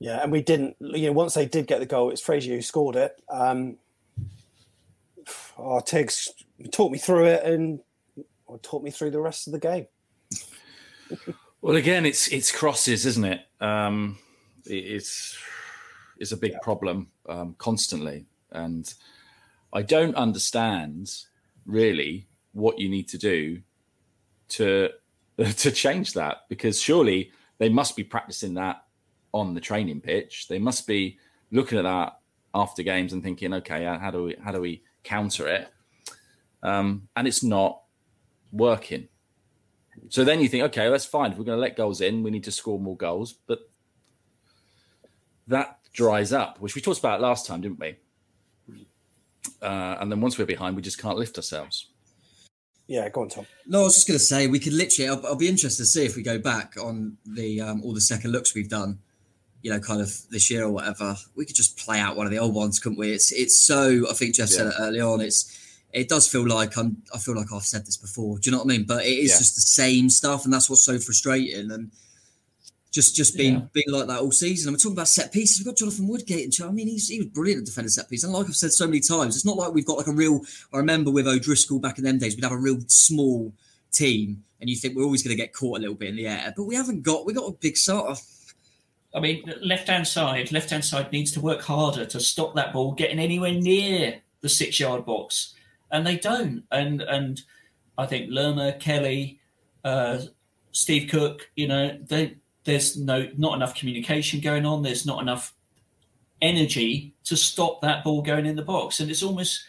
Yeah, 0.00 0.20
and 0.24 0.32
we 0.32 0.42
didn't. 0.42 0.74
You 0.80 1.06
know, 1.06 1.12
once 1.12 1.34
they 1.34 1.46
did 1.46 1.68
get 1.68 1.78
the 1.78 1.86
goal, 1.86 2.10
it's 2.10 2.20
Frazier 2.20 2.56
who 2.56 2.62
scored 2.62 2.96
it. 2.96 3.16
Um, 3.28 3.76
our 5.56 5.78
oh, 5.78 5.80
Tiggs 5.80 6.32
talked 6.72 6.92
me 6.92 6.98
through 6.98 7.26
it 7.26 7.44
and 7.44 7.78
talked 8.62 8.84
me 8.84 8.90
through 8.90 9.12
the 9.12 9.20
rest 9.20 9.46
of 9.46 9.52
the 9.52 9.60
game. 9.60 9.86
Well, 11.66 11.74
again, 11.74 12.06
it's 12.06 12.28
it's 12.28 12.52
crosses, 12.52 13.06
isn't 13.06 13.24
it? 13.24 13.40
Um, 13.60 14.18
it's 14.66 15.36
it's 16.16 16.30
a 16.30 16.36
big 16.36 16.52
yeah. 16.52 16.58
problem 16.62 17.08
um, 17.28 17.56
constantly, 17.58 18.26
and 18.52 18.94
I 19.72 19.82
don't 19.82 20.14
understand 20.14 21.10
really 21.64 22.28
what 22.52 22.78
you 22.78 22.88
need 22.88 23.08
to 23.08 23.18
do 23.18 23.62
to 24.50 24.90
to 25.38 25.72
change 25.72 26.12
that 26.12 26.42
because 26.48 26.80
surely 26.80 27.32
they 27.58 27.68
must 27.68 27.96
be 27.96 28.04
practicing 28.04 28.54
that 28.54 28.84
on 29.32 29.52
the 29.52 29.60
training 29.60 30.02
pitch. 30.02 30.46
They 30.46 30.60
must 30.60 30.86
be 30.86 31.18
looking 31.50 31.78
at 31.78 31.82
that 31.82 32.20
after 32.54 32.84
games 32.84 33.12
and 33.12 33.24
thinking, 33.24 33.52
okay, 33.54 33.82
how 33.86 34.12
do 34.12 34.22
we 34.22 34.36
how 34.40 34.52
do 34.52 34.60
we 34.60 34.84
counter 35.02 35.48
it? 35.48 35.68
Um, 36.62 37.08
and 37.16 37.26
it's 37.26 37.42
not 37.42 37.82
working. 38.52 39.08
So 40.08 40.24
then 40.24 40.40
you 40.40 40.48
think, 40.48 40.64
okay, 40.64 40.88
that's 40.88 41.04
fine. 41.04 41.32
If 41.32 41.38
we're 41.38 41.44
going 41.44 41.56
to 41.56 41.60
let 41.60 41.76
goals 41.76 42.00
in, 42.00 42.22
we 42.22 42.30
need 42.30 42.44
to 42.44 42.52
score 42.52 42.78
more 42.78 42.96
goals. 42.96 43.34
But 43.46 43.68
that 45.48 45.78
dries 45.92 46.32
up, 46.32 46.60
which 46.60 46.74
we 46.74 46.80
talked 46.80 46.98
about 46.98 47.20
last 47.20 47.46
time, 47.46 47.60
didn't 47.60 47.80
we? 47.80 47.96
Uh, 49.62 49.96
and 50.00 50.10
then 50.10 50.20
once 50.20 50.38
we're 50.38 50.44
behind, 50.44 50.76
we 50.76 50.82
just 50.82 51.00
can't 51.00 51.16
lift 51.16 51.36
ourselves. 51.36 51.88
Yeah, 52.86 53.08
go 53.08 53.22
on, 53.22 53.28
Tom. 53.28 53.46
No, 53.66 53.80
I 53.80 53.84
was 53.84 53.94
just 53.94 54.06
going 54.06 54.18
to 54.18 54.24
say 54.24 54.46
we 54.46 54.60
could 54.60 54.72
literally. 54.72 55.08
I'll, 55.08 55.26
I'll, 55.26 55.36
be 55.36 55.48
interested 55.48 55.82
to 55.82 55.86
see 55.86 56.04
if 56.04 56.14
we 56.14 56.22
go 56.22 56.38
back 56.38 56.74
on 56.80 57.16
the 57.24 57.60
um, 57.60 57.82
all 57.82 57.92
the 57.92 58.00
second 58.00 58.30
looks 58.30 58.54
we've 58.54 58.68
done. 58.68 59.00
You 59.62 59.72
know, 59.72 59.80
kind 59.80 60.00
of 60.00 60.12
this 60.30 60.50
year 60.50 60.64
or 60.64 60.70
whatever. 60.70 61.16
We 61.34 61.44
could 61.44 61.56
just 61.56 61.76
play 61.76 61.98
out 61.98 62.16
one 62.16 62.26
of 62.26 62.32
the 62.32 62.38
old 62.38 62.54
ones, 62.54 62.78
couldn't 62.78 62.98
we? 62.98 63.10
It's 63.10 63.32
it's 63.32 63.58
so. 63.58 64.08
I 64.08 64.12
think 64.12 64.36
Jeff 64.36 64.50
yeah. 64.50 64.56
said 64.56 64.66
it 64.68 64.74
early 64.78 65.00
on. 65.00 65.20
It's 65.20 65.58
it 65.96 66.10
does 66.10 66.28
feel 66.28 66.46
like 66.46 66.76
I'm. 66.76 67.02
I 67.14 67.18
feel 67.18 67.34
like 67.34 67.52
I've 67.52 67.62
said 67.62 67.86
this 67.86 67.96
before. 67.96 68.38
Do 68.38 68.50
you 68.50 68.52
know 68.52 68.62
what 68.62 68.72
I 68.72 68.76
mean? 68.76 68.84
But 68.84 69.06
it 69.06 69.18
is 69.18 69.30
yeah. 69.30 69.38
just 69.38 69.54
the 69.54 69.62
same 69.62 70.10
stuff, 70.10 70.44
and 70.44 70.52
that's 70.52 70.68
what's 70.68 70.84
so 70.84 70.98
frustrating. 70.98 71.70
And 71.70 71.90
just 72.92 73.16
just 73.16 73.36
being 73.36 73.54
yeah. 73.54 73.60
being 73.72 73.90
like 73.90 74.06
that 74.06 74.20
all 74.20 74.30
season. 74.30 74.68
And 74.68 74.74
we're 74.74 74.78
talking 74.78 74.96
about 74.96 75.08
set 75.08 75.32
pieces. 75.32 75.58
We've 75.58 75.66
got 75.66 75.78
Jonathan 75.78 76.06
Woodgate 76.06 76.60
and 76.60 76.68
I 76.68 76.72
mean, 76.72 76.88
he's, 76.88 77.08
he 77.08 77.18
was 77.18 77.28
brilliant 77.28 77.60
at 77.60 77.66
defending 77.66 77.90
set 77.90 78.10
pieces. 78.10 78.24
And 78.24 78.32
like 78.34 78.46
I've 78.46 78.56
said 78.56 78.72
so 78.72 78.86
many 78.86 79.00
times, 79.00 79.36
it's 79.36 79.44
not 79.44 79.56
like 79.56 79.72
we've 79.72 79.86
got 79.86 79.96
like 79.96 80.06
a 80.06 80.12
real. 80.12 80.42
I 80.72 80.78
remember 80.78 81.10
with 81.10 81.26
O'Driscoll 81.26 81.78
back 81.78 81.98
in 81.98 82.04
them 82.04 82.18
days, 82.18 82.36
we'd 82.36 82.44
have 82.44 82.52
a 82.52 82.58
real 82.58 82.78
small 82.88 83.52
team, 83.90 84.42
and 84.60 84.68
you 84.68 84.76
think 84.76 84.96
we're 84.96 85.04
always 85.04 85.22
going 85.22 85.36
to 85.36 85.42
get 85.42 85.54
caught 85.54 85.78
a 85.78 85.80
little 85.80 85.94
bit 85.94 86.10
in 86.10 86.16
the 86.16 86.26
air, 86.26 86.52
but 86.56 86.64
we 86.64 86.74
haven't 86.74 87.02
got. 87.02 87.24
We 87.24 87.32
got 87.32 87.48
a 87.48 87.52
big 87.52 87.76
sort 87.76 88.10
of. 88.10 88.20
I 89.14 89.20
mean, 89.20 89.50
left 89.62 89.88
hand 89.88 90.06
side, 90.06 90.52
left 90.52 90.70
hand 90.70 90.84
side 90.84 91.10
needs 91.10 91.32
to 91.32 91.40
work 91.40 91.62
harder 91.62 92.04
to 92.04 92.20
stop 92.20 92.54
that 92.54 92.74
ball 92.74 92.92
getting 92.92 93.18
anywhere 93.18 93.52
near 93.52 94.20
the 94.42 94.48
six 94.48 94.78
yard 94.78 95.06
box 95.06 95.54
and 95.90 96.06
they 96.06 96.16
don't. 96.16 96.64
And 96.70 97.02
and 97.02 97.40
I 97.98 98.06
think 98.06 98.30
Lerma, 98.30 98.74
Kelly, 98.74 99.40
uh, 99.84 100.20
Steve 100.72 101.08
Cook, 101.10 101.50
you 101.56 101.68
know, 101.68 101.98
they, 102.08 102.36
there's 102.64 102.96
no 102.96 103.28
not 103.36 103.54
enough 103.54 103.74
communication 103.74 104.40
going 104.40 104.66
on. 104.66 104.82
There's 104.82 105.06
not 105.06 105.22
enough 105.22 105.54
energy 106.42 107.14
to 107.24 107.36
stop 107.36 107.80
that 107.80 108.04
ball 108.04 108.22
going 108.22 108.46
in 108.46 108.56
the 108.56 108.62
box, 108.62 109.00
and 109.00 109.10
it's 109.10 109.22
almost 109.22 109.64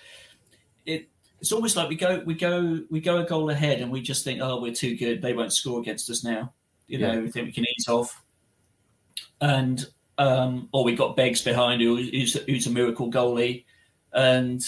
it. 0.85 1.09
It's 1.39 1.51
almost 1.51 1.75
like 1.75 1.87
we 1.87 1.95
go 1.95 2.23
we 2.25 2.33
go 2.33 2.81
we 2.89 2.99
go 2.99 3.17
a 3.17 3.25
goal 3.25 3.49
ahead, 3.49 3.79
and 3.79 3.91
we 3.91 4.01
just 4.01 4.23
think, 4.23 4.41
oh, 4.41 4.59
we're 4.59 4.73
too 4.73 4.97
good. 4.97 5.21
They 5.21 5.33
won't 5.33 5.53
score 5.53 5.79
against 5.79 6.09
us 6.09 6.23
now. 6.23 6.53
You 6.87 6.99
know, 6.99 7.13
yeah. 7.13 7.19
we 7.19 7.31
think 7.31 7.45
we 7.45 7.51
can 7.51 7.65
ease 7.65 7.87
off, 7.87 8.23
and 9.39 9.85
um, 10.17 10.69
or 10.71 10.83
we 10.83 10.95
got 10.95 11.15
Beggs 11.15 11.41
behind 11.41 11.81
who, 11.81 11.97
who's, 11.97 12.33
who's 12.45 12.65
a 12.67 12.71
miracle 12.71 13.11
goalie, 13.11 13.65
and 14.13 14.65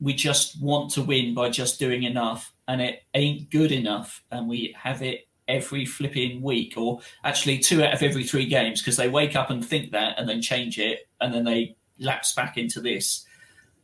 we 0.00 0.14
just 0.14 0.60
want 0.62 0.90
to 0.92 1.02
win 1.02 1.34
by 1.34 1.48
just 1.48 1.78
doing 1.78 2.02
enough, 2.02 2.52
and 2.68 2.80
it 2.80 3.02
ain't 3.14 3.50
good 3.50 3.72
enough, 3.72 4.22
and 4.30 4.48
we 4.48 4.74
have 4.78 5.02
it 5.02 5.28
every 5.48 5.84
flipping 5.84 6.42
week, 6.42 6.74
or 6.76 7.00
actually 7.24 7.58
two 7.58 7.82
out 7.82 7.94
of 7.94 8.02
every 8.02 8.24
three 8.24 8.46
games, 8.46 8.80
because 8.80 8.96
they 8.96 9.08
wake 9.08 9.36
up 9.36 9.50
and 9.50 9.64
think 9.64 9.92
that, 9.92 10.18
and 10.18 10.28
then 10.28 10.42
change 10.42 10.78
it, 10.78 11.08
and 11.20 11.32
then 11.32 11.44
they 11.44 11.76
lapse 11.98 12.34
back 12.34 12.58
into 12.58 12.80
this. 12.80 13.24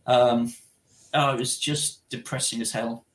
Um, 0.06 0.52
oh, 1.14 1.32
it 1.32 1.38
was 1.38 1.58
just 1.58 2.08
depressing 2.08 2.60
as 2.60 2.72
hell. 2.72 3.06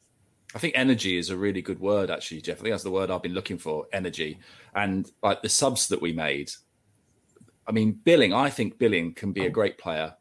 I 0.55 0.59
think 0.59 0.73
energy 0.75 1.17
is 1.17 1.29
a 1.29 1.37
really 1.37 1.61
good 1.61 1.79
word, 1.79 2.09
actually, 2.09 2.41
Jeff. 2.41 2.59
I 2.59 2.61
think 2.61 2.73
that's 2.73 2.83
the 2.83 2.89
word 2.89 3.11
I've 3.11 3.21
been 3.21 3.33
looking 3.33 3.57
for 3.57 3.85
energy. 3.91 4.39
And 4.73 5.11
like 5.21 5.41
the 5.41 5.49
subs 5.49 5.89
that 5.89 6.01
we 6.01 6.13
made, 6.13 6.51
I 7.67 7.73
mean, 7.73 7.91
Billing, 7.91 8.33
I 8.33 8.49
think 8.49 8.79
Billing 8.79 9.13
can 9.13 9.33
be 9.33 9.45
a 9.45 9.49
great 9.49 9.77
player, 9.77 10.15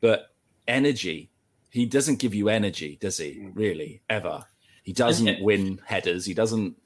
but 0.00 0.28
energy 0.68 1.30
he 1.78 1.86
doesn't 1.86 2.16
give 2.16 2.34
you 2.34 2.48
energy, 2.48 2.98
does 3.00 3.18
he? 3.18 3.34
Mm. 3.34 3.52
Really, 3.54 4.02
ever? 4.08 4.44
He 4.82 4.92
doesn't 4.92 5.42
win 5.42 5.80
headers. 5.84 6.24
He 6.24 6.34
doesn't. 6.34 6.76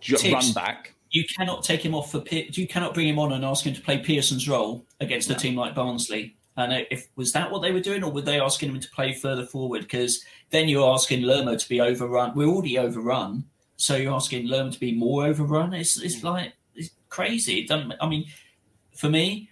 J- 0.00 0.32
run 0.32 0.52
back. 0.52 0.94
You 1.10 1.24
cannot 1.36 1.64
take 1.64 1.84
him 1.84 1.94
off 1.94 2.12
for. 2.12 2.22
You 2.30 2.66
cannot 2.68 2.94
bring 2.94 3.08
him 3.08 3.18
on 3.18 3.32
and 3.32 3.44
ask 3.44 3.64
him 3.64 3.74
to 3.74 3.80
play 3.80 3.98
Pearson's 3.98 4.48
role 4.48 4.84
against 5.00 5.30
a 5.30 5.34
team 5.34 5.56
like 5.56 5.74
Barnsley. 5.74 6.36
And 6.56 6.86
if 6.90 7.08
was 7.16 7.32
that 7.32 7.50
what 7.50 7.62
they 7.62 7.72
were 7.72 7.80
doing, 7.80 8.04
or 8.04 8.12
were 8.12 8.20
they 8.20 8.40
asking 8.40 8.70
him 8.70 8.80
to 8.80 8.90
play 8.90 9.12
further 9.12 9.46
forward? 9.46 9.82
Because 9.82 10.24
then 10.50 10.68
you're 10.68 10.92
asking 10.92 11.22
Lerma 11.22 11.56
to 11.56 11.68
be 11.68 11.80
overrun. 11.80 12.32
We're 12.34 12.48
already 12.48 12.78
overrun, 12.78 13.44
so 13.76 13.96
you're 13.96 14.14
asking 14.14 14.48
Lerma 14.48 14.70
to 14.72 14.80
be 14.80 14.94
more 14.94 15.24
overrun. 15.24 15.72
It's 15.72 16.00
it's 16.00 16.22
like 16.22 16.52
it's 16.74 16.90
crazy. 17.08 17.60
It 17.60 17.68
doesn't. 17.68 17.94
I 18.00 18.08
mean, 18.08 18.26
for 18.94 19.08
me, 19.08 19.50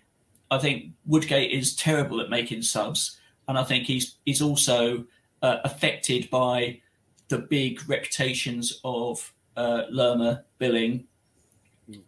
I 0.50 0.58
think 0.58 0.92
Woodgate 1.06 1.52
is 1.52 1.74
terrible 1.76 2.20
at 2.20 2.30
making 2.30 2.62
subs, 2.62 3.18
and 3.48 3.58
I 3.58 3.64
think 3.64 3.86
he's 3.86 4.16
he's 4.24 4.42
also 4.42 5.04
uh, 5.42 5.56
affected 5.64 6.30
by 6.30 6.80
the 7.28 7.38
big 7.38 7.88
reputations 7.88 8.80
of 8.84 9.32
uh, 9.56 9.82
Lerma, 9.90 10.44
Billing, 10.58 11.04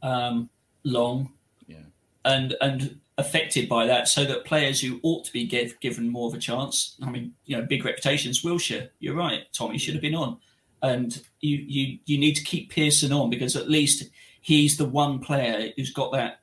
um, 0.03 0.49
Long, 0.85 1.33
yeah. 1.67 1.79
and 2.25 2.55
and 2.61 3.01
affected 3.19 3.69
by 3.69 3.87
that, 3.87 4.09
so 4.09 4.25
that 4.25 4.45
players 4.45 4.81
who 4.81 4.99
ought 5.03 5.25
to 5.25 5.33
be 5.33 5.45
give, 5.47 5.79
given 5.81 6.09
more 6.09 6.29
of 6.29 6.35
a 6.35 6.39
chance. 6.39 6.97
I 7.03 7.11
mean, 7.11 7.35
you 7.45 7.57
know, 7.57 7.63
big 7.63 7.85
reputations. 7.85 8.43
Wilshere, 8.43 8.89
you're 8.99 9.17
right. 9.17 9.43
Tommy 9.53 9.79
should 9.79 9.95
have 9.95 10.03
been 10.03 10.15
on, 10.15 10.39
and 10.83 11.23
you 11.41 11.57
you 11.57 11.99
you 12.07 12.19
need 12.19 12.35
to 12.35 12.45
keep 12.45 12.71
Pearson 12.71 13.13
on 13.13 13.31
because 13.31 13.57
at 13.57 13.71
least 13.71 14.05
he's 14.41 14.77
the 14.77 14.89
one 14.89 15.19
player 15.19 15.73
who's 15.77 15.93
got 15.93 16.13
that 16.13 16.41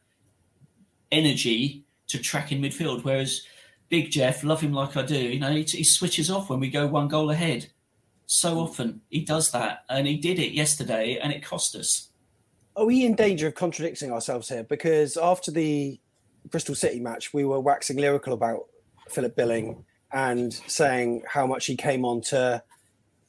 energy 1.12 1.84
to 2.08 2.20
track 2.20 2.52
in 2.52 2.62
midfield. 2.62 3.04
Whereas 3.04 3.44
Big 3.90 4.12
Jeff, 4.12 4.44
love 4.44 4.62
him 4.62 4.74
like 4.74 4.98
I 4.98 5.04
do, 5.04 5.18
you 5.18 5.40
know, 5.40 5.52
he, 5.52 5.64
he 5.64 5.84
switches 5.84 6.30
off 6.30 6.50
when 6.50 6.60
we 6.60 6.70
go 6.70 6.88
one 6.88 7.08
goal 7.08 7.30
ahead. 7.30 7.68
So 8.26 8.60
often 8.60 9.02
he 9.10 9.22
does 9.22 9.52
that, 9.52 9.86
and 9.90 10.06
he 10.06 10.18
did 10.18 10.40
it 10.40 10.52
yesterday, 10.52 11.18
and 11.22 11.32
it 11.32 11.44
cost 11.44 11.76
us. 11.76 12.10
Are 12.76 12.86
we 12.86 13.06
in 13.06 13.16
danger 13.16 13.48
of 13.48 13.56
contradicting 13.56 14.12
ourselves 14.12 14.50
here? 14.50 14.64
Because 14.64 15.16
after 15.18 15.50
the 15.50 16.00
Bristol 16.50 16.76
City 16.76 17.00
match, 17.00 17.34
we 17.34 17.46
were 17.46 17.60
waxing 17.60 17.98
lyrical 17.98 18.34
about 18.34 18.66
Philip 19.10 19.36
Billing 19.36 19.86
and 20.12 20.54
saying 20.54 21.24
how 21.28 21.48
much 21.48 21.66
he 21.66 21.76
came 21.76 22.06
on 22.06 22.22
to 22.22 22.62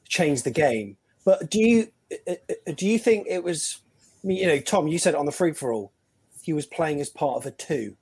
change 0.09 0.43
the 0.43 0.51
game. 0.51 0.97
But 1.25 1.51
do 1.51 1.61
you 1.61 1.89
uh, 2.27 2.35
uh, 2.51 2.73
do 2.75 2.87
you 2.87 2.99
think 2.99 3.27
it 3.29 3.43
was? 3.43 3.81
You 4.23 4.47
know, 4.47 4.61
Tom, 4.61 4.89
you 4.89 4.99
said 4.99 5.15
on 5.15 5.27
the 5.27 5.33
free 5.33 5.53
for 5.53 5.73
all, 5.73 5.93
he 6.43 6.53
was 6.53 6.67
playing 6.67 7.01
as 7.01 7.09
part 7.09 7.37
of 7.37 7.47
a 7.47 7.51
two. 7.51 7.97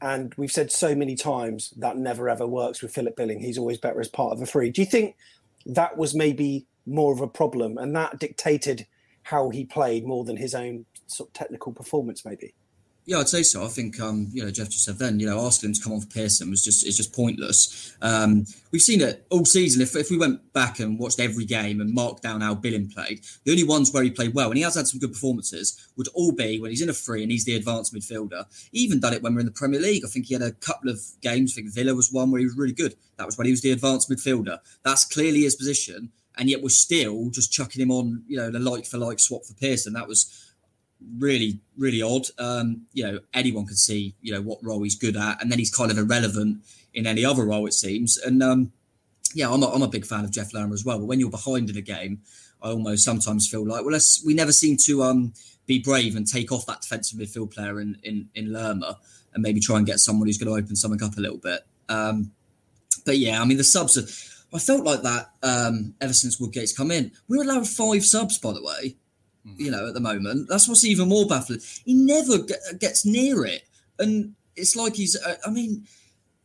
And 0.00 0.34
we've 0.36 0.52
said 0.52 0.70
so 0.70 0.94
many 0.94 1.16
times 1.16 1.72
that 1.76 1.96
never 1.96 2.28
ever 2.28 2.46
works 2.46 2.82
with 2.82 2.92
Philip 2.92 3.16
Billing. 3.16 3.40
He's 3.40 3.58
always 3.58 3.78
better 3.78 4.00
as 4.00 4.08
part 4.08 4.32
of 4.32 4.40
a 4.40 4.46
three. 4.46 4.70
Do 4.70 4.80
you 4.80 4.86
think 4.86 5.16
that 5.66 5.96
was 5.96 6.14
maybe 6.14 6.66
more 6.86 7.12
of 7.12 7.20
a 7.20 7.28
problem 7.28 7.78
and 7.78 7.94
that 7.96 8.18
dictated 8.18 8.86
how 9.24 9.50
he 9.50 9.64
played 9.64 10.06
more 10.06 10.24
than 10.24 10.36
his 10.36 10.54
own 10.54 10.86
sort 11.06 11.30
of 11.30 11.32
technical 11.34 11.72
performance, 11.72 12.24
maybe? 12.24 12.54
Yeah, 13.08 13.20
I'd 13.20 13.28
say 13.30 13.42
so. 13.42 13.64
I 13.64 13.68
think 13.68 13.98
um, 14.00 14.28
you 14.34 14.44
know 14.44 14.50
Jeff 14.50 14.68
just 14.68 14.84
said 14.84 14.98
then. 14.98 15.18
You 15.18 15.24
know, 15.24 15.40
asking 15.46 15.70
him 15.70 15.74
to 15.74 15.82
come 15.82 15.94
on 15.94 16.00
for 16.02 16.08
Pearson 16.08 16.50
was 16.50 16.62
just 16.62 16.86
it's 16.86 16.98
just 16.98 17.14
pointless. 17.14 17.96
Um, 18.02 18.44
we've 18.70 18.82
seen 18.82 19.00
it 19.00 19.26
all 19.30 19.46
season. 19.46 19.80
If, 19.80 19.96
if 19.96 20.10
we 20.10 20.18
went 20.18 20.52
back 20.52 20.78
and 20.78 20.98
watched 20.98 21.18
every 21.18 21.46
game 21.46 21.80
and 21.80 21.94
marked 21.94 22.22
down 22.22 22.42
how 22.42 22.54
Billing 22.54 22.90
played, 22.90 23.24
the 23.44 23.52
only 23.52 23.64
ones 23.64 23.90
where 23.90 24.02
he 24.02 24.10
played 24.10 24.34
well 24.34 24.48
and 24.48 24.58
he 24.58 24.62
has 24.62 24.74
had 24.74 24.86
some 24.86 25.00
good 25.00 25.14
performances 25.14 25.88
would 25.96 26.08
all 26.08 26.32
be 26.32 26.60
when 26.60 26.70
he's 26.70 26.82
in 26.82 26.90
a 26.90 26.92
free 26.92 27.22
and 27.22 27.32
he's 27.32 27.46
the 27.46 27.56
advanced 27.56 27.94
midfielder. 27.94 28.44
He 28.72 28.80
even 28.80 29.00
done 29.00 29.14
it 29.14 29.22
when 29.22 29.32
we 29.32 29.38
are 29.38 29.40
in 29.40 29.46
the 29.46 29.52
Premier 29.52 29.80
League. 29.80 30.04
I 30.04 30.08
think 30.08 30.26
he 30.26 30.34
had 30.34 30.42
a 30.42 30.52
couple 30.52 30.90
of 30.90 31.00
games. 31.22 31.54
I 31.54 31.62
think 31.62 31.74
Villa 31.74 31.94
was 31.94 32.12
one 32.12 32.30
where 32.30 32.40
he 32.40 32.44
was 32.44 32.58
really 32.58 32.74
good. 32.74 32.94
That 33.16 33.24
was 33.24 33.38
when 33.38 33.46
he 33.46 33.52
was 33.52 33.62
the 33.62 33.72
advanced 33.72 34.10
midfielder. 34.10 34.58
That's 34.84 35.06
clearly 35.06 35.44
his 35.44 35.56
position, 35.56 36.12
and 36.36 36.50
yet 36.50 36.60
we're 36.60 36.68
still 36.68 37.30
just 37.30 37.52
chucking 37.52 37.80
him 37.80 37.90
on. 37.90 38.24
You 38.26 38.36
know, 38.36 38.50
the 38.50 38.58
like 38.58 38.84
for 38.84 38.98
like 38.98 39.18
swap 39.18 39.46
for 39.46 39.54
Pearson. 39.54 39.94
That 39.94 40.08
was 40.08 40.47
really, 41.18 41.60
really 41.76 42.02
odd. 42.02 42.26
Um, 42.38 42.86
you 42.92 43.04
know, 43.04 43.20
anyone 43.34 43.66
can 43.66 43.76
see, 43.76 44.14
you 44.20 44.32
know, 44.32 44.40
what 44.40 44.62
role 44.62 44.82
he's 44.82 44.96
good 44.96 45.16
at, 45.16 45.40
and 45.42 45.50
then 45.50 45.58
he's 45.58 45.74
kind 45.74 45.90
of 45.90 45.98
irrelevant 45.98 46.58
in 46.94 47.06
any 47.06 47.24
other 47.24 47.44
role, 47.44 47.66
it 47.66 47.74
seems. 47.74 48.16
And 48.18 48.42
um, 48.42 48.72
yeah, 49.34 49.50
I'm 49.50 49.62
a, 49.62 49.68
I'm 49.68 49.82
a 49.82 49.88
big 49.88 50.06
fan 50.06 50.24
of 50.24 50.30
Jeff 50.30 50.52
Lerma 50.52 50.74
as 50.74 50.84
well. 50.84 50.98
But 50.98 51.06
when 51.06 51.20
you're 51.20 51.30
behind 51.30 51.70
in 51.70 51.76
a 51.76 51.82
game, 51.82 52.22
I 52.62 52.70
almost 52.70 53.04
sometimes 53.04 53.48
feel 53.48 53.66
like, 53.66 53.82
well, 53.82 53.92
let's 53.92 54.24
we 54.24 54.34
never 54.34 54.52
seem 54.52 54.76
to 54.84 55.02
um, 55.02 55.32
be 55.66 55.78
brave 55.78 56.16
and 56.16 56.26
take 56.26 56.50
off 56.50 56.66
that 56.66 56.82
defensive 56.82 57.18
midfield 57.18 57.52
player 57.52 57.80
in 57.80 57.98
in, 58.02 58.28
in 58.34 58.52
Lerma 58.52 58.98
and 59.34 59.42
maybe 59.42 59.60
try 59.60 59.76
and 59.76 59.86
get 59.86 60.00
someone 60.00 60.26
who's 60.26 60.38
going 60.38 60.52
to 60.52 60.62
open 60.62 60.74
something 60.74 61.02
up 61.02 61.16
a 61.16 61.20
little 61.20 61.38
bit. 61.38 61.60
Um, 61.88 62.32
but 63.04 63.18
yeah, 63.18 63.40
I 63.40 63.44
mean, 63.44 63.58
the 63.58 63.64
subs 63.64 63.96
are. 63.96 64.34
I 64.50 64.58
felt 64.58 64.82
like 64.82 65.02
that 65.02 65.30
um, 65.42 65.94
ever 66.00 66.14
since 66.14 66.40
Woodgate's 66.40 66.72
come 66.72 66.90
in. 66.90 67.12
We're 67.28 67.42
allowed 67.42 67.68
five 67.68 68.02
subs, 68.02 68.38
by 68.38 68.54
the 68.54 68.62
way 68.62 68.96
you 69.56 69.70
know, 69.70 69.88
at 69.88 69.94
the 69.94 70.00
moment. 70.00 70.48
That's 70.48 70.68
what's 70.68 70.84
even 70.84 71.08
more 71.08 71.26
baffling. 71.26 71.60
He 71.84 71.94
never 71.94 72.38
gets 72.78 73.04
near 73.04 73.44
it. 73.44 73.62
And 73.98 74.34
it's 74.56 74.76
like 74.76 74.96
he's, 74.96 75.16
uh, 75.16 75.36
I 75.46 75.50
mean, 75.50 75.86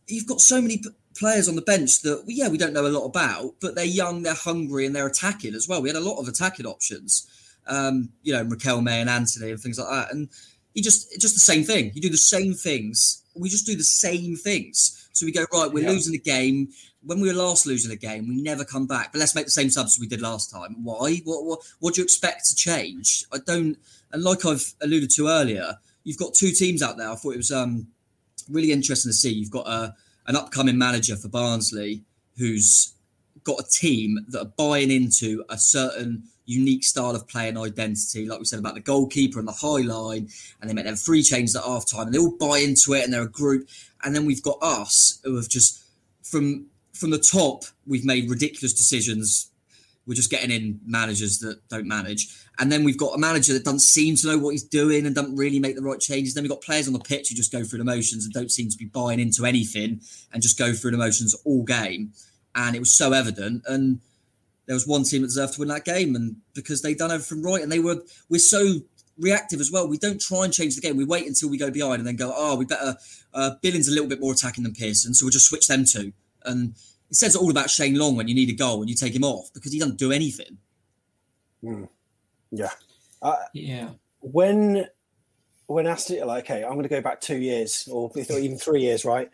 you've 0.07 0.27
got 0.27 0.41
so 0.41 0.61
many 0.61 0.77
p- 0.77 0.89
players 1.15 1.47
on 1.47 1.55
the 1.55 1.61
bench 1.61 2.01
that, 2.01 2.23
yeah, 2.27 2.47
we 2.47 2.57
don't 2.57 2.73
know 2.73 2.85
a 2.85 2.87
lot 2.87 3.05
about, 3.05 3.55
but 3.59 3.75
they're 3.75 3.85
young, 3.85 4.23
they're 4.23 4.33
hungry, 4.33 4.85
and 4.85 4.95
they're 4.95 5.07
attacking 5.07 5.53
as 5.53 5.67
well. 5.67 5.81
We 5.81 5.89
had 5.89 5.95
a 5.95 6.01
lot 6.01 6.19
of 6.19 6.27
attacking 6.27 6.65
options, 6.65 7.27
um, 7.67 8.09
you 8.23 8.33
know, 8.33 8.43
Raquel 8.43 8.81
May 8.81 9.01
and 9.01 9.09
Anthony 9.09 9.51
and 9.51 9.59
things 9.59 9.79
like 9.79 9.89
that. 9.89 10.13
And 10.13 10.29
he 10.73 10.81
just, 10.81 11.19
just 11.19 11.35
the 11.35 11.39
same 11.39 11.63
thing. 11.63 11.91
You 11.93 12.01
do 12.01 12.09
the 12.09 12.17
same 12.17 12.53
things. 12.53 13.23
We 13.35 13.49
just 13.49 13.65
do 13.65 13.75
the 13.75 13.83
same 13.83 14.35
things. 14.35 15.02
So 15.13 15.25
we 15.25 15.31
go, 15.31 15.45
right, 15.53 15.71
we're 15.71 15.83
yeah. 15.83 15.91
losing 15.91 16.11
the 16.11 16.19
game 16.19 16.69
when 17.05 17.19
we 17.19 17.27
were 17.27 17.33
last 17.33 17.65
losing 17.65 17.91
a 17.91 17.95
game, 17.95 18.27
we 18.27 18.41
never 18.41 18.63
come 18.63 18.87
back. 18.87 19.11
But 19.11 19.19
let's 19.19 19.35
make 19.35 19.45
the 19.45 19.51
same 19.51 19.69
subs 19.69 19.95
as 19.95 19.99
we 19.99 20.07
did 20.07 20.21
last 20.21 20.51
time. 20.51 20.83
Why? 20.83 21.17
What, 21.23 21.45
what, 21.45 21.59
what 21.79 21.93
do 21.93 22.01
you 22.01 22.05
expect 22.05 22.47
to 22.49 22.55
change? 22.55 23.25
I 23.31 23.37
don't. 23.45 23.77
And 24.11 24.23
like 24.23 24.45
I've 24.45 24.73
alluded 24.81 25.11
to 25.11 25.27
earlier, 25.27 25.75
you've 26.03 26.17
got 26.17 26.33
two 26.33 26.51
teams 26.51 26.81
out 26.81 26.97
there. 26.97 27.09
I 27.09 27.15
thought 27.15 27.33
it 27.33 27.37
was 27.37 27.51
um, 27.51 27.87
really 28.49 28.71
interesting 28.71 29.09
to 29.09 29.13
see. 29.13 29.33
You've 29.33 29.51
got 29.51 29.67
a, 29.67 29.95
an 30.27 30.35
upcoming 30.35 30.77
manager 30.77 31.15
for 31.15 31.27
Barnsley 31.27 32.03
who's 32.37 32.93
got 33.43 33.59
a 33.59 33.69
team 33.69 34.19
that 34.29 34.41
are 34.41 34.53
buying 34.57 34.91
into 34.91 35.43
a 35.49 35.57
certain 35.57 36.23
unique 36.45 36.83
style 36.83 37.15
of 37.15 37.27
play 37.27 37.47
and 37.49 37.57
identity, 37.57 38.25
like 38.25 38.39
we 38.39 38.45
said 38.45 38.59
about 38.59 38.75
the 38.75 38.81
goalkeeper 38.81 39.39
and 39.39 39.47
the 39.47 39.53
high 39.53 39.81
line, 39.81 40.27
and 40.59 40.69
they 40.69 40.73
make 40.73 40.85
them 40.85 40.95
free 40.95 41.23
changes 41.23 41.55
at 41.55 41.63
half 41.63 41.89
time, 41.89 42.07
and 42.07 42.13
they 42.13 42.19
all 42.19 42.35
buy 42.37 42.59
into 42.59 42.93
it, 42.93 43.03
and 43.03 43.13
they're 43.13 43.23
a 43.23 43.29
group. 43.29 43.67
And 44.03 44.15
then 44.15 44.25
we've 44.25 44.43
got 44.43 44.57
us 44.61 45.19
who 45.23 45.35
have 45.35 45.49
just 45.49 45.83
from 46.23 46.67
from 46.93 47.09
the 47.09 47.19
top, 47.19 47.63
we've 47.87 48.05
made 48.05 48.29
ridiculous 48.29 48.73
decisions. 48.73 49.49
We're 50.05 50.13
just 50.15 50.29
getting 50.29 50.51
in 50.51 50.79
managers 50.85 51.39
that 51.39 51.67
don't 51.69 51.87
manage. 51.87 52.27
And 52.59 52.71
then 52.71 52.83
we've 52.83 52.97
got 52.97 53.15
a 53.15 53.17
manager 53.17 53.53
that 53.53 53.63
doesn't 53.63 53.79
seem 53.79 54.15
to 54.17 54.27
know 54.27 54.37
what 54.37 54.51
he's 54.51 54.63
doing 54.63 55.05
and 55.05 55.15
doesn't 55.15 55.35
really 55.35 55.59
make 55.59 55.75
the 55.75 55.81
right 55.81 55.99
changes. 55.99 56.33
Then 56.33 56.43
we've 56.43 56.51
got 56.51 56.61
players 56.61 56.87
on 56.87 56.93
the 56.93 56.99
pitch 56.99 57.29
who 57.29 57.35
just 57.35 57.51
go 57.51 57.63
through 57.63 57.79
the 57.79 57.85
motions 57.85 58.25
and 58.25 58.33
don't 58.33 58.51
seem 58.51 58.69
to 58.69 58.77
be 58.77 58.85
buying 58.85 59.19
into 59.19 59.45
anything 59.45 60.01
and 60.31 60.43
just 60.43 60.59
go 60.59 60.73
through 60.73 60.91
the 60.91 60.97
motions 60.97 61.33
all 61.45 61.63
game. 61.63 62.11
And 62.53 62.75
it 62.75 62.79
was 62.79 62.93
so 62.93 63.13
evident. 63.13 63.63
And 63.65 64.01
there 64.67 64.75
was 64.75 64.85
one 64.85 65.03
team 65.03 65.21
that 65.21 65.29
deserved 65.29 65.53
to 65.53 65.61
win 65.61 65.69
that 65.69 65.85
game. 65.85 66.15
And 66.15 66.35
because 66.53 66.81
they'd 66.81 66.97
done 66.97 67.11
everything 67.11 67.41
right 67.41 67.63
and 67.63 67.71
they 67.71 67.79
were, 67.79 68.03
we're 68.29 68.39
so 68.39 68.81
reactive 69.17 69.59
as 69.59 69.71
well. 69.71 69.87
We 69.87 69.97
don't 69.97 70.19
try 70.19 70.43
and 70.43 70.53
change 70.53 70.75
the 70.75 70.81
game. 70.81 70.97
We 70.97 71.05
wait 71.05 71.27
until 71.27 71.49
we 71.49 71.57
go 71.57 71.71
behind 71.71 71.99
and 71.99 72.07
then 72.07 72.15
go, 72.15 72.33
oh, 72.35 72.55
we 72.55 72.65
better, 72.65 72.95
uh, 73.33 73.51
Billing's 73.61 73.87
a 73.87 73.91
little 73.91 74.07
bit 74.07 74.19
more 74.19 74.33
attacking 74.33 74.63
than 74.63 74.73
Pearson. 74.73 75.13
So 75.13 75.25
we'll 75.25 75.31
just 75.31 75.47
switch 75.47 75.67
them 75.67 75.85
two. 75.85 76.13
And 76.45 76.75
it 77.09 77.15
says 77.15 77.35
all 77.35 77.51
about 77.51 77.69
Shane 77.69 77.95
Long 77.95 78.15
when 78.15 78.27
you 78.27 78.35
need 78.35 78.49
a 78.49 78.53
goal 78.53 78.81
and 78.81 78.89
you 78.89 78.95
take 78.95 79.15
him 79.15 79.23
off 79.23 79.53
because 79.53 79.71
he 79.71 79.79
doesn't 79.79 79.97
do 79.97 80.11
anything. 80.11 80.57
Mm. 81.63 81.87
Yeah. 82.51 82.71
Uh, 83.21 83.35
yeah. 83.53 83.89
When 84.19 84.87
when 85.67 85.87
Aston 85.87 86.25
like 86.27 86.45
okay, 86.45 86.63
I'm 86.63 86.71
going 86.71 86.83
to 86.83 86.89
go 86.89 87.01
back 87.01 87.21
two 87.21 87.37
years 87.37 87.87
or 87.91 88.11
even 88.17 88.57
three 88.57 88.81
years, 88.81 89.05
right? 89.05 89.29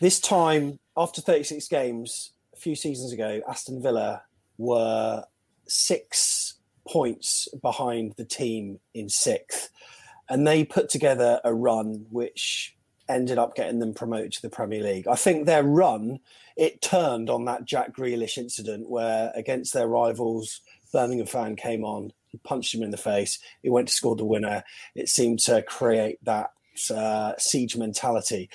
This 0.00 0.20
time 0.20 0.78
after 0.96 1.20
36 1.20 1.68
games, 1.68 2.32
a 2.54 2.56
few 2.56 2.74
seasons 2.74 3.12
ago, 3.12 3.40
Aston 3.48 3.82
Villa 3.82 4.22
were 4.58 5.24
six 5.66 6.54
points 6.90 7.48
behind 7.62 8.14
the 8.16 8.24
team 8.24 8.80
in 8.94 9.08
sixth, 9.08 9.70
and 10.28 10.46
they 10.46 10.64
put 10.64 10.88
together 10.88 11.40
a 11.44 11.54
run 11.54 12.06
which 12.10 12.76
ended 13.08 13.38
up 13.38 13.54
getting 13.54 13.80
them 13.80 13.94
promoted 13.94 14.32
to 14.32 14.42
the 14.42 14.50
Premier 14.50 14.82
League. 14.82 15.08
I 15.08 15.16
think 15.16 15.46
their 15.46 15.64
run 15.64 16.20
it 16.56 16.82
turned 16.82 17.30
on 17.30 17.46
that 17.46 17.64
Jack 17.64 17.94
Grealish 17.96 18.36
incident 18.36 18.90
where 18.90 19.32
against 19.34 19.72
their 19.72 19.88
rivals, 19.88 20.60
Birmingham 20.92 21.26
fan 21.26 21.56
came 21.56 21.84
on, 21.84 22.12
he 22.28 22.38
punched 22.38 22.74
him 22.74 22.82
in 22.82 22.90
the 22.90 22.96
face, 22.96 23.38
he 23.62 23.70
went 23.70 23.88
to 23.88 23.94
score 23.94 24.14
the 24.14 24.24
winner. 24.24 24.62
It 24.94 25.08
seemed 25.08 25.38
to 25.40 25.62
create 25.62 26.22
that 26.24 26.50
uh, 26.94 27.32
siege 27.38 27.76
mentality. 27.76 28.50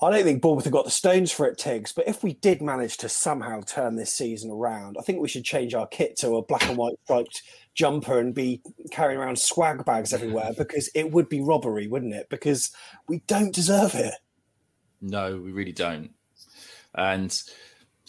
I 0.00 0.10
don't 0.10 0.22
think 0.22 0.42
Bournemouth 0.42 0.64
have 0.64 0.72
got 0.72 0.84
the 0.84 0.92
stones 0.92 1.32
for 1.32 1.46
it, 1.46 1.58
Tiggs. 1.58 1.92
But 1.92 2.06
if 2.06 2.22
we 2.22 2.34
did 2.34 2.62
manage 2.62 2.98
to 2.98 3.08
somehow 3.08 3.62
turn 3.62 3.96
this 3.96 4.12
season 4.12 4.50
around, 4.50 4.96
I 4.98 5.02
think 5.02 5.20
we 5.20 5.28
should 5.28 5.44
change 5.44 5.74
our 5.74 5.88
kit 5.88 6.16
to 6.18 6.36
a 6.36 6.42
black 6.42 6.68
and 6.68 6.76
white 6.76 6.94
striped 7.02 7.42
jumper 7.74 8.20
and 8.20 8.32
be 8.32 8.62
carrying 8.92 9.18
around 9.18 9.38
swag 9.38 9.84
bags 9.84 10.12
everywhere 10.12 10.52
because 10.58 10.88
it 10.94 11.10
would 11.10 11.28
be 11.28 11.40
robbery, 11.40 11.88
wouldn't 11.88 12.14
it? 12.14 12.28
Because 12.28 12.70
we 13.08 13.22
don't 13.26 13.52
deserve 13.52 13.94
it. 13.94 14.14
No, 15.00 15.36
we 15.36 15.50
really 15.50 15.72
don't. 15.72 16.10
And 16.94 17.36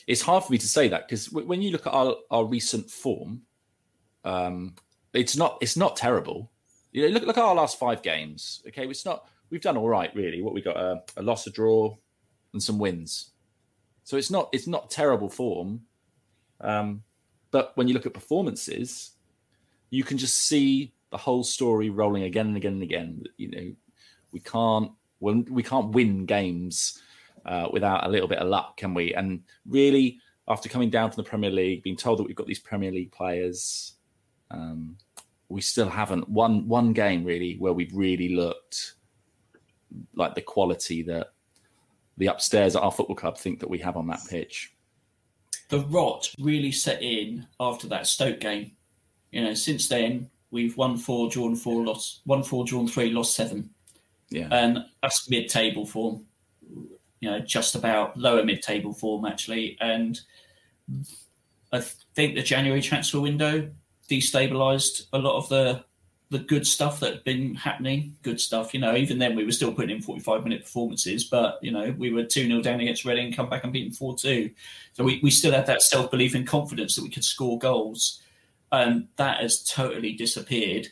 it's 0.06 0.22
hard 0.22 0.44
for 0.44 0.52
me 0.52 0.58
to 0.60 0.68
say 0.68 0.88
that 0.90 1.08
because 1.08 1.32
when 1.32 1.62
you 1.62 1.72
look 1.72 1.88
at 1.88 1.94
our, 1.94 2.16
our 2.30 2.46
recent 2.46 2.90
form, 2.90 3.42
um, 4.24 4.76
it's 5.14 5.36
not 5.36 5.58
it's 5.62 5.78
not 5.78 5.96
terrible. 5.96 6.52
You 6.92 7.04
know, 7.04 7.08
look 7.10 7.26
look 7.26 7.38
at 7.38 7.44
our 7.44 7.56
last 7.56 7.80
five 7.80 8.02
games. 8.02 8.62
Okay, 8.68 8.88
it's 8.88 9.06
not 9.06 9.28
we've 9.50 9.62
done 9.62 9.78
all 9.78 9.90
right 9.90 10.14
really. 10.16 10.42
What 10.42 10.54
we 10.54 10.62
got 10.62 10.78
a, 10.78 11.04
a 11.18 11.22
loss, 11.22 11.48
a 11.48 11.52
draw, 11.52 11.96
and 12.54 12.62
some 12.62 12.80
wins. 12.80 13.32
So 14.04 14.18
it's 14.18 14.32
not 14.32 14.50
it's 14.52 14.68
not 14.68 14.90
terrible 14.90 15.30
form. 15.30 15.82
Um, 16.62 17.04
but 17.52 17.72
when 17.76 17.88
you 17.88 17.94
look 17.94 18.06
at 18.06 18.14
performances, 18.14 19.12
you 19.90 20.04
can 20.04 20.18
just 20.18 20.36
see 20.36 20.94
the 21.12 21.18
whole 21.18 21.44
story 21.44 21.90
rolling 21.90 22.24
again 22.24 22.48
and 22.48 22.58
again 22.58 22.74
and 22.74 22.84
again. 22.84 23.24
You 23.38 23.52
know, 23.52 23.76
we 24.32 24.40
can't 24.40 24.92
we 25.20 25.64
can't 25.64 25.92
win 25.92 26.26
games 26.26 27.02
uh, 27.46 27.68
without 27.72 28.06
a 28.06 28.10
little 28.10 28.28
bit 28.28 28.40
of 28.40 28.48
luck, 28.48 28.78
can 28.78 28.94
we? 28.94 29.14
And 29.14 29.42
really, 29.68 30.20
after 30.48 30.70
coming 30.70 30.90
down 30.90 31.12
from 31.12 31.24
the 31.24 31.30
Premier 31.30 31.52
League, 31.52 31.84
being 31.84 31.98
told 31.98 32.20
that 32.20 32.24
we've 32.24 32.36
got 32.36 32.48
these 32.48 32.60
Premier 32.60 32.92
League 32.92 33.12
players, 33.12 33.94
um, 34.52 34.98
we 35.50 35.62
still 35.62 35.90
haven't 35.90 36.30
won 36.30 36.68
one 36.68 36.94
game 36.94 37.24
really 37.24 37.56
where 37.58 37.74
we've 37.74 37.94
really 37.94 38.30
looked 38.30 38.96
like 40.16 40.36
the 40.36 40.42
quality 40.42 41.04
that 41.04 41.34
the 42.18 42.28
upstairs 42.28 42.76
at 42.76 42.84
our 42.84 42.92
football 42.92 43.16
club 43.16 43.38
think 43.38 43.60
that 43.60 43.70
we 43.70 43.80
have 43.80 43.98
on 43.98 44.08
that 44.08 44.22
pitch. 44.30 44.74
The 45.70 45.80
rot 45.80 46.30
really 46.40 46.72
set 46.72 47.02
in 47.02 47.48
after 47.60 47.88
that 47.88 48.08
Stoke 48.08 48.40
game. 48.40 48.72
You 49.32 49.44
know, 49.44 49.54
since 49.54 49.88
then 49.88 50.30
we've 50.52 50.76
won 50.78 50.98
four, 50.98 51.30
drawn 51.30 51.56
four, 51.56 51.86
lost 51.86 52.22
one, 52.26 52.44
four, 52.44 52.66
drawn 52.66 52.88
three, 52.88 53.12
lost 53.12 53.36
seven. 53.36 53.70
Yeah, 54.30 54.48
and 54.52 54.80
that's 55.02 55.30
mid-table 55.30 55.86
form. 55.86 56.26
You 57.20 57.32
know, 57.32 57.40
just 57.40 57.76
about 57.76 58.18
lower 58.18 58.44
mid-table 58.44 58.94
form 58.94 59.26
actually, 59.26 59.78
and 59.80 60.20
I 61.72 61.80
think 61.80 62.36
the 62.36 62.44
January 62.44 62.82
transfer 62.82 63.20
window 63.20 63.70
destabilized 64.10 65.08
a 65.14 65.20
lot 65.20 65.38
of 65.38 65.50
the 65.50 65.84
the 66.32 66.40
good 66.40 66.68
stuff 66.68 67.00
that 67.00 67.14
had 67.14 67.24
been 67.24 67.56
happening. 67.56 68.16
Good 68.22 68.40
stuff, 68.40 68.74
you 68.74 68.80
know. 68.80 68.96
Even 68.96 69.18
then, 69.18 69.36
we 69.36 69.44
were 69.44 69.52
still 69.52 69.74
putting 69.74 69.96
in 69.96 70.02
forty-five 70.02 70.44
minute 70.44 70.64
performances, 70.64 71.24
but 71.24 71.58
you 71.62 71.72
know, 71.72 71.94
we 71.98 72.12
were 72.12 72.24
two 72.24 72.48
0 72.48 72.62
down 72.62 72.80
against 72.80 73.06
Reading, 73.06 73.34
come 73.34 73.50
back 73.50 73.64
and 73.64 73.74
beaten 73.74 73.92
four 73.92 74.16
two. 74.16 74.52
So 74.94 75.04
we, 75.04 75.20
we 75.24 75.32
still 75.32 75.52
had 75.52 75.66
that 75.66 75.82
self 75.82 76.12
belief 76.12 76.36
and 76.36 76.46
confidence 76.46 76.96
that 76.96 77.04
we 77.04 77.10
could 77.10 77.24
score 77.24 77.58
goals, 77.58 78.22
and 78.72 79.08
that 79.16 79.42
has 79.42 79.64
totally 79.64 80.14
disappeared. 80.14 80.88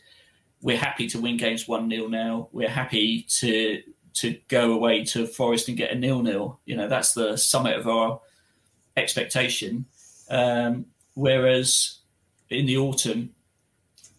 We're 0.62 0.78
happy 0.78 1.08
to 1.10 1.22
win 1.22 1.38
games 1.38 1.68
one 1.68 1.90
0 1.90 2.08
now. 2.08 2.50
We're 2.52 2.70
happy 2.70 3.24
to 3.40 3.84
to 4.16 4.40
go 4.48 4.74
away 4.74 5.04
to 5.06 5.28
Forest 5.28 5.68
and 5.68 5.78
get 5.78 5.92
a 5.92 5.96
nil 5.96 6.24
nil. 6.24 6.60
You 6.66 6.78
know, 6.78 6.88
that's 6.88 7.14
the 7.14 7.38
summit 7.38 7.78
of 7.78 7.88
our 7.88 8.20
expectation. 8.96 9.86
Um, 10.32 10.88
whereas 11.14 12.00
in 12.50 12.66
the 12.66 12.78
autumn, 12.78 13.36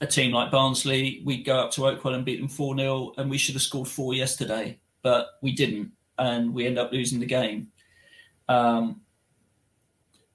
a 0.01 0.07
team 0.07 0.33
like 0.33 0.51
Barnsley, 0.51 1.23
we'd 1.25 1.45
go 1.45 1.59
up 1.59 1.73
to 1.73 1.83
Oakwell 1.83 2.15
and 2.15 2.25
beat 2.25 2.41
them 2.41 2.49
4 2.49 2.77
0, 2.77 3.13
and 3.17 3.31
we 3.31 3.39
should 3.39 3.55
have 3.55 3.63
scored 3.63 3.89
four 3.89 4.15
yesterday, 4.15 4.79
but 5.03 5.39
we 5.43 5.53
didn't, 5.53 5.93
and 6.19 6.55
we 6.55 6.67
end 6.67 6.79
up 6.79 6.93
losing 6.93 7.21
the 7.21 7.27
game. 7.27 7.69
Um, 8.49 9.01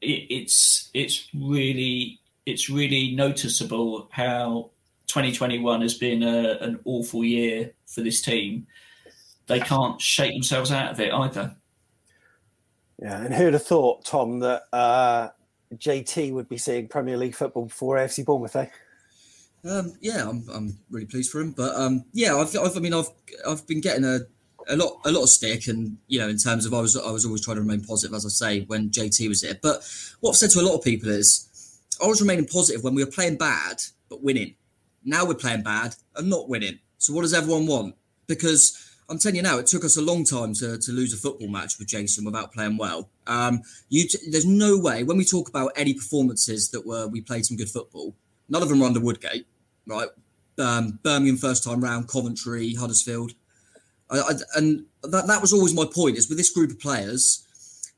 it, 0.01 0.27
it's 0.29 0.89
it's 0.93 1.27
really 1.33 2.19
it's 2.45 2.69
really 2.69 3.15
noticeable 3.15 4.09
how 4.11 4.71
2021 5.07 5.81
has 5.81 5.93
been 5.93 6.23
a, 6.23 6.57
an 6.59 6.79
awful 6.85 7.23
year 7.23 7.71
for 7.85 8.01
this 8.01 8.21
team. 8.21 8.67
They 9.47 9.59
can't 9.59 9.99
shake 9.99 10.33
themselves 10.33 10.71
out 10.71 10.91
of 10.91 10.99
it 10.99 11.13
either. 11.13 11.55
Yeah, 13.01 13.23
and 13.23 13.33
who'd 13.33 13.53
have 13.53 13.65
thought, 13.65 14.05
Tom, 14.05 14.39
that 14.39 14.63
uh, 14.71 15.29
JT 15.75 16.33
would 16.33 16.47
be 16.47 16.57
seeing 16.57 16.87
Premier 16.87 17.17
League 17.17 17.35
football 17.35 17.65
before 17.65 17.97
AFC 17.97 18.25
Bournemouth, 18.25 18.55
eh? 18.55 18.67
Um, 19.65 19.93
yeah, 20.01 20.27
I'm, 20.27 20.43
I'm 20.53 20.77
really 20.89 21.05
pleased 21.05 21.31
for 21.31 21.39
him. 21.39 21.51
But 21.51 21.75
um, 21.75 22.05
yeah, 22.11 22.35
I've, 22.35 22.55
I've, 22.57 22.75
I 22.75 22.79
mean, 22.79 22.93
I've 22.93 23.09
I've 23.47 23.65
been 23.65 23.81
getting 23.81 24.03
a, 24.03 24.19
a 24.67 24.75
lot 24.75 24.99
a 25.05 25.11
lot 25.11 25.23
of 25.23 25.29
stick, 25.29 25.67
and 25.67 25.97
you 26.07 26.19
know, 26.19 26.27
in 26.27 26.37
terms 26.37 26.65
of 26.65 26.73
I 26.73 26.81
was 26.81 26.97
I 26.97 27.11
was 27.11 27.25
always 27.25 27.43
trying 27.43 27.55
to 27.55 27.61
remain 27.61 27.81
positive, 27.81 28.13
as 28.13 28.25
I 28.25 28.29
say, 28.29 28.61
when 28.65 28.89
JT 28.89 29.27
was 29.29 29.41
here. 29.41 29.57
But 29.61 29.87
what 30.19 30.31
I've 30.31 30.37
said 30.37 30.49
to 30.51 30.59
a 30.59 30.67
lot 30.67 30.75
of 30.75 30.83
people 30.83 31.09
is, 31.09 31.79
I 32.03 32.07
was 32.07 32.21
remaining 32.21 32.45
positive 32.45 32.83
when 32.83 32.95
we 32.95 33.03
were 33.03 33.11
playing 33.11 33.37
bad 33.37 33.81
but 34.13 34.23
winning. 34.23 34.55
Now 35.03 35.25
we're 35.25 35.33
playing 35.33 35.63
bad 35.63 35.95
and 36.15 36.29
not 36.29 36.47
winning. 36.47 36.79
So 36.97 37.13
what 37.13 37.23
does 37.23 37.33
everyone 37.33 37.65
want? 37.65 37.95
Because 38.27 38.91
I'm 39.09 39.17
telling 39.17 39.37
you 39.37 39.41
now, 39.41 39.57
it 39.57 39.67
took 39.67 39.83
us 39.83 39.97
a 39.97 40.01
long 40.01 40.23
time 40.23 40.53
to, 40.55 40.77
to 40.77 40.91
lose 40.91 41.13
a 41.13 41.17
football 41.17 41.49
match 41.49 41.79
with 41.79 41.87
Jason 41.87 42.23
without 42.23 42.53
playing 42.53 42.77
well. 42.77 43.09
Um, 43.27 43.61
you, 43.89 44.07
t- 44.07 44.29
there's 44.29 44.45
no 44.45 44.77
way 44.77 45.03
when 45.03 45.17
we 45.17 45.25
talk 45.25 45.49
about 45.49 45.71
any 45.75 45.93
performances 45.93 46.69
that 46.71 46.85
were 46.85 47.07
we 47.07 47.21
played 47.21 47.45
some 47.45 47.57
good 47.57 47.69
football. 47.69 48.15
None 48.49 48.61
of 48.61 48.69
them 48.69 48.79
were 48.79 48.85
under 48.85 48.99
Woodgate 48.99 49.47
right? 49.87 50.09
Um, 50.57 50.99
Birmingham 51.03 51.37
first 51.37 51.63
time 51.63 51.83
round, 51.83 52.07
Coventry, 52.07 52.73
Huddersfield, 52.75 53.33
I, 54.09 54.19
I, 54.19 54.31
and 54.55 54.85
that 55.03 55.27
that 55.27 55.41
was 55.41 55.53
always 55.53 55.73
my 55.73 55.85
point. 55.85 56.17
Is 56.17 56.29
with 56.29 56.37
this 56.37 56.51
group 56.51 56.71
of 56.71 56.79
players, 56.79 57.45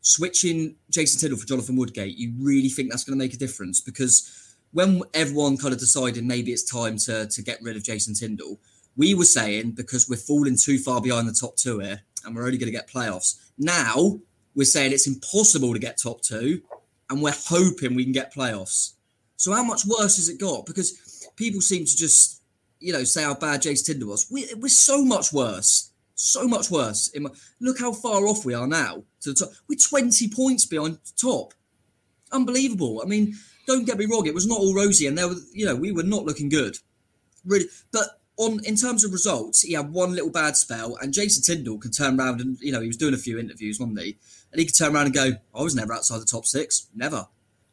switching 0.01 0.75
Jason 0.89 1.19
Tindall 1.19 1.39
for 1.39 1.47
Jonathan 1.47 1.75
Woodgate, 1.75 2.17
you 2.17 2.33
really 2.39 2.69
think 2.69 2.89
that's 2.89 3.03
going 3.03 3.17
to 3.17 3.23
make 3.23 3.33
a 3.33 3.37
difference? 3.37 3.81
Because 3.81 4.55
when 4.71 5.01
everyone 5.13 5.57
kind 5.57 5.73
of 5.73 5.79
decided 5.79 6.23
maybe 6.23 6.51
it's 6.51 6.69
time 6.69 6.97
to 6.99 7.27
to 7.27 7.41
get 7.41 7.59
rid 7.61 7.75
of 7.75 7.83
Jason 7.83 8.13
Tindall, 8.13 8.59
we 8.95 9.13
were 9.13 9.25
saying 9.25 9.71
because 9.71 10.09
we're 10.09 10.15
falling 10.15 10.57
too 10.57 10.77
far 10.79 11.01
behind 11.01 11.27
the 11.27 11.33
top 11.33 11.55
two 11.57 11.79
here, 11.79 12.01
and 12.23 12.35
we're 12.35 12.45
only 12.45 12.57
going 12.57 12.71
to 12.71 12.77
get 12.77 12.89
playoffs. 12.89 13.41
Now 13.57 14.19
we're 14.55 14.65
saying 14.65 14.93
it's 14.93 15.07
impossible 15.07 15.73
to 15.73 15.79
get 15.79 15.97
top 16.01 16.21
two, 16.21 16.61
and 17.09 17.21
we're 17.21 17.33
hoping 17.47 17.95
we 17.95 18.03
can 18.03 18.13
get 18.13 18.33
playoffs. 18.33 18.93
So 19.37 19.51
how 19.51 19.63
much 19.63 19.85
worse 19.85 20.15
has 20.15 20.29
it 20.29 20.39
got? 20.39 20.65
Because 20.65 20.97
people 21.35 21.61
seem 21.61 21.85
to 21.85 21.95
just, 21.95 22.41
you 22.79 22.93
know, 22.93 23.03
say 23.03 23.23
how 23.23 23.35
bad 23.35 23.61
Jace 23.61 23.85
Tindall 23.85 24.09
was. 24.09 24.27
We, 24.31 24.47
we're 24.55 24.69
so 24.69 25.03
much 25.03 25.33
worse. 25.33 25.91
So 26.15 26.47
much 26.47 26.71
worse. 26.71 27.11
My, 27.17 27.29
look 27.59 27.79
how 27.79 27.91
far 27.91 28.25
off 28.25 28.45
we 28.45 28.53
are 28.53 28.67
now 28.67 29.03
to 29.21 29.33
the 29.33 29.35
top. 29.35 29.49
We're 29.67 29.77
20 29.77 30.29
points 30.29 30.65
behind 30.65 30.95
the 30.95 31.11
top. 31.17 31.53
Unbelievable. 32.31 33.01
I 33.03 33.07
mean, 33.07 33.35
don't 33.67 33.85
get 33.85 33.97
me 33.97 34.05
wrong, 34.05 34.25
it 34.25 34.33
was 34.33 34.47
not 34.47 34.59
all 34.59 34.75
rosy, 34.75 35.07
and 35.07 35.17
there 35.17 35.27
were, 35.27 35.35
you 35.51 35.65
know, 35.65 35.75
we 35.75 35.91
were 35.91 36.03
not 36.03 36.25
looking 36.25 36.49
good. 36.49 36.77
Really, 37.45 37.65
but 37.91 38.21
on 38.37 38.63
in 38.65 38.75
terms 38.75 39.03
of 39.03 39.11
results, 39.11 39.61
he 39.61 39.73
had 39.73 39.91
one 39.91 40.13
little 40.13 40.31
bad 40.31 40.55
spell, 40.57 40.97
and 41.01 41.13
Jason 41.13 41.43
Tindall 41.43 41.79
could 41.79 41.95
turn 41.95 42.19
around 42.19 42.41
and 42.41 42.59
you 42.59 42.71
know 42.71 42.81
he 42.81 42.87
was 42.87 42.97
doing 42.97 43.13
a 43.13 43.17
few 43.17 43.39
interviews, 43.39 43.79
wasn't 43.79 44.01
he? 44.01 44.17
And 44.51 44.59
he 44.59 44.65
could 44.65 44.75
turn 44.75 44.95
around 44.95 45.05
and 45.05 45.15
go, 45.15 45.31
"I 45.53 45.61
was 45.61 45.75
never 45.75 45.93
outside 45.93 46.19
the 46.19 46.25
top 46.25 46.45
six, 46.45 46.87
never." 46.95 47.27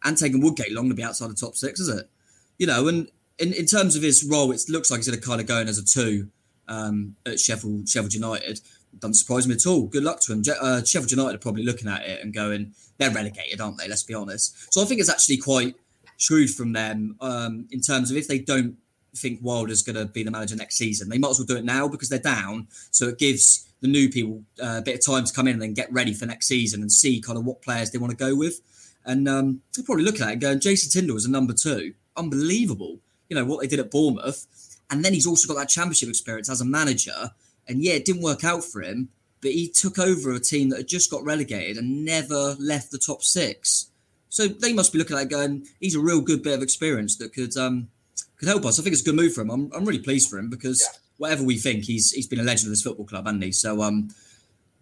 And 0.04 0.18
taking 0.18 0.40
Woodgate 0.40 0.72
long 0.72 0.88
to 0.88 0.94
be 0.94 1.02
outside 1.02 1.30
the 1.30 1.34
top 1.34 1.56
six, 1.56 1.80
is 1.80 1.88
it? 1.88 2.10
You 2.58 2.66
know, 2.66 2.88
and 2.88 3.08
in, 3.42 3.52
in 3.52 3.66
terms 3.66 3.96
of 3.96 4.02
his 4.02 4.24
role, 4.24 4.52
it 4.52 4.62
looks 4.68 4.90
like 4.90 4.98
he's 4.98 5.08
going 5.08 5.20
to 5.20 5.26
kind 5.26 5.40
of 5.40 5.46
go 5.46 5.58
in 5.58 5.68
as 5.68 5.76
a 5.76 5.84
two 5.84 6.28
um, 6.68 7.16
at 7.26 7.40
Sheffield 7.40 7.88
Sheffield 7.88 8.14
United. 8.14 8.60
Doesn't 8.98 9.14
surprise 9.14 9.48
me 9.48 9.54
at 9.54 9.66
all. 9.66 9.86
Good 9.86 10.04
luck 10.04 10.20
to 10.20 10.32
him. 10.32 10.42
Uh, 10.60 10.84
Sheffield 10.84 11.10
United 11.10 11.34
are 11.34 11.38
probably 11.38 11.64
looking 11.64 11.88
at 11.88 12.02
it 12.02 12.22
and 12.22 12.32
going, 12.32 12.72
they're 12.98 13.10
relegated, 13.10 13.60
aren't 13.60 13.78
they? 13.78 13.88
Let's 13.88 14.04
be 14.04 14.14
honest. 14.14 14.72
So 14.72 14.82
I 14.82 14.84
think 14.84 15.00
it's 15.00 15.10
actually 15.10 15.38
quite 15.38 15.74
shrewd 16.18 16.50
from 16.50 16.72
them 16.72 17.16
um, 17.20 17.66
in 17.72 17.80
terms 17.80 18.10
of 18.10 18.16
if 18.16 18.28
they 18.28 18.38
don't 18.38 18.76
think 19.16 19.40
Wilder's 19.42 19.82
going 19.82 19.96
to 19.96 20.06
be 20.06 20.22
the 20.22 20.30
manager 20.30 20.56
next 20.56 20.76
season, 20.76 21.08
they 21.08 21.18
might 21.18 21.30
as 21.30 21.38
well 21.38 21.46
do 21.46 21.56
it 21.56 21.64
now 21.64 21.88
because 21.88 22.10
they're 22.10 22.18
down. 22.18 22.68
So 22.90 23.08
it 23.08 23.18
gives 23.18 23.68
the 23.80 23.88
new 23.88 24.08
people 24.08 24.42
uh, 24.62 24.76
a 24.78 24.82
bit 24.82 24.94
of 24.94 25.04
time 25.04 25.24
to 25.24 25.32
come 25.32 25.48
in 25.48 25.54
and 25.54 25.62
then 25.62 25.74
get 25.74 25.92
ready 25.92 26.14
for 26.14 26.26
next 26.26 26.46
season 26.46 26.80
and 26.82 26.92
see 26.92 27.20
kind 27.20 27.36
of 27.38 27.44
what 27.44 27.62
players 27.62 27.90
they 27.90 27.98
want 27.98 28.12
to 28.12 28.16
go 28.16 28.36
with. 28.36 28.60
And 29.04 29.28
um, 29.28 29.62
they're 29.74 29.84
probably 29.84 30.04
looking 30.04 30.22
at 30.22 30.32
it 30.34 30.38
going, 30.38 30.60
Jason 30.60 30.90
Tindall 30.90 31.16
is 31.16 31.24
a 31.24 31.30
number 31.30 31.54
two. 31.54 31.94
Unbelievable 32.16 33.00
you 33.32 33.38
know, 33.38 33.46
what 33.46 33.62
they 33.62 33.66
did 33.66 33.80
at 33.80 33.90
Bournemouth. 33.90 34.46
And 34.90 35.02
then 35.02 35.14
he's 35.14 35.26
also 35.26 35.48
got 35.48 35.58
that 35.58 35.70
championship 35.70 36.10
experience 36.10 36.50
as 36.50 36.60
a 36.60 36.66
manager. 36.66 37.30
And 37.66 37.82
yeah, 37.82 37.94
it 37.94 38.04
didn't 38.04 38.20
work 38.20 38.44
out 38.44 38.62
for 38.62 38.82
him, 38.82 39.08
but 39.40 39.52
he 39.52 39.68
took 39.68 39.98
over 39.98 40.34
a 40.34 40.38
team 40.38 40.68
that 40.68 40.76
had 40.76 40.88
just 40.88 41.10
got 41.10 41.24
relegated 41.24 41.78
and 41.78 42.04
never 42.04 42.56
left 42.58 42.90
the 42.90 42.98
top 42.98 43.22
six. 43.22 43.88
So 44.28 44.48
they 44.48 44.74
must 44.74 44.92
be 44.92 44.98
looking 44.98 45.16
at 45.16 45.22
it 45.22 45.30
going, 45.30 45.66
he's 45.80 45.94
a 45.94 46.00
real 46.00 46.20
good 46.20 46.42
bit 46.42 46.52
of 46.52 46.62
experience 46.62 47.16
that 47.16 47.32
could 47.32 47.56
um, 47.56 47.88
could 48.36 48.48
help 48.48 48.66
us. 48.66 48.78
I 48.78 48.82
think 48.82 48.92
it's 48.92 49.00
a 49.02 49.04
good 49.06 49.16
move 49.16 49.32
for 49.32 49.40
him. 49.40 49.50
I'm, 49.50 49.72
I'm 49.74 49.86
really 49.86 50.02
pleased 50.02 50.28
for 50.28 50.38
him 50.38 50.50
because 50.50 50.82
yeah. 50.82 50.98
whatever 51.16 51.42
we 51.42 51.56
think, 51.56 51.84
he's 51.84 52.10
he's 52.10 52.26
been 52.26 52.40
a 52.40 52.42
legend 52.42 52.66
of 52.66 52.72
this 52.72 52.82
football 52.82 53.06
club, 53.06 53.24
hasn't 53.24 53.44
he? 53.44 53.52
So 53.52 53.80
um, 53.80 54.10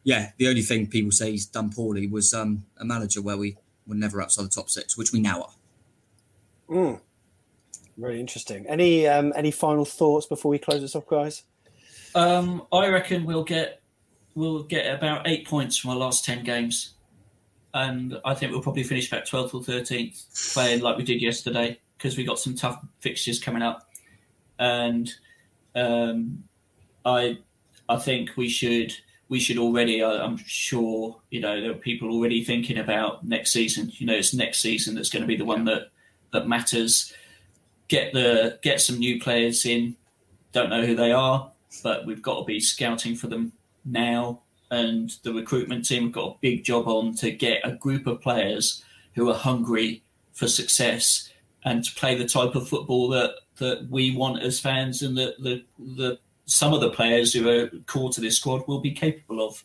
yeah, 0.03 0.33
the 0.39 0.49
only 0.49 0.63
thing 0.63 0.89
people 0.89 1.13
say 1.13 1.31
he's 1.31 1.47
done 1.47 1.71
poorly 1.71 2.09
was 2.09 2.35
um, 2.35 2.65
a 2.79 2.85
manager 2.85 3.23
where 3.23 3.37
we 3.37 3.57
were 3.87 3.95
never 3.95 4.21
outside 4.21 4.45
the 4.45 4.49
top 4.49 4.71
six, 4.71 4.99
which 4.99 5.13
we 5.13 5.21
now 5.21 5.43
are. 5.43 5.55
Mm. 6.69 7.01
Really 7.97 8.21
interesting. 8.21 8.67
Any 8.67 9.07
um, 9.07 9.33
any 9.37 9.51
final 9.51 9.85
thoughts 9.85 10.27
before 10.27 10.51
we 10.51 10.59
close 10.59 10.81
this 10.81 10.95
off, 10.95 11.07
guys? 11.07 11.43
Um, 12.15 12.67
I 12.73 12.89
reckon 12.89 13.25
we'll 13.25 13.45
get 13.45 13.83
we'll 14.35 14.63
get 14.63 14.93
about 14.95 15.29
eight 15.29 15.47
points 15.47 15.77
from 15.77 15.91
our 15.91 15.97
last 15.97 16.25
ten 16.25 16.45
games, 16.45 16.95
and 17.75 18.19
I 18.25 18.35
think 18.35 18.53
we'll 18.53 18.63
probably 18.63 18.85
finish 18.85 19.09
about 19.09 19.27
twelfth 19.27 19.55
or 19.55 19.63
thirteenth, 19.63 20.25
playing 20.55 20.81
like 20.81 20.97
we 20.97 21.05
did 21.05 21.21
yesterday 21.21 21.79
because 21.97 22.17
we 22.17 22.25
got 22.25 22.39
some 22.39 22.55
tough 22.55 22.85
fixtures 23.01 23.39
coming 23.39 23.63
up, 23.63 23.91
and 24.59 25.13
um, 25.75 26.45
I 27.05 27.39
I 27.89 27.97
think 27.97 28.37
we 28.37 28.49
should 28.49 28.95
we 29.29 29.41
should 29.41 29.59
already. 29.59 30.03
I, 30.03 30.25
I'm 30.25 30.37
sure 30.39 31.21
you 31.31 31.41
know 31.41 31.61
there 31.61 31.71
are 31.71 31.75
people 31.75 32.11
already 32.11 32.45
thinking 32.45 32.79
about 32.79 33.27
next 33.27 33.53
season. 33.53 33.93
You 33.95 34.07
know, 34.07 34.15
it's 34.15 34.35
next 34.35 34.61
season 34.61 34.95
that's 34.95 35.11
going 35.11 35.23
to 35.23 35.29
be 35.29 35.37
the 35.37 35.45
one 35.45 35.65
that 35.67 35.91
that 36.33 36.49
matters 36.49 37.13
get 37.91 38.15
the 38.15 38.59
get 38.63 38.81
some 38.81 38.99
new 38.99 39.21
players 39.21 39.67
in. 39.67 39.95
Don't 40.53 40.71
know 40.71 40.87
who 40.87 40.95
they 40.95 41.13
are, 41.13 41.51
but 41.83 42.07
we've 42.07 42.23
got 42.23 42.39
to 42.39 42.45
be 42.45 42.61
scouting 42.61 43.15
for 43.15 43.27
them 43.27 43.53
now. 43.85 44.41
And 44.71 45.11
the 45.25 45.35
recruitment 45.35 45.85
team 45.85 46.05
have 46.05 46.13
got 46.13 46.37
a 46.37 46.39
big 46.41 46.65
job 46.65 46.87
on 46.87 47.15
to 47.17 47.31
get 47.33 47.61
a 47.65 47.73
group 47.73 48.07
of 48.07 48.23
players 48.23 48.83
who 49.15 49.29
are 49.29 49.35
hungry 49.35 50.03
for 50.33 50.47
success 50.47 51.29
and 51.65 51.85
to 51.85 51.95
play 51.97 52.15
the 52.15 52.27
type 52.27 52.55
of 52.55 52.69
football 52.69 53.09
that, 53.09 53.35
that 53.59 53.89
we 53.91 54.17
want 54.17 54.43
as 54.43 54.61
fans 54.61 55.03
and 55.03 55.19
that 55.19 55.35
the, 55.43 55.63
the 55.79 56.19
some 56.47 56.73
of 56.73 56.81
the 56.81 56.91
players 56.91 57.33
who 57.33 57.49
are 57.49 57.69
core 57.87 58.11
to 58.11 58.21
this 58.21 58.37
squad 58.37 58.67
will 58.67 58.81
be 58.81 58.93
capable 58.93 59.45
of. 59.45 59.63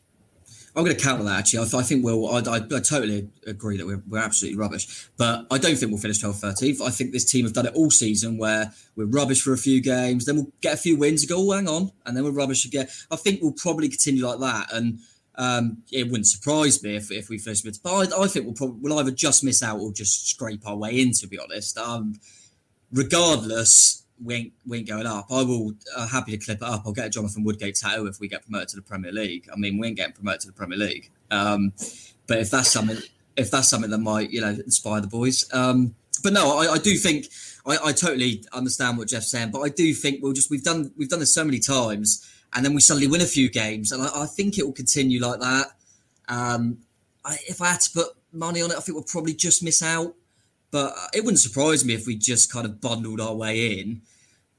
I'm 0.75 0.83
going 0.83 0.95
to 0.95 1.01
counter 1.01 1.23
that 1.23 1.39
actually. 1.39 1.59
I, 1.59 1.79
I 1.79 1.83
think 1.83 2.03
we'll. 2.03 2.27
I, 2.27 2.39
I, 2.39 2.55
I, 2.57 2.79
totally 2.81 3.29
agree 3.47 3.77
that 3.77 3.85
we're, 3.85 4.03
we're 4.07 4.19
absolutely 4.19 4.59
rubbish, 4.59 5.09
but 5.15 5.47
I 5.49 5.57
don't 5.57 5.75
think 5.77 5.91
we'll 5.91 6.01
finish 6.01 6.21
12th, 6.21 6.41
13th. 6.41 6.81
I 6.81 6.89
think 6.89 7.13
this 7.13 7.29
team 7.29 7.45
have 7.45 7.53
done 7.53 7.65
it 7.65 7.73
all 7.75 7.89
season 7.89 8.37
where 8.37 8.73
we're 8.95 9.05
rubbish 9.05 9.41
for 9.41 9.53
a 9.53 9.57
few 9.57 9.81
games, 9.81 10.25
then 10.25 10.35
we'll 10.35 10.51
get 10.61 10.73
a 10.73 10.77
few 10.77 10.97
wins 10.97 11.25
go, 11.25 11.37
oh, 11.37 11.51
hang 11.55 11.69
on, 11.69 11.91
and 12.05 12.15
then 12.15 12.25
we're 12.25 12.31
rubbish 12.31 12.65
again. 12.65 12.87
I 13.09 13.15
think 13.15 13.41
we'll 13.41 13.53
probably 13.53 13.87
continue 13.87 14.27
like 14.27 14.39
that, 14.39 14.73
and 14.73 14.99
um, 15.37 15.83
it 15.91 16.05
wouldn't 16.05 16.27
surprise 16.27 16.81
me 16.83 16.95
if, 16.95 17.11
if 17.11 17.29
we 17.29 17.37
finish 17.37 17.63
mid. 17.63 17.77
But 17.81 18.13
I, 18.13 18.23
I, 18.23 18.27
think 18.27 18.45
we'll 18.45 18.55
probably 18.55 18.79
we'll 18.81 18.99
either 18.99 19.11
just 19.11 19.43
miss 19.43 19.63
out 19.63 19.79
or 19.79 19.91
just 19.91 20.29
scrape 20.29 20.67
our 20.67 20.75
way 20.75 20.99
in. 20.99 21.11
To 21.13 21.27
be 21.27 21.39
honest, 21.39 21.77
um, 21.77 22.15
regardless, 22.91 24.04
we 24.23 24.35
ain't, 24.35 24.53
we 24.65 24.77
ain't 24.79 24.87
going 24.87 25.05
up. 25.05 25.27
I 25.29 25.43
will 25.43 25.73
uh, 25.95 26.07
happy 26.07 26.31
to 26.31 26.43
clip 26.43 26.57
it 26.57 26.67
up. 26.67 26.83
I'll 26.85 26.93
get 26.93 27.07
a 27.07 27.09
Jonathan 27.09 27.43
Woodgate 27.43 27.75
tattoo 27.75 28.07
if 28.07 28.19
we 28.19 28.27
get 28.27 28.43
promoted 28.43 28.69
to 28.69 28.75
the 28.77 28.81
Premier 28.81 29.11
League. 29.11 29.47
I 29.51 29.57
mean, 29.57 29.77
we 29.77 29.87
ain't 29.87 29.97
getting 29.97 30.13
promoted 30.13 30.41
to 30.41 30.47
the 30.47 30.53
Premier 30.53 30.77
League. 30.77 31.11
Um, 31.31 31.73
but 32.27 32.39
if 32.39 32.49
that's 32.49 32.71
something, 32.71 32.97
if 33.35 33.51
that's 33.51 33.69
something 33.69 33.91
that 33.91 33.97
might 33.99 34.31
you 34.31 34.41
know 34.41 34.49
inspire 34.49 35.01
the 35.01 35.07
boys. 35.07 35.45
Um, 35.53 35.95
but 36.23 36.33
no, 36.33 36.57
I, 36.57 36.73
I 36.73 36.77
do 36.77 36.95
think 36.95 37.27
I, 37.65 37.77
I, 37.83 37.91
totally 37.91 38.43
understand 38.53 38.97
what 38.97 39.09
Jeff's 39.09 39.29
saying. 39.29 39.51
But 39.51 39.61
I 39.61 39.69
do 39.69 39.93
think 39.93 40.23
we'll 40.23 40.33
just 40.33 40.49
we've 40.49 40.63
done 40.63 40.91
we've 40.97 41.09
done 41.09 41.19
this 41.19 41.33
so 41.33 41.43
many 41.43 41.59
times, 41.59 42.25
and 42.53 42.65
then 42.65 42.73
we 42.73 42.81
suddenly 42.81 43.07
win 43.07 43.21
a 43.21 43.25
few 43.25 43.49
games, 43.49 43.91
and 43.91 44.01
I, 44.01 44.23
I 44.23 44.25
think 44.25 44.57
it 44.57 44.65
will 44.65 44.73
continue 44.73 45.19
like 45.19 45.39
that. 45.39 45.67
Um, 46.27 46.79
if 47.47 47.61
I 47.61 47.69
had 47.71 47.81
to 47.81 47.89
put 47.91 48.07
money 48.31 48.61
on 48.61 48.71
it, 48.71 48.77
I 48.77 48.79
think 48.79 48.95
we'll 48.95 49.03
probably 49.03 49.33
just 49.33 49.63
miss 49.63 49.81
out. 49.81 50.15
But 50.71 50.95
it 51.13 51.23
wouldn't 51.23 51.39
surprise 51.39 51.85
me 51.85 51.93
if 51.93 52.05
we 52.05 52.15
just 52.15 52.51
kind 52.51 52.65
of 52.65 52.81
bundled 52.81 53.21
our 53.21 53.33
way 53.33 53.79
in. 53.79 54.01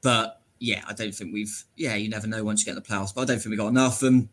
But 0.03 0.41
yeah, 0.59 0.83
I 0.87 0.93
don't 0.93 1.15
think 1.15 1.33
we've. 1.33 1.65
Yeah, 1.77 1.95
you 1.95 2.09
never 2.09 2.27
know 2.27 2.45
once 2.45 2.61
you 2.61 2.67
get 2.67 2.77
in 2.77 2.83
the 2.83 2.89
playoffs. 2.89 3.15
But 3.15 3.23
I 3.23 3.25
don't 3.25 3.39
think 3.39 3.51
we 3.51 3.57
got 3.57 3.69
enough. 3.69 4.03
And 4.03 4.29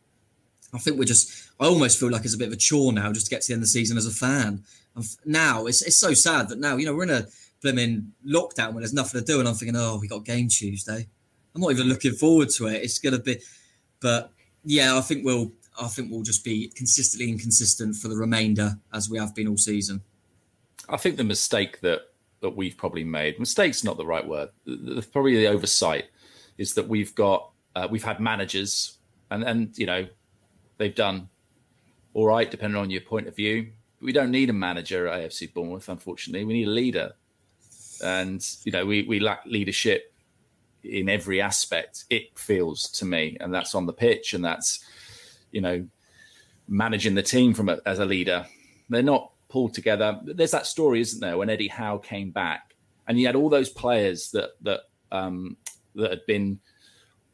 I 0.74 0.78
think 0.78 0.98
we're 0.98 1.06
just. 1.06 1.50
I 1.60 1.66
almost 1.66 2.00
feel 2.00 2.10
like 2.10 2.26
it's 2.26 2.36
a 2.36 2.38
bit 2.38 2.48
of 2.48 2.54
a 2.54 2.58
chore 2.58 2.94
now 2.94 3.12
just 3.12 3.28
to 3.28 3.30
get 3.30 3.42
to 3.42 3.48
the 3.48 3.54
end 3.54 3.62
of 3.62 3.68
the 3.68 3.72
season 3.72 3.98
as 3.98 4.06
a 4.06 4.12
fan. 4.12 4.64
And 4.96 5.06
now 5.26 5.66
it's 5.66 5.82
it's 5.82 5.98
so 5.98 6.14
sad 6.14 6.50
that 6.50 6.60
now 6.60 6.78
you 6.78 6.86
know 6.86 6.94
we're 6.94 7.04
in 7.04 7.10
a 7.10 7.26
blooming 7.62 8.14
lockdown 8.26 8.74
when 8.74 8.82
there's 8.82 8.94
nothing 8.94 9.20
to 9.20 9.26
do, 9.26 9.40
and 9.40 9.48
I'm 9.48 9.56
thinking, 9.56 9.76
oh, 9.76 9.98
we 10.00 10.08
got 10.08 10.26
game 10.26 10.48
Tuesday. 10.50 11.08
I'm 11.56 11.62
not 11.62 11.72
even 11.72 11.88
looking 11.88 12.14
forward 12.14 12.50
to 12.58 12.68
it. 12.68 12.84
It's 12.84 13.00
gonna 13.00 13.20
be, 13.20 13.40
but 14.00 14.32
yeah, 14.64 14.98
I 14.98 15.02
think 15.02 15.26
we'll. 15.26 15.52
I 15.80 15.88
think 15.88 16.12
we'll 16.12 16.22
just 16.22 16.44
be 16.44 16.72
consistently 16.76 17.32
inconsistent 17.32 17.96
for 17.96 18.08
the 18.08 18.16
remainder 18.16 18.78
as 18.94 19.10
we 19.10 19.18
have 19.18 19.34
been 19.34 19.48
all 19.48 19.58
season. 19.58 20.02
I 20.90 20.98
think 20.98 21.18
the 21.18 21.24
mistake 21.24 21.82
that 21.82 22.02
that 22.42 22.56
we've 22.58 22.76
probably 22.76 23.06
made 23.06 23.40
mistake's 23.40 23.84
not 23.84 23.98
the 23.98 24.06
right 24.06 24.28
word. 24.28 24.50
The, 24.66 24.76
the, 24.76 25.02
probably 25.02 25.36
the 25.38 25.48
oversight 25.48 26.06
is 26.58 26.74
that 26.74 26.88
we've 26.88 27.16
got 27.16 27.52
uh, 27.76 27.88
we've 27.90 28.04
had 28.04 28.20
managers 28.20 28.98
and 29.32 29.44
and 29.44 29.78
you 29.78 29.86
know 29.86 30.08
they've 30.78 30.96
done 30.96 31.30
all 32.14 32.28
right 32.28 32.50
depending 32.50 32.80
on 32.80 32.90
your 32.90 33.02
point 33.02 33.28
of 33.28 33.36
view. 33.36 33.72
We 34.02 34.12
don't 34.12 34.32
need 34.32 34.50
a 34.50 34.54
manager 34.54 35.08
at 35.08 35.22
AFC 35.22 35.54
Bournemouth, 35.54 35.88
unfortunately. 35.88 36.44
We 36.44 36.54
need 36.54 36.68
a 36.68 36.72
leader, 36.72 37.14
and 38.04 38.46
you 38.66 38.72
know 38.72 38.86
we 38.86 39.04
we 39.04 39.20
lack 39.20 39.46
leadership 39.46 40.14
in 40.84 41.08
every 41.10 41.42
aspect. 41.42 42.06
It 42.10 42.38
feels 42.38 42.90
to 42.92 43.06
me, 43.06 43.38
and 43.40 43.54
that's 43.54 43.74
on 43.74 43.86
the 43.86 43.94
pitch, 43.94 44.34
and 44.34 44.44
that's 44.44 44.84
you 45.52 45.62
know 45.62 45.88
managing 46.68 47.16
the 47.16 47.24
team 47.24 47.54
from 47.54 47.70
a, 47.70 47.80
as 47.86 48.00
a 48.00 48.06
leader. 48.06 48.46
They're 48.90 49.02
not 49.02 49.32
pulled 49.54 49.76
together. 49.76 50.20
There's 50.24 50.50
that 50.50 50.66
story, 50.66 51.00
isn't 51.00 51.20
there, 51.20 51.38
when 51.38 51.48
Eddie 51.48 51.68
Howe 51.68 52.00
came 52.00 52.32
back, 52.32 52.74
and 53.08 53.20
you 53.20 53.28
had 53.28 53.36
all 53.36 53.50
those 53.50 53.70
players 53.70 54.32
that 54.32 54.50
that 54.62 54.82
um, 55.12 55.56
that 55.94 56.10
had 56.10 56.26
been 56.26 56.60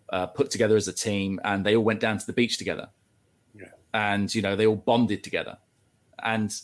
uh, 0.10 0.28
put 0.28 0.52
together 0.52 0.76
as 0.76 0.90
a 0.90 0.94
team, 0.94 1.40
and 1.46 1.66
they 1.66 1.78
all 1.78 1.84
went 1.84 2.02
down 2.02 2.18
to 2.18 2.26
the 2.26 2.34
beach 2.34 2.58
together, 2.58 2.90
yeah. 3.56 3.68
and 3.94 4.36
you 4.36 4.42
know 4.42 4.58
they 4.58 4.68
all 4.68 4.76
bonded 4.76 5.24
together, 5.24 5.58
and 6.22 6.62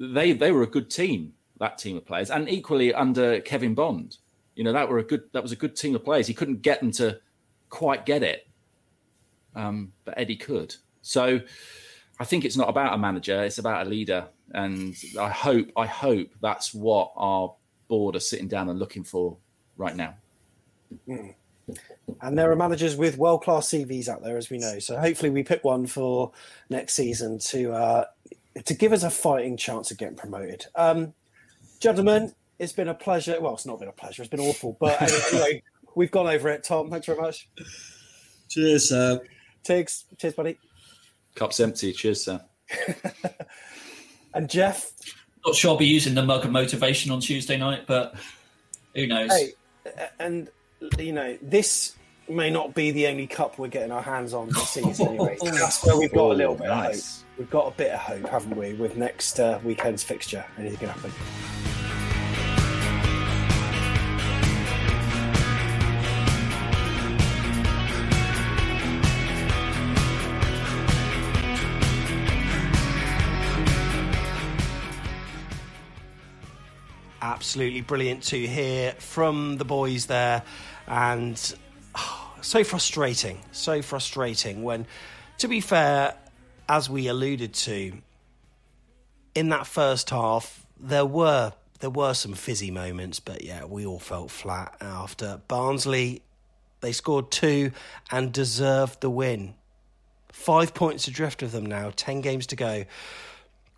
they 0.00 0.32
they 0.32 0.50
were 0.50 0.62
a 0.62 0.66
good 0.76 0.90
team. 0.90 1.34
That 1.60 1.76
team 1.76 1.98
of 1.98 2.06
players, 2.06 2.30
and 2.30 2.48
equally 2.48 2.94
under 2.94 3.40
Kevin 3.42 3.74
Bond, 3.74 4.16
you 4.56 4.64
know 4.64 4.72
that 4.72 4.88
were 4.88 4.98
a 4.98 5.04
good 5.04 5.24
that 5.32 5.42
was 5.42 5.52
a 5.52 5.56
good 5.56 5.76
team 5.76 5.94
of 5.94 6.02
players. 6.04 6.26
He 6.26 6.34
couldn't 6.34 6.62
get 6.62 6.80
them 6.80 6.90
to 6.92 7.20
quite 7.68 8.06
get 8.06 8.22
it, 8.22 8.48
um, 9.54 9.92
but 10.06 10.14
Eddie 10.16 10.36
could. 10.36 10.74
So 11.02 11.40
I 12.20 12.24
think 12.24 12.44
it's 12.44 12.56
not 12.56 12.68
about 12.68 12.94
a 12.94 12.98
manager; 12.98 13.42
it's 13.42 13.58
about 13.58 13.86
a 13.86 13.90
leader 13.90 14.28
and 14.54 14.96
I 15.18 15.28
hope 15.28 15.70
I 15.76 15.86
hope 15.86 16.28
that's 16.40 16.72
what 16.72 17.12
our 17.16 17.54
board 17.88 18.16
are 18.16 18.20
sitting 18.20 18.48
down 18.48 18.68
and 18.68 18.78
looking 18.78 19.04
for 19.04 19.36
right 19.76 19.94
now. 19.94 20.14
Mm. 21.08 21.34
And 22.20 22.38
there 22.38 22.50
are 22.50 22.56
managers 22.56 22.96
with 22.96 23.16
world 23.16 23.42
class 23.42 23.68
CVs 23.68 24.08
out 24.08 24.22
there, 24.22 24.36
as 24.36 24.50
we 24.50 24.58
know. 24.58 24.78
So 24.78 24.98
hopefully, 24.98 25.30
we 25.30 25.42
pick 25.42 25.64
one 25.64 25.86
for 25.86 26.32
next 26.70 26.94
season 26.94 27.38
to 27.38 27.72
uh, 27.72 28.04
to 28.64 28.74
give 28.74 28.92
us 28.92 29.02
a 29.02 29.10
fighting 29.10 29.56
chance 29.56 29.90
of 29.90 29.98
getting 29.98 30.16
promoted. 30.16 30.66
Um, 30.74 31.14
gentlemen, 31.80 32.34
it's 32.58 32.72
been 32.72 32.88
a 32.88 32.94
pleasure. 32.94 33.40
Well, 33.40 33.54
it's 33.54 33.66
not 33.66 33.80
been 33.80 33.88
a 33.88 33.92
pleasure; 33.92 34.22
it's 34.22 34.30
been 34.30 34.40
awful. 34.40 34.76
But 34.78 35.00
anyway, 35.32 35.62
we've 35.94 36.10
gone 36.10 36.26
over 36.26 36.48
it. 36.50 36.64
Tom, 36.64 36.90
thanks 36.90 37.06
very 37.06 37.20
much. 37.20 37.48
Cheers, 38.50 38.92
uh... 38.92 39.18
Tiggs. 39.64 40.04
Cheers, 40.18 40.34
buddy. 40.34 40.58
Cup's 41.34 41.60
empty. 41.60 41.92
Cheers, 41.92 42.24
sir. 42.24 42.44
And 44.34 44.50
Jeff, 44.50 44.90
not 45.46 45.54
sure 45.54 45.70
I'll 45.70 45.76
be 45.76 45.86
using 45.86 46.14
the 46.14 46.24
mug 46.24 46.44
of 46.44 46.50
motivation 46.50 47.12
on 47.12 47.20
Tuesday 47.20 47.56
night, 47.56 47.84
but 47.86 48.16
who 48.94 49.06
knows? 49.06 49.30
Hey, 49.30 49.52
and 50.18 50.50
you 50.98 51.12
know 51.12 51.38
this 51.40 51.94
may 52.28 52.50
not 52.50 52.74
be 52.74 52.90
the 52.90 53.06
only 53.06 53.26
cup 53.26 53.58
we're 53.58 53.68
getting 53.68 53.92
our 53.92 54.02
hands 54.02 54.34
on 54.34 54.48
this 54.48 54.70
season. 54.70 55.06
Anyway, 55.14 55.36
that's 55.40 55.84
where 55.84 55.96
we've 55.96 56.12
got 56.12 56.32
a 56.32 56.34
little 56.34 56.56
bit 56.56 56.66
nice. 56.66 56.98
of 56.98 57.22
hope. 57.22 57.38
We've 57.38 57.50
got 57.50 57.66
a 57.68 57.76
bit 57.76 57.92
of 57.92 58.00
hope, 58.00 58.28
haven't 58.28 58.56
we, 58.56 58.74
with 58.74 58.96
next 58.96 59.38
uh, 59.38 59.60
weekend's 59.62 60.02
fixture? 60.02 60.44
Anything 60.58 60.78
can 60.78 60.88
happen. 60.88 61.83
Absolutely 77.34 77.80
brilliant 77.80 78.22
to 78.22 78.46
hear 78.46 78.92
from 78.92 79.56
the 79.56 79.64
boys 79.64 80.06
there. 80.06 80.44
And 80.86 81.54
oh, 81.96 82.32
so 82.40 82.62
frustrating, 82.62 83.40
so 83.50 83.82
frustrating 83.82 84.62
when, 84.62 84.86
to 85.38 85.48
be 85.48 85.60
fair, 85.60 86.14
as 86.68 86.88
we 86.88 87.08
alluded 87.08 87.52
to, 87.52 87.92
in 89.34 89.48
that 89.48 89.66
first 89.66 90.10
half, 90.10 90.64
there 90.78 91.04
were 91.04 91.52
there 91.80 91.90
were 91.90 92.14
some 92.14 92.34
fizzy 92.34 92.70
moments, 92.70 93.18
but 93.18 93.42
yeah, 93.42 93.64
we 93.64 93.84
all 93.84 93.98
felt 93.98 94.30
flat 94.30 94.76
after 94.80 95.40
Barnsley. 95.48 96.22
They 96.80 96.92
scored 96.92 97.32
two 97.32 97.72
and 98.12 98.32
deserved 98.32 99.00
the 99.00 99.10
win. 99.10 99.54
Five 100.32 100.72
points 100.72 101.08
adrift 101.08 101.42
of 101.42 101.50
them 101.50 101.66
now, 101.66 101.90
ten 101.94 102.20
games 102.20 102.46
to 102.48 102.56
go. 102.56 102.84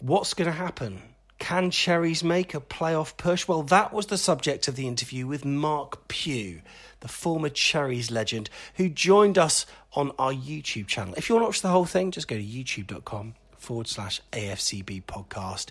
What's 0.00 0.34
going 0.34 0.46
to 0.50 0.56
happen? 0.56 1.00
Can 1.38 1.70
Cherries 1.70 2.24
make 2.24 2.54
a 2.54 2.60
playoff 2.60 3.16
push? 3.16 3.46
Well, 3.46 3.62
that 3.64 3.92
was 3.92 4.06
the 4.06 4.18
subject 4.18 4.68
of 4.68 4.76
the 4.76 4.88
interview 4.88 5.26
with 5.26 5.44
Marc 5.44 6.08
Pugh, 6.08 6.62
the 7.00 7.08
former 7.08 7.50
Cherries 7.50 8.10
legend, 8.10 8.48
who 8.76 8.88
joined 8.88 9.36
us 9.36 9.66
on 9.92 10.12
our 10.18 10.32
YouTube 10.32 10.86
channel. 10.86 11.14
If 11.16 11.28
you 11.28 11.34
want 11.34 11.44
to 11.44 11.48
watch 11.48 11.62
the 11.62 11.68
whole 11.68 11.84
thing, 11.84 12.10
just 12.10 12.28
go 12.28 12.36
to 12.36 12.42
youtube.com 12.42 13.34
forward 13.58 13.86
slash 13.86 14.20
AFCB 14.32 15.04
podcast. 15.04 15.70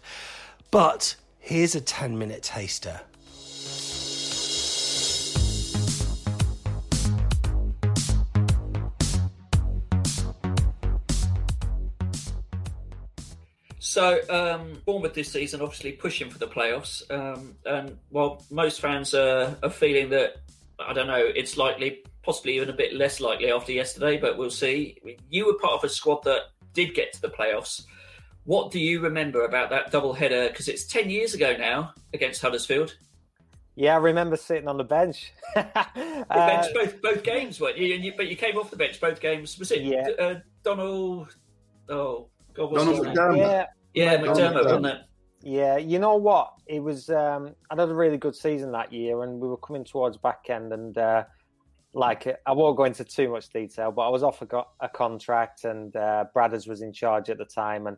But 0.69 1.15
here's 1.39 1.75
a 1.75 1.81
10 1.81 2.17
minute 2.17 2.43
taster 2.43 3.01
So, 13.95 14.19
um, 14.29 14.81
Bournemouth 14.85 15.13
this 15.13 15.31
season, 15.31 15.61
obviously 15.61 15.93
pushing 15.93 16.29
for 16.29 16.37
the 16.37 16.47
playoffs. 16.47 17.01
Um, 17.09 17.55
and 17.65 17.97
while 18.09 18.43
most 18.51 18.81
fans 18.81 19.13
are, 19.13 19.55
are 19.63 19.69
feeling 19.69 20.09
that, 20.09 20.41
I 20.77 20.91
don't 20.91 21.07
know, 21.07 21.23
it's 21.33 21.55
likely, 21.55 22.03
possibly 22.21 22.57
even 22.57 22.67
a 22.67 22.73
bit 22.73 22.93
less 22.93 23.21
likely 23.21 23.53
after 23.53 23.71
yesterday, 23.71 24.17
but 24.17 24.37
we'll 24.37 24.49
see. 24.49 24.97
You 25.29 25.45
were 25.45 25.57
part 25.59 25.75
of 25.75 25.83
a 25.85 25.87
squad 25.87 26.23
that 26.25 26.41
did 26.73 26.93
get 26.93 27.13
to 27.13 27.21
the 27.21 27.29
playoffs. 27.29 27.85
What 28.43 28.69
do 28.69 28.81
you 28.81 28.99
remember 28.99 29.45
about 29.45 29.69
that 29.69 29.91
double 29.91 30.11
header? 30.11 30.49
Because 30.49 30.67
it's 30.67 30.83
10 30.87 31.09
years 31.09 31.33
ago 31.33 31.55
now 31.57 31.93
against 32.13 32.41
Huddersfield. 32.41 32.97
Yeah, 33.75 33.93
I 33.93 33.99
remember 33.99 34.35
sitting 34.35 34.67
on 34.67 34.75
the 34.75 34.83
bench. 34.83 35.31
uh, 35.55 35.63
bench 36.27 36.65
both 36.73 37.01
both 37.01 37.23
games, 37.23 37.61
weren't 37.61 37.77
you? 37.77 37.87
you? 37.95 38.11
But 38.17 38.27
you 38.27 38.35
came 38.35 38.57
off 38.57 38.71
the 38.71 38.75
bench 38.75 38.99
both 38.99 39.21
games. 39.21 39.57
Was 39.57 39.71
it 39.71 39.83
yeah. 39.83 40.09
uh, 40.19 40.39
Donal? 40.63 41.29
Oh, 41.87 42.27
God, 42.53 42.71
what's 42.73 42.83
Donal 42.83 43.05
McDermott. 43.05 43.37
Yeah, 43.37 43.65
yeah, 43.95 44.17
McDermott, 44.17 44.65
wasn't 44.65 44.85
it? 44.85 44.97
Yeah, 45.41 45.77
you 45.77 45.99
know 45.99 46.15
what? 46.15 46.53
It 46.67 46.79
was. 46.79 47.09
Um, 47.09 47.55
I 47.69 47.79
had 47.79 47.89
a 47.89 47.93
really 47.93 48.17
good 48.17 48.35
season 48.35 48.71
that 48.71 48.91
year, 48.91 49.23
and 49.23 49.39
we 49.39 49.47
were 49.47 49.57
coming 49.57 49.83
towards 49.83 50.17
back 50.17 50.45
end, 50.49 50.73
and 50.73 50.97
uh, 50.97 51.23
like 51.93 52.27
I 52.45 52.51
won't 52.51 52.77
go 52.77 52.85
into 52.85 53.03
too 53.03 53.29
much 53.29 53.49
detail, 53.49 53.91
but 53.91 54.03
I 54.03 54.09
was 54.09 54.23
off 54.23 54.41
a, 54.41 54.63
a 54.79 54.89
contract, 54.89 55.65
and 55.65 55.95
uh, 55.95 56.25
Bradders 56.35 56.67
was 56.67 56.81
in 56.81 56.93
charge 56.93 57.29
at 57.29 57.37
the 57.37 57.45
time, 57.45 57.87
and 57.87 57.97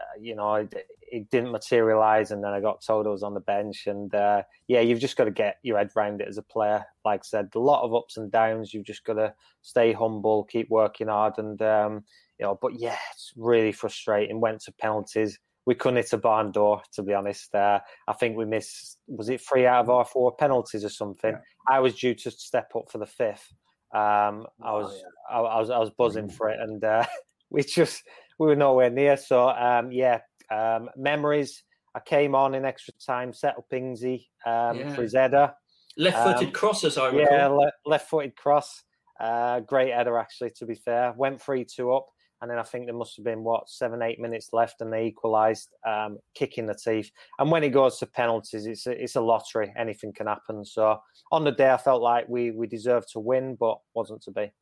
uh, 0.00 0.18
you 0.20 0.34
know, 0.34 0.54
it, 0.54 0.86
it, 1.12 1.30
didn't 1.30 1.50
materialize. 1.50 2.30
And 2.30 2.42
then 2.42 2.52
I 2.52 2.60
got 2.60 2.82
told 2.82 3.06
I 3.06 3.10
was 3.10 3.22
on 3.22 3.34
the 3.34 3.40
bench. 3.40 3.86
And 3.86 4.14
uh, 4.14 4.42
yeah, 4.68 4.80
you've 4.80 5.00
just 5.00 5.16
got 5.16 5.24
to 5.24 5.30
get 5.30 5.58
your 5.62 5.78
head 5.78 5.90
around 5.96 6.20
it 6.20 6.28
as 6.28 6.38
a 6.38 6.42
player. 6.42 6.84
Like 7.04 7.20
I 7.20 7.24
said, 7.24 7.50
a 7.54 7.58
lot 7.58 7.84
of 7.84 7.94
ups 7.94 8.16
and 8.16 8.30
downs. 8.30 8.72
You've 8.72 8.86
just 8.86 9.04
got 9.04 9.14
to 9.14 9.34
stay 9.62 9.92
humble, 9.92 10.44
keep 10.44 10.70
working 10.70 11.08
hard. 11.08 11.34
And, 11.38 11.60
um, 11.60 12.04
you 12.40 12.46
know, 12.46 12.58
but 12.60 12.80
yeah, 12.80 12.96
it's 13.12 13.32
really 13.36 13.70
frustrating. 13.70 14.40
Went 14.40 14.62
to 14.62 14.72
penalties. 14.72 15.38
We 15.66 15.74
couldn't 15.74 15.98
hit 15.98 16.12
a 16.14 16.18
barn 16.18 16.52
door, 16.52 16.82
to 16.94 17.02
be 17.02 17.12
honest. 17.12 17.54
Uh, 17.54 17.80
I 18.08 18.14
think 18.14 18.36
we 18.36 18.46
missed, 18.46 18.98
was 19.06 19.28
it 19.28 19.42
three 19.42 19.66
out 19.66 19.82
of 19.82 19.90
our 19.90 20.06
four 20.06 20.34
penalties 20.34 20.84
or 20.84 20.88
something? 20.88 21.32
Yeah. 21.32 21.38
I 21.68 21.80
was 21.80 21.94
due 21.96 22.14
to 22.14 22.30
step 22.30 22.72
up 22.74 22.90
for 22.90 22.96
the 22.96 23.06
fifth. 23.06 23.52
Um, 23.94 24.46
I 24.62 24.72
was, 24.72 24.90
oh, 24.90 24.96
yeah. 24.96 25.36
I, 25.36 25.40
I, 25.40 25.60
was, 25.60 25.70
I 25.70 25.78
was 25.78 25.90
buzzing 25.90 26.28
mm. 26.28 26.32
for 26.32 26.48
it, 26.48 26.58
and 26.60 26.82
uh, 26.82 27.04
we 27.50 27.62
just 27.62 28.02
we 28.38 28.46
were 28.46 28.56
nowhere 28.56 28.88
near. 28.88 29.18
So 29.18 29.50
um, 29.50 29.92
yeah, 29.92 30.20
um, 30.50 30.88
memories. 30.96 31.62
I 31.94 32.00
came 32.00 32.36
on 32.36 32.54
in 32.54 32.64
extra 32.64 32.94
time, 33.04 33.32
set 33.32 33.58
up 33.58 33.66
Ingsy 33.72 34.26
um, 34.46 34.78
yeah. 34.78 34.94
for 34.94 35.02
his 35.02 35.12
header. 35.14 35.52
Left-footed 35.96 36.48
um, 36.48 36.52
cross, 36.52 36.84
as 36.84 36.96
I 36.96 37.06
recall. 37.08 37.36
Yeah, 37.36 37.46
le- 37.48 37.72
left-footed 37.84 38.36
cross. 38.36 38.84
Uh, 39.18 39.58
great 39.60 39.92
header, 39.92 40.16
actually. 40.16 40.50
To 40.58 40.66
be 40.66 40.76
fair, 40.76 41.12
went 41.16 41.42
three-two 41.42 41.92
up, 41.92 42.06
and 42.40 42.50
then 42.50 42.58
I 42.58 42.62
think 42.62 42.86
there 42.86 42.94
must 42.94 43.16
have 43.16 43.24
been 43.24 43.44
what 43.44 43.68
seven, 43.68 44.02
eight 44.02 44.18
minutes 44.18 44.50
left, 44.52 44.80
and 44.80 44.92
they 44.92 45.06
equalised, 45.06 45.68
um, 45.86 46.18
kicking 46.34 46.66
the 46.66 46.74
teeth. 46.74 47.10
And 47.38 47.50
when 47.50 47.64
it 47.64 47.70
goes 47.70 47.98
to 47.98 48.06
penalties, 48.06 48.66
it's 48.66 48.86
a, 48.86 49.02
it's 49.02 49.16
a 49.16 49.20
lottery. 49.20 49.72
Anything 49.78 50.12
can 50.12 50.26
happen. 50.26 50.64
So 50.64 50.98
on 51.32 51.44
the 51.44 51.52
day, 51.52 51.70
I 51.70 51.76
felt 51.76 52.02
like 52.02 52.28
we 52.28 52.50
we 52.50 52.66
deserved 52.66 53.08
to 53.12 53.20
win, 53.20 53.56
but 53.58 53.78
wasn't 53.94 54.22
to 54.22 54.30
be. 54.30 54.52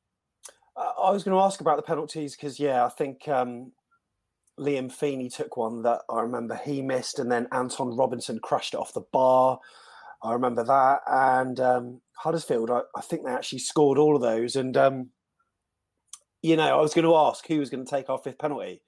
I 0.76 1.10
was 1.10 1.24
going 1.24 1.36
to 1.36 1.42
ask 1.42 1.60
about 1.60 1.76
the 1.76 1.82
penalties 1.82 2.36
because, 2.36 2.60
yeah, 2.60 2.84
I 2.84 2.88
think 2.88 3.26
um, 3.26 3.72
Liam 4.58 4.92
Feeney 4.92 5.28
took 5.28 5.56
one 5.56 5.82
that 5.82 6.02
I 6.08 6.20
remember 6.20 6.54
he 6.56 6.82
missed, 6.82 7.18
and 7.18 7.30
then 7.30 7.48
Anton 7.52 7.96
Robinson 7.96 8.38
crushed 8.38 8.74
it 8.74 8.80
off 8.80 8.92
the 8.92 9.02
bar. 9.12 9.58
I 10.22 10.32
remember 10.32 10.64
that. 10.64 11.00
And 11.06 11.60
um, 11.60 12.00
Huddersfield, 12.16 12.70
I, 12.70 12.80
I, 12.96 13.00
think 13.00 13.24
they 13.24 13.32
actually 13.32 13.60
scored 13.60 13.98
all 13.98 14.16
of 14.16 14.22
those. 14.22 14.56
And, 14.56 14.76
um, 14.76 15.10
you 16.42 16.56
know, 16.56 16.78
I 16.78 16.80
was 16.80 16.94
going 16.94 17.04
to 17.04 17.16
ask 17.16 17.46
who 17.46 17.58
was 17.58 17.70
going 17.70 17.84
to 17.84 17.90
take 17.90 18.08
our 18.08 18.18
fifth 18.18 18.38
penalty. 18.38 18.82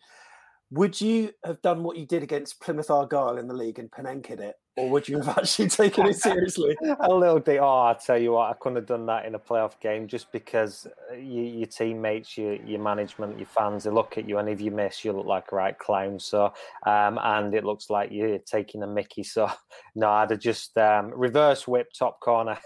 Would 0.70 1.00
you 1.00 1.32
have 1.44 1.60
done 1.62 1.82
what 1.82 1.96
you 1.96 2.06
did 2.06 2.22
against 2.22 2.60
Plymouth 2.60 2.90
Argyle 2.90 3.38
in 3.38 3.48
the 3.48 3.54
league 3.54 3.78
and 3.78 3.90
Panenka'd 3.90 4.40
it? 4.40 4.54
Or 4.80 4.88
would 4.88 5.06
you 5.06 5.18
have 5.20 5.28
actually 5.38 5.68
taken 5.68 6.06
it 6.06 6.16
seriously? 6.16 6.76
a 7.00 7.12
little 7.12 7.38
bit. 7.38 7.60
Oh, 7.60 7.82
I 7.82 7.94
tell 7.94 8.16
you 8.16 8.32
what, 8.32 8.50
I 8.50 8.54
couldn't 8.54 8.76
have 8.76 8.86
done 8.86 9.06
that 9.06 9.26
in 9.26 9.34
a 9.34 9.38
playoff 9.38 9.78
game 9.80 10.08
just 10.08 10.32
because 10.32 10.86
uh, 11.10 11.14
you, 11.14 11.42
your 11.42 11.66
teammates, 11.66 12.38
your, 12.38 12.54
your 12.54 12.80
management, 12.80 13.38
your 13.38 13.46
fans, 13.46 13.84
they 13.84 13.90
look 13.90 14.16
at 14.16 14.28
you, 14.28 14.38
and 14.38 14.48
if 14.48 14.60
you 14.60 14.70
miss, 14.70 15.04
you 15.04 15.12
look 15.12 15.26
like 15.26 15.52
a 15.52 15.54
right 15.54 15.78
clown. 15.78 16.18
So, 16.18 16.52
um, 16.86 17.18
and 17.22 17.54
it 17.54 17.64
looks 17.64 17.90
like 17.90 18.10
you're 18.10 18.38
taking 18.38 18.82
a 18.82 18.86
Mickey. 18.86 19.22
So, 19.22 19.50
no, 19.94 20.08
I'd 20.08 20.30
have 20.30 20.40
just 20.40 20.76
um, 20.78 21.12
reverse 21.14 21.68
whip 21.68 21.92
top 21.92 22.20
corner. 22.20 22.58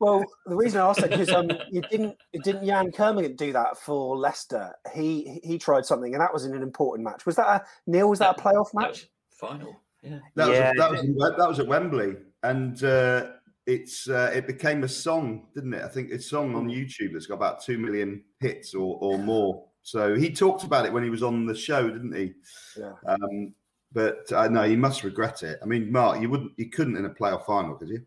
well, 0.00 0.24
the 0.46 0.56
reason 0.56 0.80
I 0.80 0.88
asked 0.88 1.00
that 1.00 1.10
because 1.10 1.30
um, 1.30 1.50
you 1.70 1.80
didn't 1.90 2.16
didn't 2.42 2.64
Yann 2.64 2.90
Kermorgant 2.90 3.36
do 3.36 3.52
that 3.52 3.78
for 3.78 4.16
Leicester? 4.16 4.74
He 4.92 5.40
he 5.44 5.58
tried 5.58 5.86
something, 5.86 6.12
and 6.12 6.20
that 6.20 6.32
was 6.32 6.44
in 6.44 6.54
an 6.54 6.62
important 6.62 7.04
match. 7.04 7.24
Was 7.24 7.36
that 7.36 7.46
a 7.46 7.64
Neil? 7.86 8.10
Was 8.10 8.18
that 8.18 8.38
a 8.38 8.42
playoff 8.42 8.74
match? 8.74 9.06
Final. 9.30 9.80
Yeah. 10.04 10.18
That 10.34 10.48
was, 10.48 10.58
that, 10.58 10.90
was 10.90 11.34
that 11.38 11.48
was 11.48 11.58
at 11.60 11.66
Wembley, 11.66 12.16
and 12.42 12.82
uh, 12.84 13.30
it's 13.66 14.08
uh, 14.08 14.30
it 14.34 14.46
became 14.46 14.84
a 14.84 14.88
song, 14.88 15.46
didn't 15.54 15.74
it? 15.74 15.82
I 15.82 15.88
think 15.88 16.10
it's 16.10 16.26
a 16.26 16.28
song 16.28 16.54
on 16.54 16.68
YouTube 16.68 17.12
that's 17.12 17.26
got 17.26 17.34
about 17.34 17.62
two 17.62 17.78
million 17.78 18.22
hits 18.40 18.74
or, 18.74 18.98
or 19.00 19.18
more. 19.18 19.64
So 19.82 20.14
he 20.14 20.30
talked 20.30 20.64
about 20.64 20.86
it 20.86 20.92
when 20.92 21.04
he 21.04 21.10
was 21.10 21.22
on 21.22 21.46
the 21.46 21.54
show, 21.54 21.88
didn't 21.88 22.14
he? 22.14 22.32
Yeah. 22.78 22.92
Um, 23.06 23.54
but 23.92 24.30
I 24.32 24.46
uh, 24.46 24.48
know 24.48 24.62
he 24.62 24.76
must 24.76 25.04
regret 25.04 25.42
it. 25.42 25.58
I 25.62 25.66
mean, 25.66 25.90
Marc, 25.90 26.20
you 26.20 26.28
wouldn't, 26.28 26.52
you 26.56 26.68
couldn't 26.68 26.96
in 26.96 27.04
a 27.04 27.10
playoff 27.10 27.46
final, 27.46 27.76
could 27.76 27.88
you? 27.88 28.04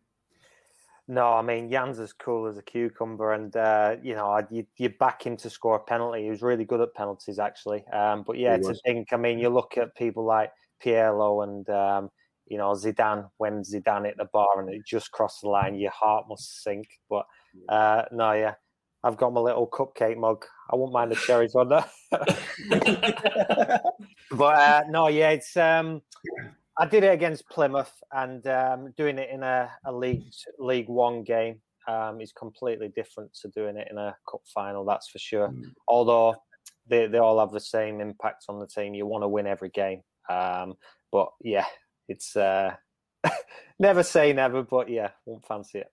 No, 1.08 1.34
I 1.34 1.42
mean 1.42 1.72
Jan's 1.72 2.00
as 2.00 2.12
cool 2.12 2.48
as 2.48 2.58
a 2.58 2.62
cucumber, 2.62 3.32
and 3.32 3.56
uh, 3.56 3.96
you 4.04 4.14
know 4.14 4.46
you 4.52 4.66
you 4.76 4.90
back 4.90 5.26
him 5.26 5.38
to 5.38 5.50
score 5.50 5.78
a 5.78 5.80
penalty. 5.80 6.24
He 6.24 6.30
was 6.30 6.42
really 6.42 6.66
good 6.66 6.82
at 6.82 6.94
penalties, 6.94 7.40
actually. 7.40 7.88
Um, 7.88 8.24
but 8.28 8.38
yeah, 8.38 8.58
to 8.58 8.76
think, 8.86 9.14
I 9.14 9.18
mean, 9.18 9.40
you 9.40 9.48
look 9.48 9.78
at 9.78 9.96
people 9.96 10.26
like 10.26 10.52
Pirlo 10.84 11.44
and 11.44 11.70
um, 11.70 12.10
you 12.48 12.58
know 12.58 12.72
Zidane 12.72 13.30
when 13.38 13.64
Zidane 13.64 14.06
hit 14.06 14.18
the 14.18 14.28
bar 14.32 14.60
and 14.60 14.70
it 14.70 14.86
just 14.86 15.12
crossed 15.12 15.42
the 15.42 15.50
line, 15.50 15.76
your 15.76 15.92
heart 15.92 16.26
must 16.30 16.64
sink. 16.64 16.88
But 17.10 17.26
uh, 17.70 18.04
no, 18.12 18.34
yeah, 18.34 18.56
I've 19.04 19.18
got 19.18 19.34
my 19.34 19.42
little 19.42 19.68
cupcake 19.68 20.18
mug. 20.18 20.46
I 20.72 20.76
won't 20.76 20.94
mind 20.94 21.12
the 21.12 21.16
cherries 21.16 21.56
on 21.56 21.70
that. 21.70 21.90
but 24.32 24.58
uh, 24.58 24.84
no, 24.90 25.08
yeah, 25.08 25.30
it's. 25.30 25.56
Um, 25.56 26.02
I 26.80 26.86
did 26.86 27.04
it 27.04 27.14
against 27.14 27.50
Plymouth, 27.50 27.92
and 28.12 28.46
um, 28.48 28.94
doing 28.98 29.18
it 29.18 29.30
in 29.32 29.42
a, 29.44 29.72
a 29.86 29.92
league 29.92 30.24
League 30.60 30.90
One 30.90 31.24
game 31.24 31.60
um, 31.88 32.22
is 32.22 32.32
completely 32.32 32.90
different 32.90 33.34
to 33.42 33.48
doing 33.50 33.78
it 33.78 33.88
in 33.90 33.98
a 33.98 34.16
cup 34.30 34.42
final. 34.54 34.86
That's 34.86 35.10
for 35.10 35.20
sure. 35.20 35.50
Mm. 35.50 35.74
Although 35.88 36.36
they 36.88 37.08
they 37.08 37.18
all 37.18 37.40
have 37.40 37.52
the 37.52 37.60
same 37.60 38.02
impact 38.02 38.46
on 38.50 38.60
the 38.60 38.68
team. 38.68 38.94
You 38.94 39.06
want 39.06 39.24
to 39.24 39.28
win 39.28 39.48
every 39.48 39.70
game. 39.70 40.02
Um, 40.30 40.78
but 41.12 41.32
yeah, 41.42 41.66
it's 42.08 42.36
uh, 42.36 42.76
never 43.80 44.04
say 44.04 44.34
never, 44.34 44.64
but 44.64 44.90
yeah, 44.90 45.12
won't 45.26 45.46
fancy 45.46 45.80
it. 45.80 45.92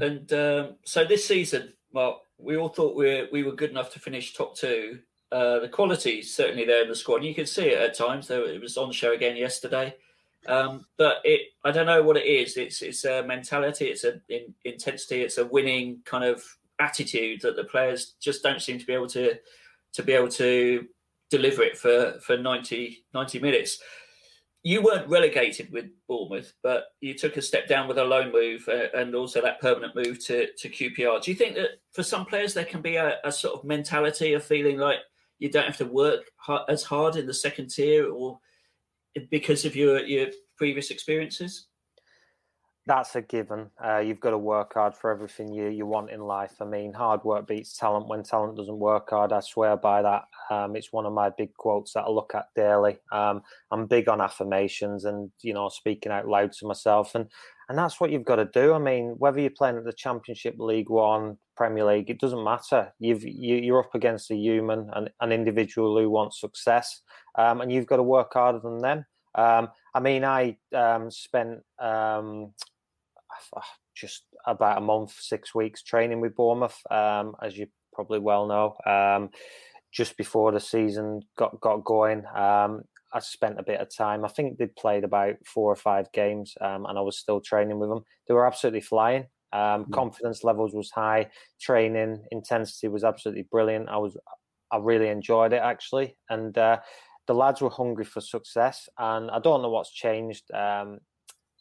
And 0.00 0.32
um, 0.32 0.76
so 0.84 1.04
this 1.04 1.26
season, 1.26 1.72
well, 1.92 2.22
we 2.38 2.56
all 2.56 2.68
thought 2.68 2.96
we 2.96 3.06
were, 3.06 3.28
we 3.30 3.42
were 3.42 3.52
good 3.52 3.70
enough 3.70 3.92
to 3.92 4.00
finish 4.00 4.34
top 4.34 4.56
two. 4.56 5.00
Uh, 5.30 5.60
the 5.60 5.68
quality 5.68 6.18
is 6.18 6.34
certainly 6.34 6.64
there 6.64 6.82
in 6.82 6.88
the 6.88 6.94
squad. 6.94 7.24
You 7.24 7.34
can 7.34 7.46
see 7.46 7.68
it 7.68 7.80
at 7.80 7.96
times. 7.96 8.28
Though 8.28 8.44
it 8.44 8.60
was 8.60 8.76
on 8.76 8.92
show 8.92 9.12
again 9.12 9.36
yesterday. 9.36 9.94
Um, 10.46 10.86
but 10.98 11.18
it, 11.24 11.52
I 11.64 11.70
don't 11.70 11.86
know 11.86 12.02
what 12.02 12.16
it 12.16 12.26
is. 12.26 12.56
It's 12.56 12.82
it's 12.82 13.04
a 13.04 13.22
mentality. 13.22 13.86
It's 13.86 14.04
a 14.04 14.20
in, 14.28 14.54
intensity. 14.64 15.22
It's 15.22 15.38
a 15.38 15.46
winning 15.46 16.00
kind 16.04 16.24
of 16.24 16.42
attitude 16.78 17.40
that 17.42 17.56
the 17.56 17.64
players 17.64 18.14
just 18.20 18.42
don't 18.42 18.60
seem 18.60 18.78
to 18.78 18.86
be 18.86 18.92
able 18.92 19.08
to 19.08 19.38
to 19.92 20.02
be 20.02 20.12
able 20.12 20.28
to 20.28 20.86
deliver 21.32 21.62
it 21.62 21.76
for 21.76 22.18
for 22.20 22.36
90, 22.36 23.04
90 23.14 23.38
minutes. 23.40 23.78
You 24.64 24.80
weren't 24.80 25.08
relegated 25.08 25.72
with 25.72 25.86
Bournemouth, 26.06 26.52
but 26.62 26.84
you 27.00 27.14
took 27.14 27.36
a 27.36 27.42
step 27.42 27.66
down 27.66 27.88
with 27.88 27.98
a 27.98 28.04
loan 28.04 28.30
move 28.30 28.68
uh, 28.68 28.86
and 28.94 29.12
also 29.16 29.42
that 29.42 29.60
permanent 29.60 29.96
move 29.96 30.24
to, 30.26 30.46
to 30.56 30.68
QPR. 30.68 31.20
Do 31.20 31.32
you 31.32 31.36
think 31.36 31.56
that 31.56 31.80
for 31.90 32.04
some 32.04 32.24
players 32.24 32.54
there 32.54 32.64
can 32.64 32.80
be 32.80 32.94
a, 32.94 33.16
a 33.24 33.32
sort 33.32 33.58
of 33.58 33.64
mentality 33.64 34.34
of 34.34 34.44
feeling 34.44 34.78
like 34.78 34.98
you 35.40 35.50
don't 35.50 35.66
have 35.66 35.78
to 35.78 35.86
work 35.86 36.30
as 36.68 36.84
hard 36.84 37.16
in 37.16 37.26
the 37.26 37.34
second 37.34 37.70
tier, 37.70 38.08
or 38.08 38.38
because 39.30 39.64
of 39.64 39.74
your 39.74 40.04
your 40.04 40.28
previous 40.56 40.90
experiences? 40.90 41.66
That's 42.86 43.14
a 43.14 43.22
given. 43.22 43.70
Uh, 43.82 43.98
you've 43.98 44.18
got 44.18 44.30
to 44.30 44.38
work 44.38 44.74
hard 44.74 44.96
for 44.96 45.10
everything 45.10 45.52
you, 45.52 45.68
you 45.68 45.86
want 45.86 46.10
in 46.10 46.20
life. 46.20 46.54
I 46.60 46.64
mean, 46.64 46.92
hard 46.92 47.22
work 47.22 47.46
beats 47.46 47.76
talent. 47.76 48.08
When 48.08 48.24
talent 48.24 48.56
doesn't 48.56 48.78
work 48.78 49.10
hard, 49.10 49.32
I 49.32 49.40
swear 49.40 49.76
by 49.76 50.02
that. 50.02 50.24
Um, 50.50 50.74
it's 50.74 50.92
one 50.92 51.06
of 51.06 51.12
my 51.12 51.30
big 51.30 51.54
quotes 51.54 51.92
that 51.92 52.02
I 52.02 52.10
look 52.10 52.32
at 52.34 52.46
daily. 52.56 52.98
Um, 53.12 53.42
I'm 53.70 53.86
big 53.86 54.08
on 54.08 54.20
affirmations 54.20 55.04
and 55.04 55.30
you 55.42 55.54
know 55.54 55.68
speaking 55.68 56.10
out 56.10 56.26
loud 56.26 56.52
to 56.54 56.66
myself, 56.66 57.14
and 57.14 57.28
and 57.68 57.78
that's 57.78 58.00
what 58.00 58.10
you've 58.10 58.24
got 58.24 58.36
to 58.36 58.46
do. 58.46 58.74
I 58.74 58.78
mean, 58.78 59.14
whether 59.18 59.38
you're 59.38 59.50
playing 59.50 59.76
at 59.76 59.84
the 59.84 59.92
Championship, 59.92 60.56
League 60.58 60.90
One, 60.90 61.38
Premier 61.56 61.84
League, 61.84 62.10
it 62.10 62.18
doesn't 62.18 62.42
matter. 62.42 62.92
You've 62.98 63.22
you, 63.22 63.56
you 63.56 63.76
are 63.76 63.84
up 63.84 63.94
against 63.94 64.32
a 64.32 64.36
human, 64.36 64.90
an, 64.94 65.08
an 65.20 65.30
individual 65.30 65.96
who 65.96 66.10
wants 66.10 66.40
success, 66.40 67.00
um, 67.38 67.60
and 67.60 67.70
you've 67.70 67.86
got 67.86 67.96
to 67.98 68.02
work 68.02 68.32
harder 68.32 68.58
than 68.58 68.78
them. 68.78 69.04
Um, 69.34 69.68
I 69.94 70.00
mean, 70.00 70.24
I 70.24 70.56
um, 70.74 71.10
spent 71.10 71.60
um, 71.78 72.52
just 73.94 74.24
about 74.46 74.78
a 74.78 74.80
month, 74.80 75.14
six 75.18 75.54
weeks 75.54 75.82
training 75.82 76.20
with 76.20 76.34
Bournemouth, 76.34 76.78
um, 76.90 77.34
as 77.42 77.56
you 77.56 77.66
probably 77.92 78.18
well 78.18 78.46
know. 78.46 78.76
Um, 78.90 79.30
just 79.92 80.16
before 80.16 80.52
the 80.52 80.60
season 80.60 81.20
got 81.36 81.60
got 81.60 81.84
going, 81.84 82.24
um, 82.34 82.82
I 83.12 83.20
spent 83.20 83.60
a 83.60 83.62
bit 83.62 83.80
of 83.80 83.94
time. 83.94 84.24
I 84.24 84.28
think 84.28 84.56
they'd 84.56 84.74
played 84.74 85.04
about 85.04 85.34
four 85.44 85.70
or 85.70 85.76
five 85.76 86.10
games, 86.12 86.54
um, 86.60 86.86
and 86.86 86.98
I 86.98 87.02
was 87.02 87.18
still 87.18 87.40
training 87.40 87.78
with 87.78 87.90
them. 87.90 88.04
They 88.26 88.34
were 88.34 88.46
absolutely 88.46 88.80
flying. 88.80 89.26
Um. 89.52 89.84
Confidence 89.92 90.44
levels 90.44 90.72
was 90.74 90.90
high. 90.90 91.28
Training 91.60 92.24
intensity 92.30 92.88
was 92.88 93.04
absolutely 93.04 93.46
brilliant. 93.50 93.90
I 93.90 93.98
was, 93.98 94.16
I 94.70 94.78
really 94.78 95.08
enjoyed 95.08 95.52
it 95.52 95.60
actually, 95.62 96.16
and 96.30 96.56
uh, 96.56 96.78
the 97.26 97.34
lads 97.34 97.60
were 97.60 97.68
hungry 97.68 98.06
for 98.06 98.22
success. 98.22 98.88
And 98.98 99.30
I 99.30 99.40
don't 99.40 99.60
know 99.60 99.68
what's 99.68 99.92
changed. 99.92 100.50
Um, 100.52 101.00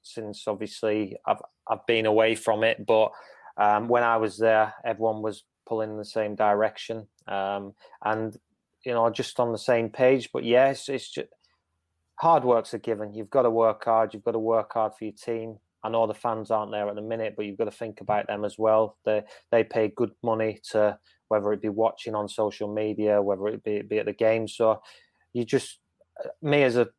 since 0.03 0.47
obviously 0.47 1.17
I've 1.25 1.41
I've 1.69 1.85
been 1.85 2.05
away 2.05 2.35
from 2.35 2.63
it. 2.63 2.85
But 2.85 3.11
um, 3.57 3.87
when 3.87 4.03
I 4.03 4.17
was 4.17 4.37
there, 4.37 4.73
everyone 4.85 5.21
was 5.21 5.43
pulling 5.67 5.91
in 5.91 5.97
the 5.97 6.05
same 6.05 6.35
direction, 6.35 7.07
um, 7.27 7.73
and 8.03 8.35
you 8.85 8.93
know, 8.93 9.09
just 9.09 9.39
on 9.39 9.51
the 9.51 9.57
same 9.57 9.89
page. 9.89 10.29
But 10.33 10.43
yes, 10.43 10.89
it's 10.89 11.11
just 11.11 11.27
hard 12.15 12.43
work's 12.43 12.73
a 12.73 12.79
given. 12.79 13.13
You've 13.13 13.29
got 13.29 13.43
to 13.43 13.49
work 13.49 13.85
hard. 13.85 14.13
You've 14.13 14.23
got 14.23 14.31
to 14.31 14.39
work 14.39 14.73
hard 14.73 14.93
for 14.97 15.05
your 15.05 15.13
team. 15.13 15.57
I 15.83 15.89
know 15.89 16.05
the 16.05 16.13
fans 16.13 16.51
aren't 16.51 16.71
there 16.71 16.87
at 16.87 16.95
the 16.95 17.01
minute, 17.01 17.33
but 17.35 17.45
you've 17.45 17.57
got 17.57 17.65
to 17.65 17.71
think 17.71 18.01
about 18.01 18.27
them 18.27 18.45
as 18.45 18.57
well. 18.57 18.97
They 19.05 19.23
they 19.51 19.63
pay 19.63 19.91
good 19.95 20.11
money 20.23 20.59
to 20.71 20.97
whether 21.27 21.53
it 21.53 21.61
be 21.61 21.69
watching 21.69 22.13
on 22.13 22.27
social 22.27 22.71
media, 22.73 23.21
whether 23.21 23.47
it 23.47 23.63
be, 23.63 23.81
be 23.81 23.99
at 23.99 24.05
the 24.05 24.13
game. 24.13 24.47
So 24.47 24.81
you 25.33 25.45
just 25.45 25.79
me 26.41 26.63
as 26.63 26.75
a 26.75 26.89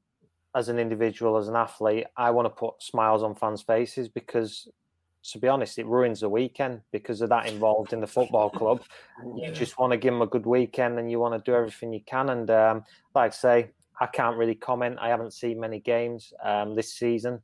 as 0.55 0.68
an 0.68 0.78
individual, 0.78 1.36
as 1.36 1.48
an 1.48 1.57
athlete, 1.57 2.07
I 2.16 2.30
want 2.30 2.46
to 2.46 2.50
put 2.50 2.82
smiles 2.82 3.22
on 3.22 3.34
fans' 3.34 3.62
faces 3.62 4.09
because 4.09 4.68
to 5.24 5.38
be 5.38 5.48
honest, 5.48 5.78
it 5.78 5.86
ruins 5.86 6.20
the 6.20 6.28
weekend 6.28 6.80
because 6.90 7.20
of 7.20 7.28
that 7.28 7.46
involved 7.46 7.92
in 7.92 8.00
the 8.00 8.07
football 8.07 8.50
club. 8.50 8.82
You 9.36 9.53
just 9.53 9.78
want 9.78 9.92
to 9.92 9.96
give 9.96 10.12
them 10.12 10.22
a 10.22 10.26
good 10.26 10.46
weekend 10.46 10.98
and 10.98 11.09
you 11.11 11.20
want 11.20 11.32
to 11.34 11.50
do 11.50 11.57
everything 11.57 11.92
you 11.92 12.00
can. 12.05 12.30
And 12.30 12.50
um, 12.50 12.84
like 13.14 13.30
I 13.30 13.34
say, 13.34 13.70
I 14.00 14.07
can't 14.07 14.36
really 14.36 14.57
comment. 14.57 14.98
I 15.00 15.09
haven't 15.09 15.32
seen 15.32 15.61
many 15.61 15.78
games 15.78 16.32
um, 16.42 16.74
this 16.74 16.92
season. 16.92 17.34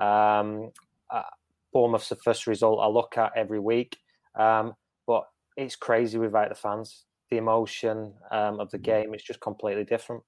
Um, 0.00 0.70
uh, 1.10 1.22
Bournemouth's 1.72 2.08
the 2.08 2.16
first 2.16 2.46
result 2.46 2.80
I 2.80 2.86
look 2.86 3.18
at 3.18 3.32
every 3.36 3.60
week, 3.60 3.98
um, 4.34 4.74
but 5.06 5.24
it's 5.58 5.76
crazy 5.76 6.16
without 6.16 6.48
the 6.48 6.54
fans. 6.54 7.04
The 7.30 7.36
emotion 7.36 8.14
um, 8.30 8.60
of 8.60 8.70
the 8.70 8.78
game 8.78 9.14
is 9.14 9.22
just 9.22 9.40
completely 9.40 9.84
different. 9.84 10.22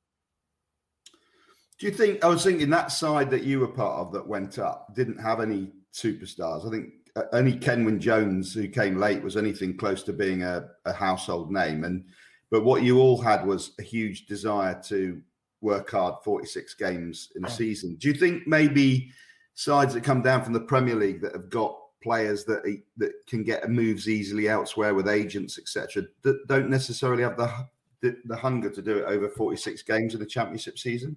Do 1.78 1.86
you 1.86 1.92
think? 1.92 2.24
I 2.24 2.28
was 2.28 2.42
thinking 2.42 2.70
that 2.70 2.90
side 2.90 3.30
that 3.30 3.44
you 3.44 3.60
were 3.60 3.68
part 3.68 4.00
of 4.00 4.12
that 4.12 4.26
went 4.26 4.58
up 4.58 4.94
didn't 4.94 5.18
have 5.18 5.40
any 5.40 5.70
superstars. 5.92 6.66
I 6.66 6.70
think 6.70 6.92
uh, 7.14 7.22
only 7.32 7.52
Kenwyne 7.52 8.00
Jones, 8.00 8.52
who 8.52 8.68
came 8.68 8.98
late, 8.98 9.22
was 9.22 9.36
anything 9.36 9.76
close 9.76 10.02
to 10.04 10.12
being 10.12 10.42
a, 10.42 10.68
a 10.84 10.92
household 10.92 11.52
name. 11.52 11.84
And 11.84 12.04
but 12.50 12.64
what 12.64 12.82
you 12.82 12.98
all 12.98 13.20
had 13.20 13.46
was 13.46 13.72
a 13.78 13.82
huge 13.82 14.26
desire 14.26 14.80
to 14.86 15.20
work 15.60 15.90
hard 15.90 16.14
46 16.24 16.74
games 16.74 17.30
in 17.36 17.44
a 17.44 17.50
season. 17.50 17.96
Do 17.96 18.08
you 18.08 18.14
think 18.14 18.46
maybe 18.46 19.10
sides 19.54 19.94
that 19.94 20.04
come 20.04 20.22
down 20.22 20.42
from 20.42 20.52
the 20.52 20.60
Premier 20.60 20.94
League 20.94 21.20
that 21.22 21.32
have 21.32 21.50
got 21.50 21.76
players 22.02 22.44
that 22.44 22.62
that 22.96 23.12
can 23.28 23.44
get 23.44 23.70
moves 23.70 24.08
easily 24.08 24.48
elsewhere 24.48 24.94
with 24.94 25.08
agents, 25.08 25.58
etc., 25.58 26.04
that 26.22 26.46
don't 26.48 26.70
necessarily 26.70 27.22
have 27.22 27.36
the, 27.36 27.52
the 28.00 28.16
the 28.24 28.36
hunger 28.36 28.70
to 28.70 28.82
do 28.82 28.98
it 28.98 29.04
over 29.04 29.28
46 29.28 29.82
games 29.82 30.16
in 30.16 30.22
a 30.22 30.26
championship 30.26 30.76
season? 30.76 31.16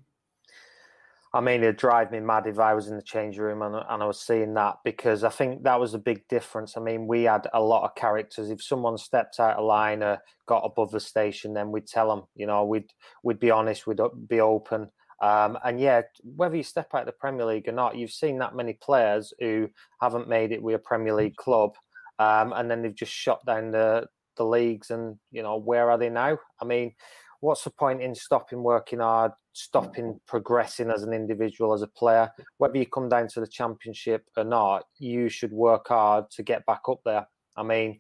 I 1.34 1.40
mean, 1.40 1.64
it'd 1.64 1.78
drive 1.78 2.12
me 2.12 2.20
mad 2.20 2.46
if 2.46 2.60
I 2.60 2.74
was 2.74 2.90
in 2.90 2.98
the 2.98 3.02
change 3.02 3.38
room 3.38 3.62
and, 3.62 3.76
and 3.76 4.04
I 4.04 4.06
was 4.06 4.20
seeing 4.20 4.54
that 4.56 4.76
because 4.84 5.24
I 5.24 5.30
think 5.30 5.64
that 5.64 5.80
was 5.80 5.94
a 5.94 6.00
big 6.00 6.28
difference. 6.28 6.76
I 6.76 6.82
mean, 6.82 7.08
we 7.08 7.24
had 7.24 7.48
a 7.54 7.62
lot 7.62 7.86
of 7.86 7.96
characters. 7.96 8.50
If 8.50 8.62
someone 8.62 8.98
stepped 8.98 9.40
out 9.40 9.58
of 9.58 9.64
line 9.64 10.04
or 10.04 10.20
got 10.46 10.66
above 10.66 10.92
the 10.92 11.00
station, 11.00 11.54
then 11.54 11.72
we'd 11.72 11.88
tell 11.88 12.10
them, 12.10 12.26
you 12.36 12.48
know, 12.48 12.66
we'd 12.66 12.92
we'd 13.24 13.40
be 13.40 13.50
honest, 13.50 13.88
we'd 13.88 14.02
be 14.28 14.42
open. 14.42 14.90
Um, 15.22 15.58
and 15.64 15.80
yeah, 15.80 16.02
whether 16.24 16.58
you 16.58 16.64
step 16.64 16.90
out 16.94 17.02
of 17.02 17.06
the 17.06 17.14
Premier 17.14 17.46
League 17.46 17.70
or 17.70 17.74
not, 17.74 17.96
you've 17.96 18.12
seen 18.12 18.40
that 18.40 18.56
many 18.56 18.74
players 18.74 19.34
who 19.40 19.70
haven't 20.02 20.28
made 20.28 20.52
it 20.52 20.62
with 20.62 20.76
a 20.76 20.80
Premier 20.80 21.14
League 21.14 21.38
club, 21.38 21.76
um, 22.20 22.52
and 22.54 22.70
then 22.70 22.82
they've 22.82 22.96
just 22.96 23.14
shot 23.14 23.46
down 23.46 23.72
the 23.72 24.08
the 24.36 24.46
leagues. 24.46 24.90
And 24.90 25.18
you 25.32 25.44
know, 25.44 25.58
where 25.58 25.92
are 25.92 25.98
they 25.98 26.10
now? 26.10 26.40
I 26.62 26.66
mean, 26.66 26.94
what's 27.42 27.64
the 27.64 27.72
point 27.72 28.02
in 28.02 28.16
stopping 28.16 28.64
working 28.64 29.00
hard, 29.00 29.34
stopping 29.54 30.20
progressing 30.28 30.90
as 30.90 31.04
an 31.04 31.12
individual, 31.12 31.74
as 31.74 31.82
a 31.82 31.88
player? 31.88 32.32
Whether 32.58 32.78
you 32.78 32.86
come 32.86 33.10
down 33.10 33.28
to 33.30 33.42
the 33.42 33.48
championship 33.48 34.24
or 34.38 34.46
not, 34.46 34.86
you 35.00 35.28
should 35.28 35.52
work 35.52 35.90
hard 35.90 36.26
to 36.32 36.44
get 36.44 36.66
back 36.66 36.82
up 36.88 37.00
there. 37.04 37.28
I 37.58 37.64
mean, 37.64 38.00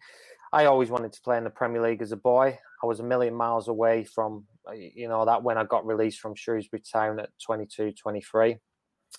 I 0.53 0.65
always 0.65 0.89
wanted 0.89 1.13
to 1.13 1.21
play 1.21 1.37
in 1.37 1.43
the 1.43 1.49
Premier 1.49 1.81
League 1.81 2.01
as 2.01 2.11
a 2.11 2.17
boy. 2.17 2.57
I 2.83 2.85
was 2.85 2.99
a 2.99 3.03
million 3.03 3.33
miles 3.33 3.67
away 3.67 4.03
from, 4.03 4.45
you 4.73 5.07
know, 5.07 5.25
that 5.25 5.43
when 5.43 5.57
I 5.57 5.63
got 5.63 5.85
released 5.85 6.19
from 6.19 6.35
Shrewsbury 6.35 6.83
Town 6.91 7.19
at 7.19 7.29
22, 7.45 7.93
23. 7.93 8.57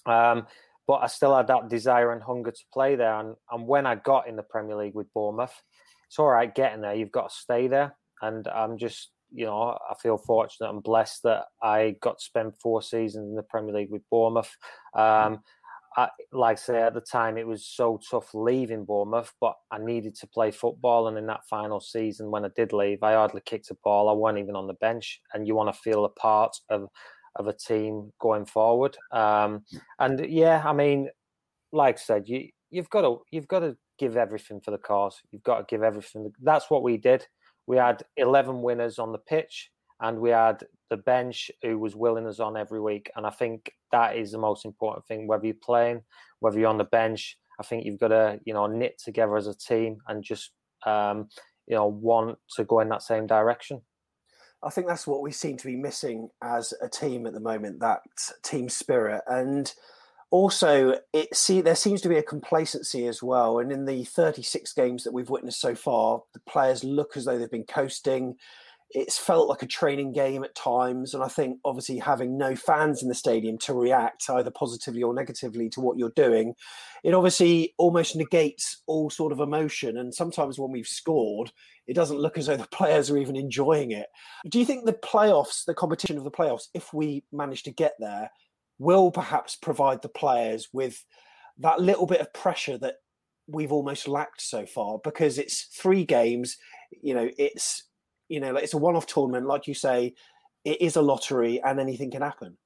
Um, 0.06 0.46
but 0.86 0.94
I 1.02 1.06
still 1.06 1.36
had 1.36 1.46
that 1.48 1.68
desire 1.68 2.12
and 2.12 2.22
hunger 2.22 2.50
to 2.50 2.64
play 2.72 2.96
there. 2.96 3.18
And, 3.18 3.34
and 3.50 3.66
when 3.66 3.86
I 3.86 3.96
got 3.96 4.28
in 4.28 4.36
the 4.36 4.42
Premier 4.42 4.76
League 4.76 4.94
with 4.94 5.12
Bournemouth, 5.14 5.54
it's 6.08 6.18
all 6.18 6.28
right 6.28 6.52
getting 6.54 6.82
there. 6.82 6.94
You've 6.94 7.12
got 7.12 7.30
to 7.30 7.34
stay 7.34 7.68
there. 7.68 7.96
And 8.20 8.46
I'm 8.48 8.78
just 8.78 9.10
you 9.34 9.46
know, 9.46 9.78
I 9.90 9.94
feel 10.00 10.18
fortunate 10.18 10.70
and 10.70 10.82
blessed 10.82 11.22
that 11.24 11.44
I 11.62 11.96
got 12.00 12.18
to 12.18 12.24
spend 12.24 12.56
four 12.60 12.82
seasons 12.82 13.28
in 13.28 13.34
the 13.34 13.42
Premier 13.42 13.74
League 13.74 13.90
with 13.90 14.02
Bournemouth. 14.10 14.54
Um, 14.94 15.40
I, 15.96 16.08
like 16.32 16.58
I 16.58 16.60
say, 16.60 16.82
at 16.82 16.94
the 16.94 17.00
time, 17.00 17.36
it 17.36 17.46
was 17.46 17.66
so 17.66 18.00
tough 18.10 18.30
leaving 18.34 18.84
Bournemouth, 18.84 19.32
but 19.40 19.54
I 19.70 19.78
needed 19.78 20.14
to 20.16 20.26
play 20.26 20.50
football. 20.50 21.08
And 21.08 21.18
in 21.18 21.26
that 21.26 21.46
final 21.48 21.80
season, 21.80 22.30
when 22.30 22.44
I 22.44 22.48
did 22.56 22.72
leave, 22.72 23.02
I 23.02 23.12
hardly 23.12 23.42
kicked 23.44 23.70
a 23.70 23.76
ball. 23.84 24.08
I 24.08 24.12
wasn't 24.12 24.40
even 24.40 24.56
on 24.56 24.66
the 24.66 24.74
bench. 24.74 25.20
And 25.34 25.46
you 25.46 25.54
want 25.54 25.74
to 25.74 25.80
feel 25.80 26.04
a 26.04 26.10
part 26.10 26.56
of 26.68 26.88
of 27.36 27.46
a 27.46 27.52
team 27.52 28.12
going 28.20 28.44
forward. 28.44 28.96
Um, 29.10 29.64
and 29.98 30.24
yeah, 30.28 30.62
I 30.64 30.72
mean, 30.74 31.08
like 31.72 31.96
I 31.96 31.98
said, 31.98 32.28
you 32.28 32.48
you've 32.70 32.90
got 32.90 33.02
to 33.02 33.18
you've 33.30 33.48
got 33.48 33.60
to 33.60 33.76
give 33.98 34.16
everything 34.16 34.60
for 34.60 34.70
the 34.70 34.78
cause. 34.78 35.20
You've 35.30 35.42
got 35.42 35.58
to 35.58 35.64
give 35.68 35.82
everything. 35.82 36.32
That's 36.42 36.70
what 36.70 36.82
we 36.82 36.96
did 36.96 37.26
we 37.66 37.76
had 37.76 38.02
11 38.16 38.62
winners 38.62 38.98
on 38.98 39.12
the 39.12 39.18
pitch 39.18 39.70
and 40.00 40.18
we 40.18 40.30
had 40.30 40.64
the 40.90 40.96
bench 40.96 41.50
who 41.62 41.78
was 41.78 41.94
willing 41.94 42.26
us 42.26 42.40
on 42.40 42.56
every 42.56 42.80
week. 42.80 43.10
And 43.16 43.26
I 43.26 43.30
think 43.30 43.72
that 43.92 44.16
is 44.16 44.32
the 44.32 44.38
most 44.38 44.64
important 44.64 45.06
thing, 45.06 45.26
whether 45.26 45.46
you're 45.46 45.54
playing, 45.54 46.02
whether 46.40 46.58
you're 46.58 46.68
on 46.68 46.78
the 46.78 46.84
bench. 46.84 47.38
I 47.60 47.62
think 47.62 47.84
you've 47.84 48.00
got 48.00 48.08
to, 48.08 48.40
you 48.44 48.52
know, 48.52 48.66
knit 48.66 49.00
together 49.02 49.36
as 49.36 49.46
a 49.46 49.56
team 49.56 49.98
and 50.08 50.24
just, 50.24 50.50
um, 50.84 51.28
you 51.66 51.76
know, 51.76 51.86
want 51.86 52.38
to 52.56 52.64
go 52.64 52.80
in 52.80 52.88
that 52.88 53.02
same 53.02 53.26
direction. 53.26 53.82
I 54.64 54.70
think 54.70 54.86
that's 54.86 55.06
what 55.06 55.22
we 55.22 55.32
seem 55.32 55.56
to 55.56 55.66
be 55.66 55.76
missing 55.76 56.28
as 56.42 56.72
a 56.80 56.88
team 56.88 57.26
at 57.26 57.32
the 57.32 57.40
moment, 57.40 57.80
that 57.80 58.00
team 58.44 58.68
spirit. 58.68 59.22
And 59.26 59.72
also 60.32 60.98
it 61.12 61.36
see 61.36 61.60
there 61.60 61.76
seems 61.76 62.00
to 62.00 62.08
be 62.08 62.16
a 62.16 62.22
complacency 62.22 63.06
as 63.06 63.22
well 63.22 63.58
and 63.58 63.70
in 63.70 63.84
the 63.84 64.02
36 64.02 64.72
games 64.72 65.04
that 65.04 65.12
we've 65.12 65.30
witnessed 65.30 65.60
so 65.60 65.74
far 65.74 66.22
the 66.32 66.40
players 66.40 66.82
look 66.82 67.16
as 67.16 67.26
though 67.26 67.38
they've 67.38 67.50
been 67.50 67.62
coasting. 67.64 68.34
It's 68.94 69.18
felt 69.18 69.48
like 69.48 69.62
a 69.62 69.66
training 69.66 70.12
game 70.12 70.42
at 70.44 70.54
times 70.54 71.14
and 71.14 71.22
i 71.22 71.28
think 71.28 71.58
obviously 71.64 71.98
having 71.98 72.36
no 72.36 72.56
fans 72.56 73.02
in 73.02 73.08
the 73.08 73.14
stadium 73.14 73.56
to 73.58 73.74
react 73.74 74.28
either 74.28 74.50
positively 74.50 75.02
or 75.02 75.14
negatively 75.14 75.70
to 75.70 75.80
what 75.80 75.96
you're 75.96 76.10
doing 76.10 76.54
it 77.02 77.14
obviously 77.14 77.74
almost 77.78 78.16
negates 78.16 78.82
all 78.86 79.08
sort 79.08 79.32
of 79.32 79.40
emotion 79.40 79.96
and 79.96 80.14
sometimes 80.14 80.58
when 80.58 80.70
we've 80.70 80.86
scored 80.86 81.52
it 81.86 81.94
doesn't 81.94 82.18
look 82.18 82.38
as 82.38 82.46
though 82.46 82.56
the 82.56 82.66
players 82.70 83.10
are 83.10 83.18
even 83.18 83.34
enjoying 83.34 83.90
it. 83.90 84.06
Do 84.48 84.58
you 84.58 84.64
think 84.64 84.84
the 84.84 84.92
playoffs 84.92 85.64
the 85.64 85.74
competition 85.74 86.16
of 86.16 86.24
the 86.24 86.30
playoffs 86.30 86.68
if 86.74 86.92
we 86.92 87.24
manage 87.32 87.62
to 87.64 87.70
get 87.70 87.94
there 87.98 88.30
will 88.78 89.10
perhaps 89.10 89.56
provide 89.56 90.02
the 90.02 90.08
players 90.08 90.68
with 90.72 91.04
that 91.58 91.80
little 91.80 92.06
bit 92.06 92.20
of 92.20 92.32
pressure 92.32 92.78
that 92.78 92.96
we've 93.46 93.72
almost 93.72 94.08
lacked 94.08 94.40
so 94.40 94.66
far 94.66 94.98
because 95.02 95.38
it's 95.38 95.64
three 95.64 96.04
games 96.04 96.56
you 97.02 97.14
know 97.14 97.28
it's 97.38 97.84
you 98.28 98.40
know 98.40 98.56
it's 98.56 98.74
a 98.74 98.78
one-off 98.78 99.06
tournament 99.06 99.46
like 99.46 99.66
you 99.66 99.74
say 99.74 100.14
it 100.64 100.80
is 100.80 100.96
a 100.96 101.02
lottery 101.02 101.60
and 101.62 101.80
anything 101.80 102.10
can 102.10 102.22
happen. 102.22 102.56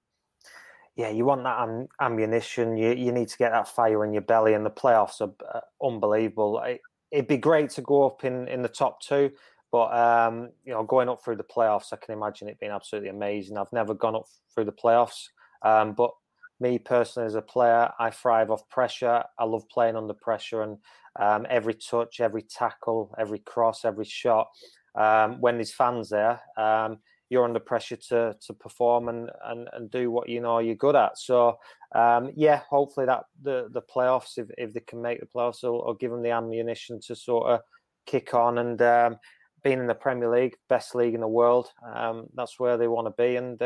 Yeah 0.96 1.10
you 1.10 1.24
want 1.24 1.44
that 1.44 1.60
am- 1.60 1.88
ammunition 2.00 2.76
you, 2.76 2.92
you 2.92 3.12
need 3.12 3.28
to 3.28 3.38
get 3.38 3.52
that 3.52 3.68
fire 3.68 4.04
in 4.04 4.12
your 4.12 4.22
belly 4.22 4.54
and 4.54 4.66
the 4.66 4.70
playoffs 4.70 5.20
are 5.20 5.32
uh, 5.54 5.60
unbelievable. 5.84 6.60
It, 6.60 6.80
would 7.12 7.28
be 7.28 7.38
great 7.38 7.70
to 7.70 7.82
go 7.82 8.06
up 8.06 8.24
in 8.24 8.48
in 8.48 8.62
the 8.62 8.68
top 8.68 9.00
two 9.00 9.30
but 9.72 9.96
um, 9.96 10.50
you 10.64 10.72
know 10.72 10.84
going 10.84 11.08
up 11.08 11.22
through 11.22 11.36
the 11.36 11.44
playoffs 11.44 11.92
i 11.92 11.96
can 11.96 12.14
imagine 12.14 12.48
it 12.48 12.60
being 12.60 12.72
absolutely 12.72 13.10
amazing. 13.10 13.56
I've 13.56 13.72
never 13.72 13.94
gone 13.94 14.16
up 14.16 14.26
through 14.54 14.66
the 14.66 14.72
playoffs 14.72 15.28
um, 15.66 15.94
but 15.94 16.12
me 16.60 16.78
personally, 16.78 17.26
as 17.26 17.34
a 17.34 17.42
player, 17.42 17.90
I 17.98 18.10
thrive 18.10 18.50
off 18.50 18.68
pressure. 18.68 19.24
I 19.38 19.44
love 19.44 19.68
playing 19.68 19.96
under 19.96 20.14
pressure, 20.14 20.62
and 20.62 20.78
um, 21.18 21.46
every 21.50 21.74
touch, 21.74 22.20
every 22.20 22.42
tackle, 22.42 23.14
every 23.18 23.40
cross, 23.40 23.84
every 23.84 24.04
shot. 24.04 24.48
Um, 24.94 25.40
when 25.40 25.56
there's 25.56 25.74
fans 25.74 26.08
there, 26.08 26.40
um, 26.56 26.98
you're 27.28 27.44
under 27.44 27.60
pressure 27.60 27.96
to 27.96 28.36
to 28.46 28.54
perform 28.54 29.08
and, 29.08 29.30
and 29.44 29.68
and 29.72 29.90
do 29.90 30.10
what 30.10 30.28
you 30.28 30.40
know 30.40 30.60
you're 30.60 30.76
good 30.76 30.96
at. 30.96 31.18
So 31.18 31.58
um, 31.94 32.30
yeah, 32.36 32.62
hopefully 32.70 33.06
that 33.06 33.24
the 33.42 33.68
the 33.72 33.82
playoffs, 33.82 34.38
if, 34.38 34.46
if 34.56 34.72
they 34.72 34.80
can 34.80 35.02
make 35.02 35.20
the 35.20 35.26
playoffs, 35.26 35.62
will, 35.62 35.94
give 35.94 36.10
them 36.10 36.22
the 36.22 36.30
ammunition 36.30 37.00
to 37.06 37.16
sort 37.16 37.48
of 37.48 37.60
kick 38.06 38.32
on 38.34 38.58
and 38.58 38.80
um, 38.80 39.16
being 39.62 39.80
in 39.80 39.88
the 39.88 39.94
Premier 39.94 40.30
League, 40.30 40.56
best 40.68 40.94
league 40.94 41.14
in 41.14 41.20
the 41.20 41.28
world. 41.28 41.68
Um, 41.94 42.28
that's 42.34 42.58
where 42.58 42.78
they 42.78 42.88
want 42.88 43.08
to 43.08 43.22
be, 43.22 43.36
and 43.36 43.60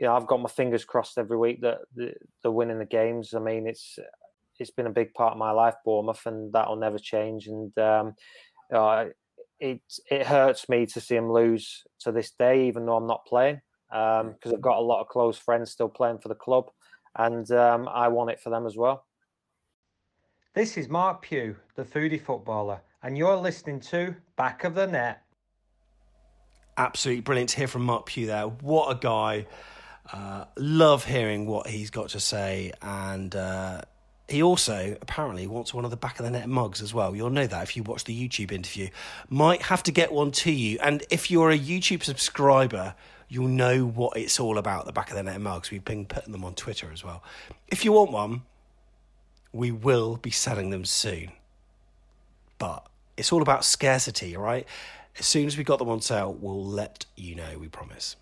you 0.00 0.06
know, 0.06 0.16
I've 0.16 0.26
got 0.26 0.40
my 0.40 0.48
fingers 0.48 0.84
crossed 0.84 1.18
every 1.18 1.36
week 1.36 1.60
that 1.60 1.80
they're 1.94 2.50
winning 2.50 2.78
the 2.78 2.86
games. 2.86 3.34
I 3.34 3.38
mean, 3.38 3.66
it's 3.66 3.98
it's 4.58 4.70
been 4.70 4.86
a 4.86 4.90
big 4.90 5.12
part 5.12 5.32
of 5.32 5.38
my 5.38 5.50
life, 5.50 5.74
Bournemouth, 5.84 6.24
and 6.24 6.50
that'll 6.54 6.76
never 6.76 6.98
change. 6.98 7.48
And 7.48 7.76
um, 7.78 8.14
uh, 8.72 9.06
it 9.58 9.82
it 10.10 10.26
hurts 10.26 10.70
me 10.70 10.86
to 10.86 11.00
see 11.02 11.16
them 11.16 11.30
lose 11.30 11.84
to 12.00 12.12
this 12.12 12.30
day, 12.30 12.66
even 12.66 12.86
though 12.86 12.96
I'm 12.96 13.06
not 13.06 13.26
playing, 13.26 13.60
because 13.90 14.22
um, 14.46 14.54
I've 14.54 14.62
got 14.62 14.78
a 14.78 14.80
lot 14.80 15.02
of 15.02 15.08
close 15.08 15.36
friends 15.36 15.70
still 15.70 15.90
playing 15.90 16.18
for 16.18 16.28
the 16.28 16.34
club, 16.34 16.70
and 17.18 17.50
um, 17.52 17.86
I 17.86 18.08
want 18.08 18.30
it 18.30 18.40
for 18.40 18.48
them 18.48 18.66
as 18.66 18.78
well. 18.78 19.04
This 20.54 20.78
is 20.78 20.88
Marc 20.88 21.20
Pugh, 21.20 21.56
the 21.74 21.84
foodie 21.84 22.20
footballer, 22.20 22.80
and 23.02 23.18
you're 23.18 23.36
listening 23.36 23.80
to 23.80 24.16
Back 24.36 24.64
of 24.64 24.74
the 24.74 24.86
Net. 24.86 25.22
Absolutely 26.78 27.20
brilliant 27.20 27.50
to 27.50 27.58
hear 27.58 27.68
from 27.68 27.82
Marc 27.82 28.06
Pugh 28.06 28.26
there. 28.26 28.46
What 28.46 28.90
a 28.90 28.98
guy. 28.98 29.46
Uh, 30.12 30.44
love 30.56 31.04
hearing 31.04 31.46
what 31.46 31.66
he's 31.66 31.90
got 31.90 32.10
to 32.10 32.20
say. 32.20 32.72
And 32.82 33.34
uh, 33.34 33.82
he 34.28 34.42
also 34.42 34.96
apparently 35.00 35.46
wants 35.46 35.72
one 35.74 35.84
of 35.84 35.90
the 35.90 35.96
back 35.96 36.18
of 36.18 36.24
the 36.24 36.30
net 36.30 36.48
mugs 36.48 36.82
as 36.82 36.92
well. 36.94 37.14
You'll 37.14 37.30
know 37.30 37.46
that 37.46 37.62
if 37.62 37.76
you 37.76 37.82
watch 37.82 38.04
the 38.04 38.28
YouTube 38.28 38.52
interview. 38.52 38.88
Might 39.28 39.62
have 39.62 39.82
to 39.84 39.92
get 39.92 40.12
one 40.12 40.30
to 40.32 40.52
you. 40.52 40.78
And 40.82 41.04
if 41.10 41.30
you're 41.30 41.50
a 41.50 41.58
YouTube 41.58 42.02
subscriber, 42.02 42.94
you'll 43.28 43.48
know 43.48 43.86
what 43.86 44.16
it's 44.16 44.40
all 44.40 44.58
about 44.58 44.86
the 44.86 44.92
back 44.92 45.10
of 45.10 45.16
the 45.16 45.22
net 45.22 45.40
mugs. 45.40 45.70
We've 45.70 45.84
been 45.84 46.06
putting 46.06 46.32
them 46.32 46.44
on 46.44 46.54
Twitter 46.54 46.90
as 46.92 47.04
well. 47.04 47.22
If 47.68 47.84
you 47.84 47.92
want 47.92 48.10
one, 48.10 48.42
we 49.52 49.70
will 49.70 50.16
be 50.16 50.30
selling 50.30 50.70
them 50.70 50.84
soon. 50.84 51.32
But 52.58 52.86
it's 53.16 53.32
all 53.32 53.42
about 53.42 53.64
scarcity, 53.64 54.36
right? 54.36 54.66
As 55.18 55.26
soon 55.26 55.46
as 55.46 55.56
we 55.56 55.64
got 55.64 55.78
them 55.78 55.88
on 55.88 56.00
sale, 56.00 56.32
we'll 56.32 56.64
let 56.64 57.06
you 57.16 57.34
know, 57.34 57.58
we 57.58 57.68
promise. 57.68 58.16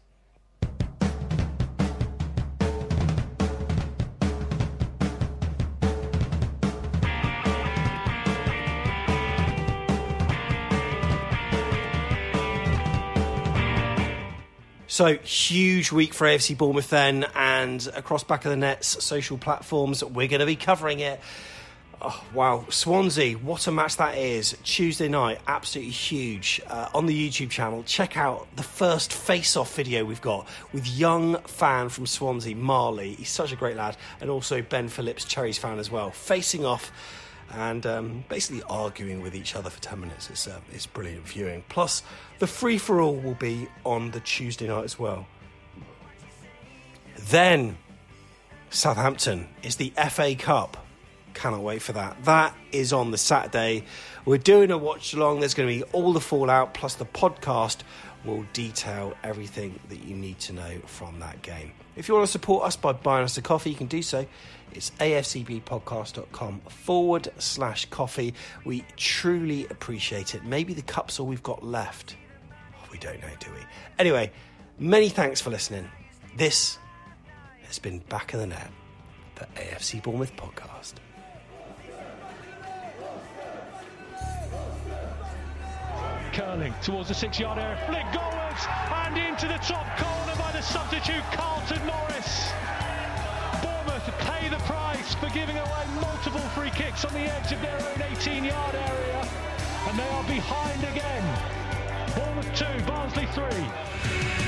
So, 14.99 15.15
huge 15.19 15.93
week 15.93 16.13
for 16.13 16.27
AFC 16.27 16.59
Bournemouth 16.59 16.91
then, 16.91 17.25
and 17.37 17.89
across 17.95 18.25
back 18.25 18.45
of 18.45 18.51
the 18.51 18.57
nets, 18.57 19.05
social 19.05 19.39
platforms, 19.39 20.03
we're 20.03 20.27
going 20.27 20.41
to 20.41 20.45
be 20.45 20.57
covering 20.57 20.99
it. 20.99 21.21
Oh, 22.03 22.25
wow. 22.35 22.67
Swansea, 22.69 23.35
what 23.35 23.65
a 23.69 23.71
match 23.71 23.99
that 23.99 24.19
is. 24.19 24.57
Tuesday 24.65 25.07
night, 25.07 25.39
absolutely 25.47 25.93
huge. 25.93 26.61
Uh, 26.67 26.89
on 26.95 27.07
the 27.07 27.15
YouTube 27.31 27.49
channel, 27.49 27.85
check 27.85 28.17
out 28.17 28.49
the 28.57 28.65
first 28.65 29.13
face 29.13 29.57
off 29.57 29.73
video 29.77 30.05
we've 30.05 30.21
got 30.21 30.49
with 30.73 30.85
young 30.89 31.41
fan 31.43 31.91
from 31.91 32.05
Swansea, 32.05 32.57
Marley. 32.57 33.15
He's 33.15 33.31
such 33.31 33.53
a 33.53 33.57
great 33.57 33.77
lad. 33.77 33.97
And 34.21 34.31
also 34.31 34.63
Ben 34.63 34.89
Phillips, 34.89 35.25
Cherries 35.25 35.59
fan 35.59 35.79
as 35.79 35.93
well. 35.93 36.11
Facing 36.11 36.65
off 36.65 36.91
and 37.53 37.87
um, 37.87 38.25
basically 38.29 38.63
arguing 38.69 39.23
with 39.23 39.35
each 39.35 39.55
other 39.55 39.71
for 39.71 39.81
10 39.81 40.01
minutes. 40.01 40.31
It's, 40.31 40.47
uh, 40.47 40.61
it's 40.73 40.87
brilliant 40.87 41.27
viewing. 41.27 41.65
Plus, 41.69 42.03
the 42.39 42.47
free 42.47 42.79
for 42.79 43.01
all 43.01 43.17
will 43.17 43.35
be 43.35 43.69
on 43.85 44.11
the 44.11 44.21
Tuesday 44.21 44.69
night 44.69 44.85
as 44.85 44.99
well. 44.99 45.27
Then, 47.17 47.79
Southampton 48.71 49.49
is 49.63 49.77
the 49.77 49.93
FA 50.11 50.35
Cup. 50.35 50.87
Cannot 51.35 51.63
wait 51.63 51.83
for 51.83 51.93
that. 51.93 52.25
That 52.25 52.55
is 52.73 52.93
on 52.93 53.11
the 53.11 53.19
Saturday. 53.19 53.85
We're 54.25 54.39
doing 54.39 54.71
a 54.71 54.79
watch 54.79 55.15
along. 55.15 55.41
There's 55.41 55.55
going 55.55 55.69
to 55.69 55.85
be 55.85 55.91
all 55.93 56.13
the 56.13 56.21
fallout, 56.21 56.75
plus 56.75 56.95
the 56.95 57.07
podcast 57.07 57.79
will 58.25 58.45
detail 58.53 59.15
everything 59.23 59.79
that 59.89 60.05
you 60.05 60.17
need 60.17 60.39
to 60.41 60.53
know 60.53 60.79
from 60.87 61.21
that 61.21 61.41
game. 61.43 61.73
If 61.99 62.07
you 62.07 62.15
want 62.15 62.27
to 62.27 62.31
support 62.31 62.65
us 62.65 62.77
by 62.77 62.93
buying 62.93 63.25
us 63.25 63.37
a 63.39 63.43
coffee, 63.43 63.71
you 63.71 63.77
can 63.77 63.89
do 63.89 64.03
so. 64.03 64.25
It's 64.73 64.91
afcbpodcast.com 65.01 66.61
forward 66.69 67.29
slash 67.39 67.87
coffee. 67.87 68.35
We 68.65 68.85
truly 68.97 69.67
appreciate 69.67 70.37
it. 70.37 70.45
Maybe 70.45 70.75
the 70.75 70.83
cup's 70.83 71.19
all 71.19 71.27
we've 71.27 71.43
got 71.43 71.65
left. 71.65 72.17
Oh, 72.53 72.89
we 72.93 72.99
don't 72.99 73.21
know, 73.21 73.33
do 73.41 73.51
we? 73.51 73.59
Anyway, 73.99 74.31
many 74.79 75.09
thanks 75.09 75.41
for 75.41 75.51
listening. 75.51 75.91
This 76.37 76.79
has 77.67 77.81
been 77.81 77.99
Back 77.99 78.33
of 78.33 78.39
the 78.41 78.47
Net, 78.47 78.71
the 79.35 79.47
AFC 79.61 80.01
Bournemouth 80.01 80.37
podcast. 80.37 80.95
Curling 86.33 86.75
towards 86.81 87.09
the 87.09 87.15
six 87.15 87.41
yard 87.41 87.59
area, 87.59 87.77
flick 87.87 88.05
goalwards 88.13 88.67
and 89.09 89.19
into 89.19 89.49
the 89.49 89.59
top 89.59 89.99
corner 89.99 90.28
the 90.59 90.65
substitute 90.65 91.23
Carlton 91.31 91.79
Morris. 91.87 92.51
Bournemouth 93.63 94.13
pay 94.19 94.49
the 94.49 94.57
price 94.65 95.15
for 95.15 95.29
giving 95.29 95.57
away 95.57 95.87
multiple 96.01 96.41
free 96.51 96.71
kicks 96.71 97.05
on 97.05 97.13
the 97.13 97.33
edge 97.33 97.53
of 97.53 97.63
their 97.63 97.77
own 97.77 98.03
18 98.11 98.43
yard 98.43 98.75
area, 98.75 99.29
and 99.89 99.97
they 99.97 100.09
are 100.09 100.25
behind 100.25 100.83
again. 100.83 101.23
Bournemouth 102.17 102.53
2, 102.57 102.85
Barnsley 102.87 103.27
3. 103.27 104.48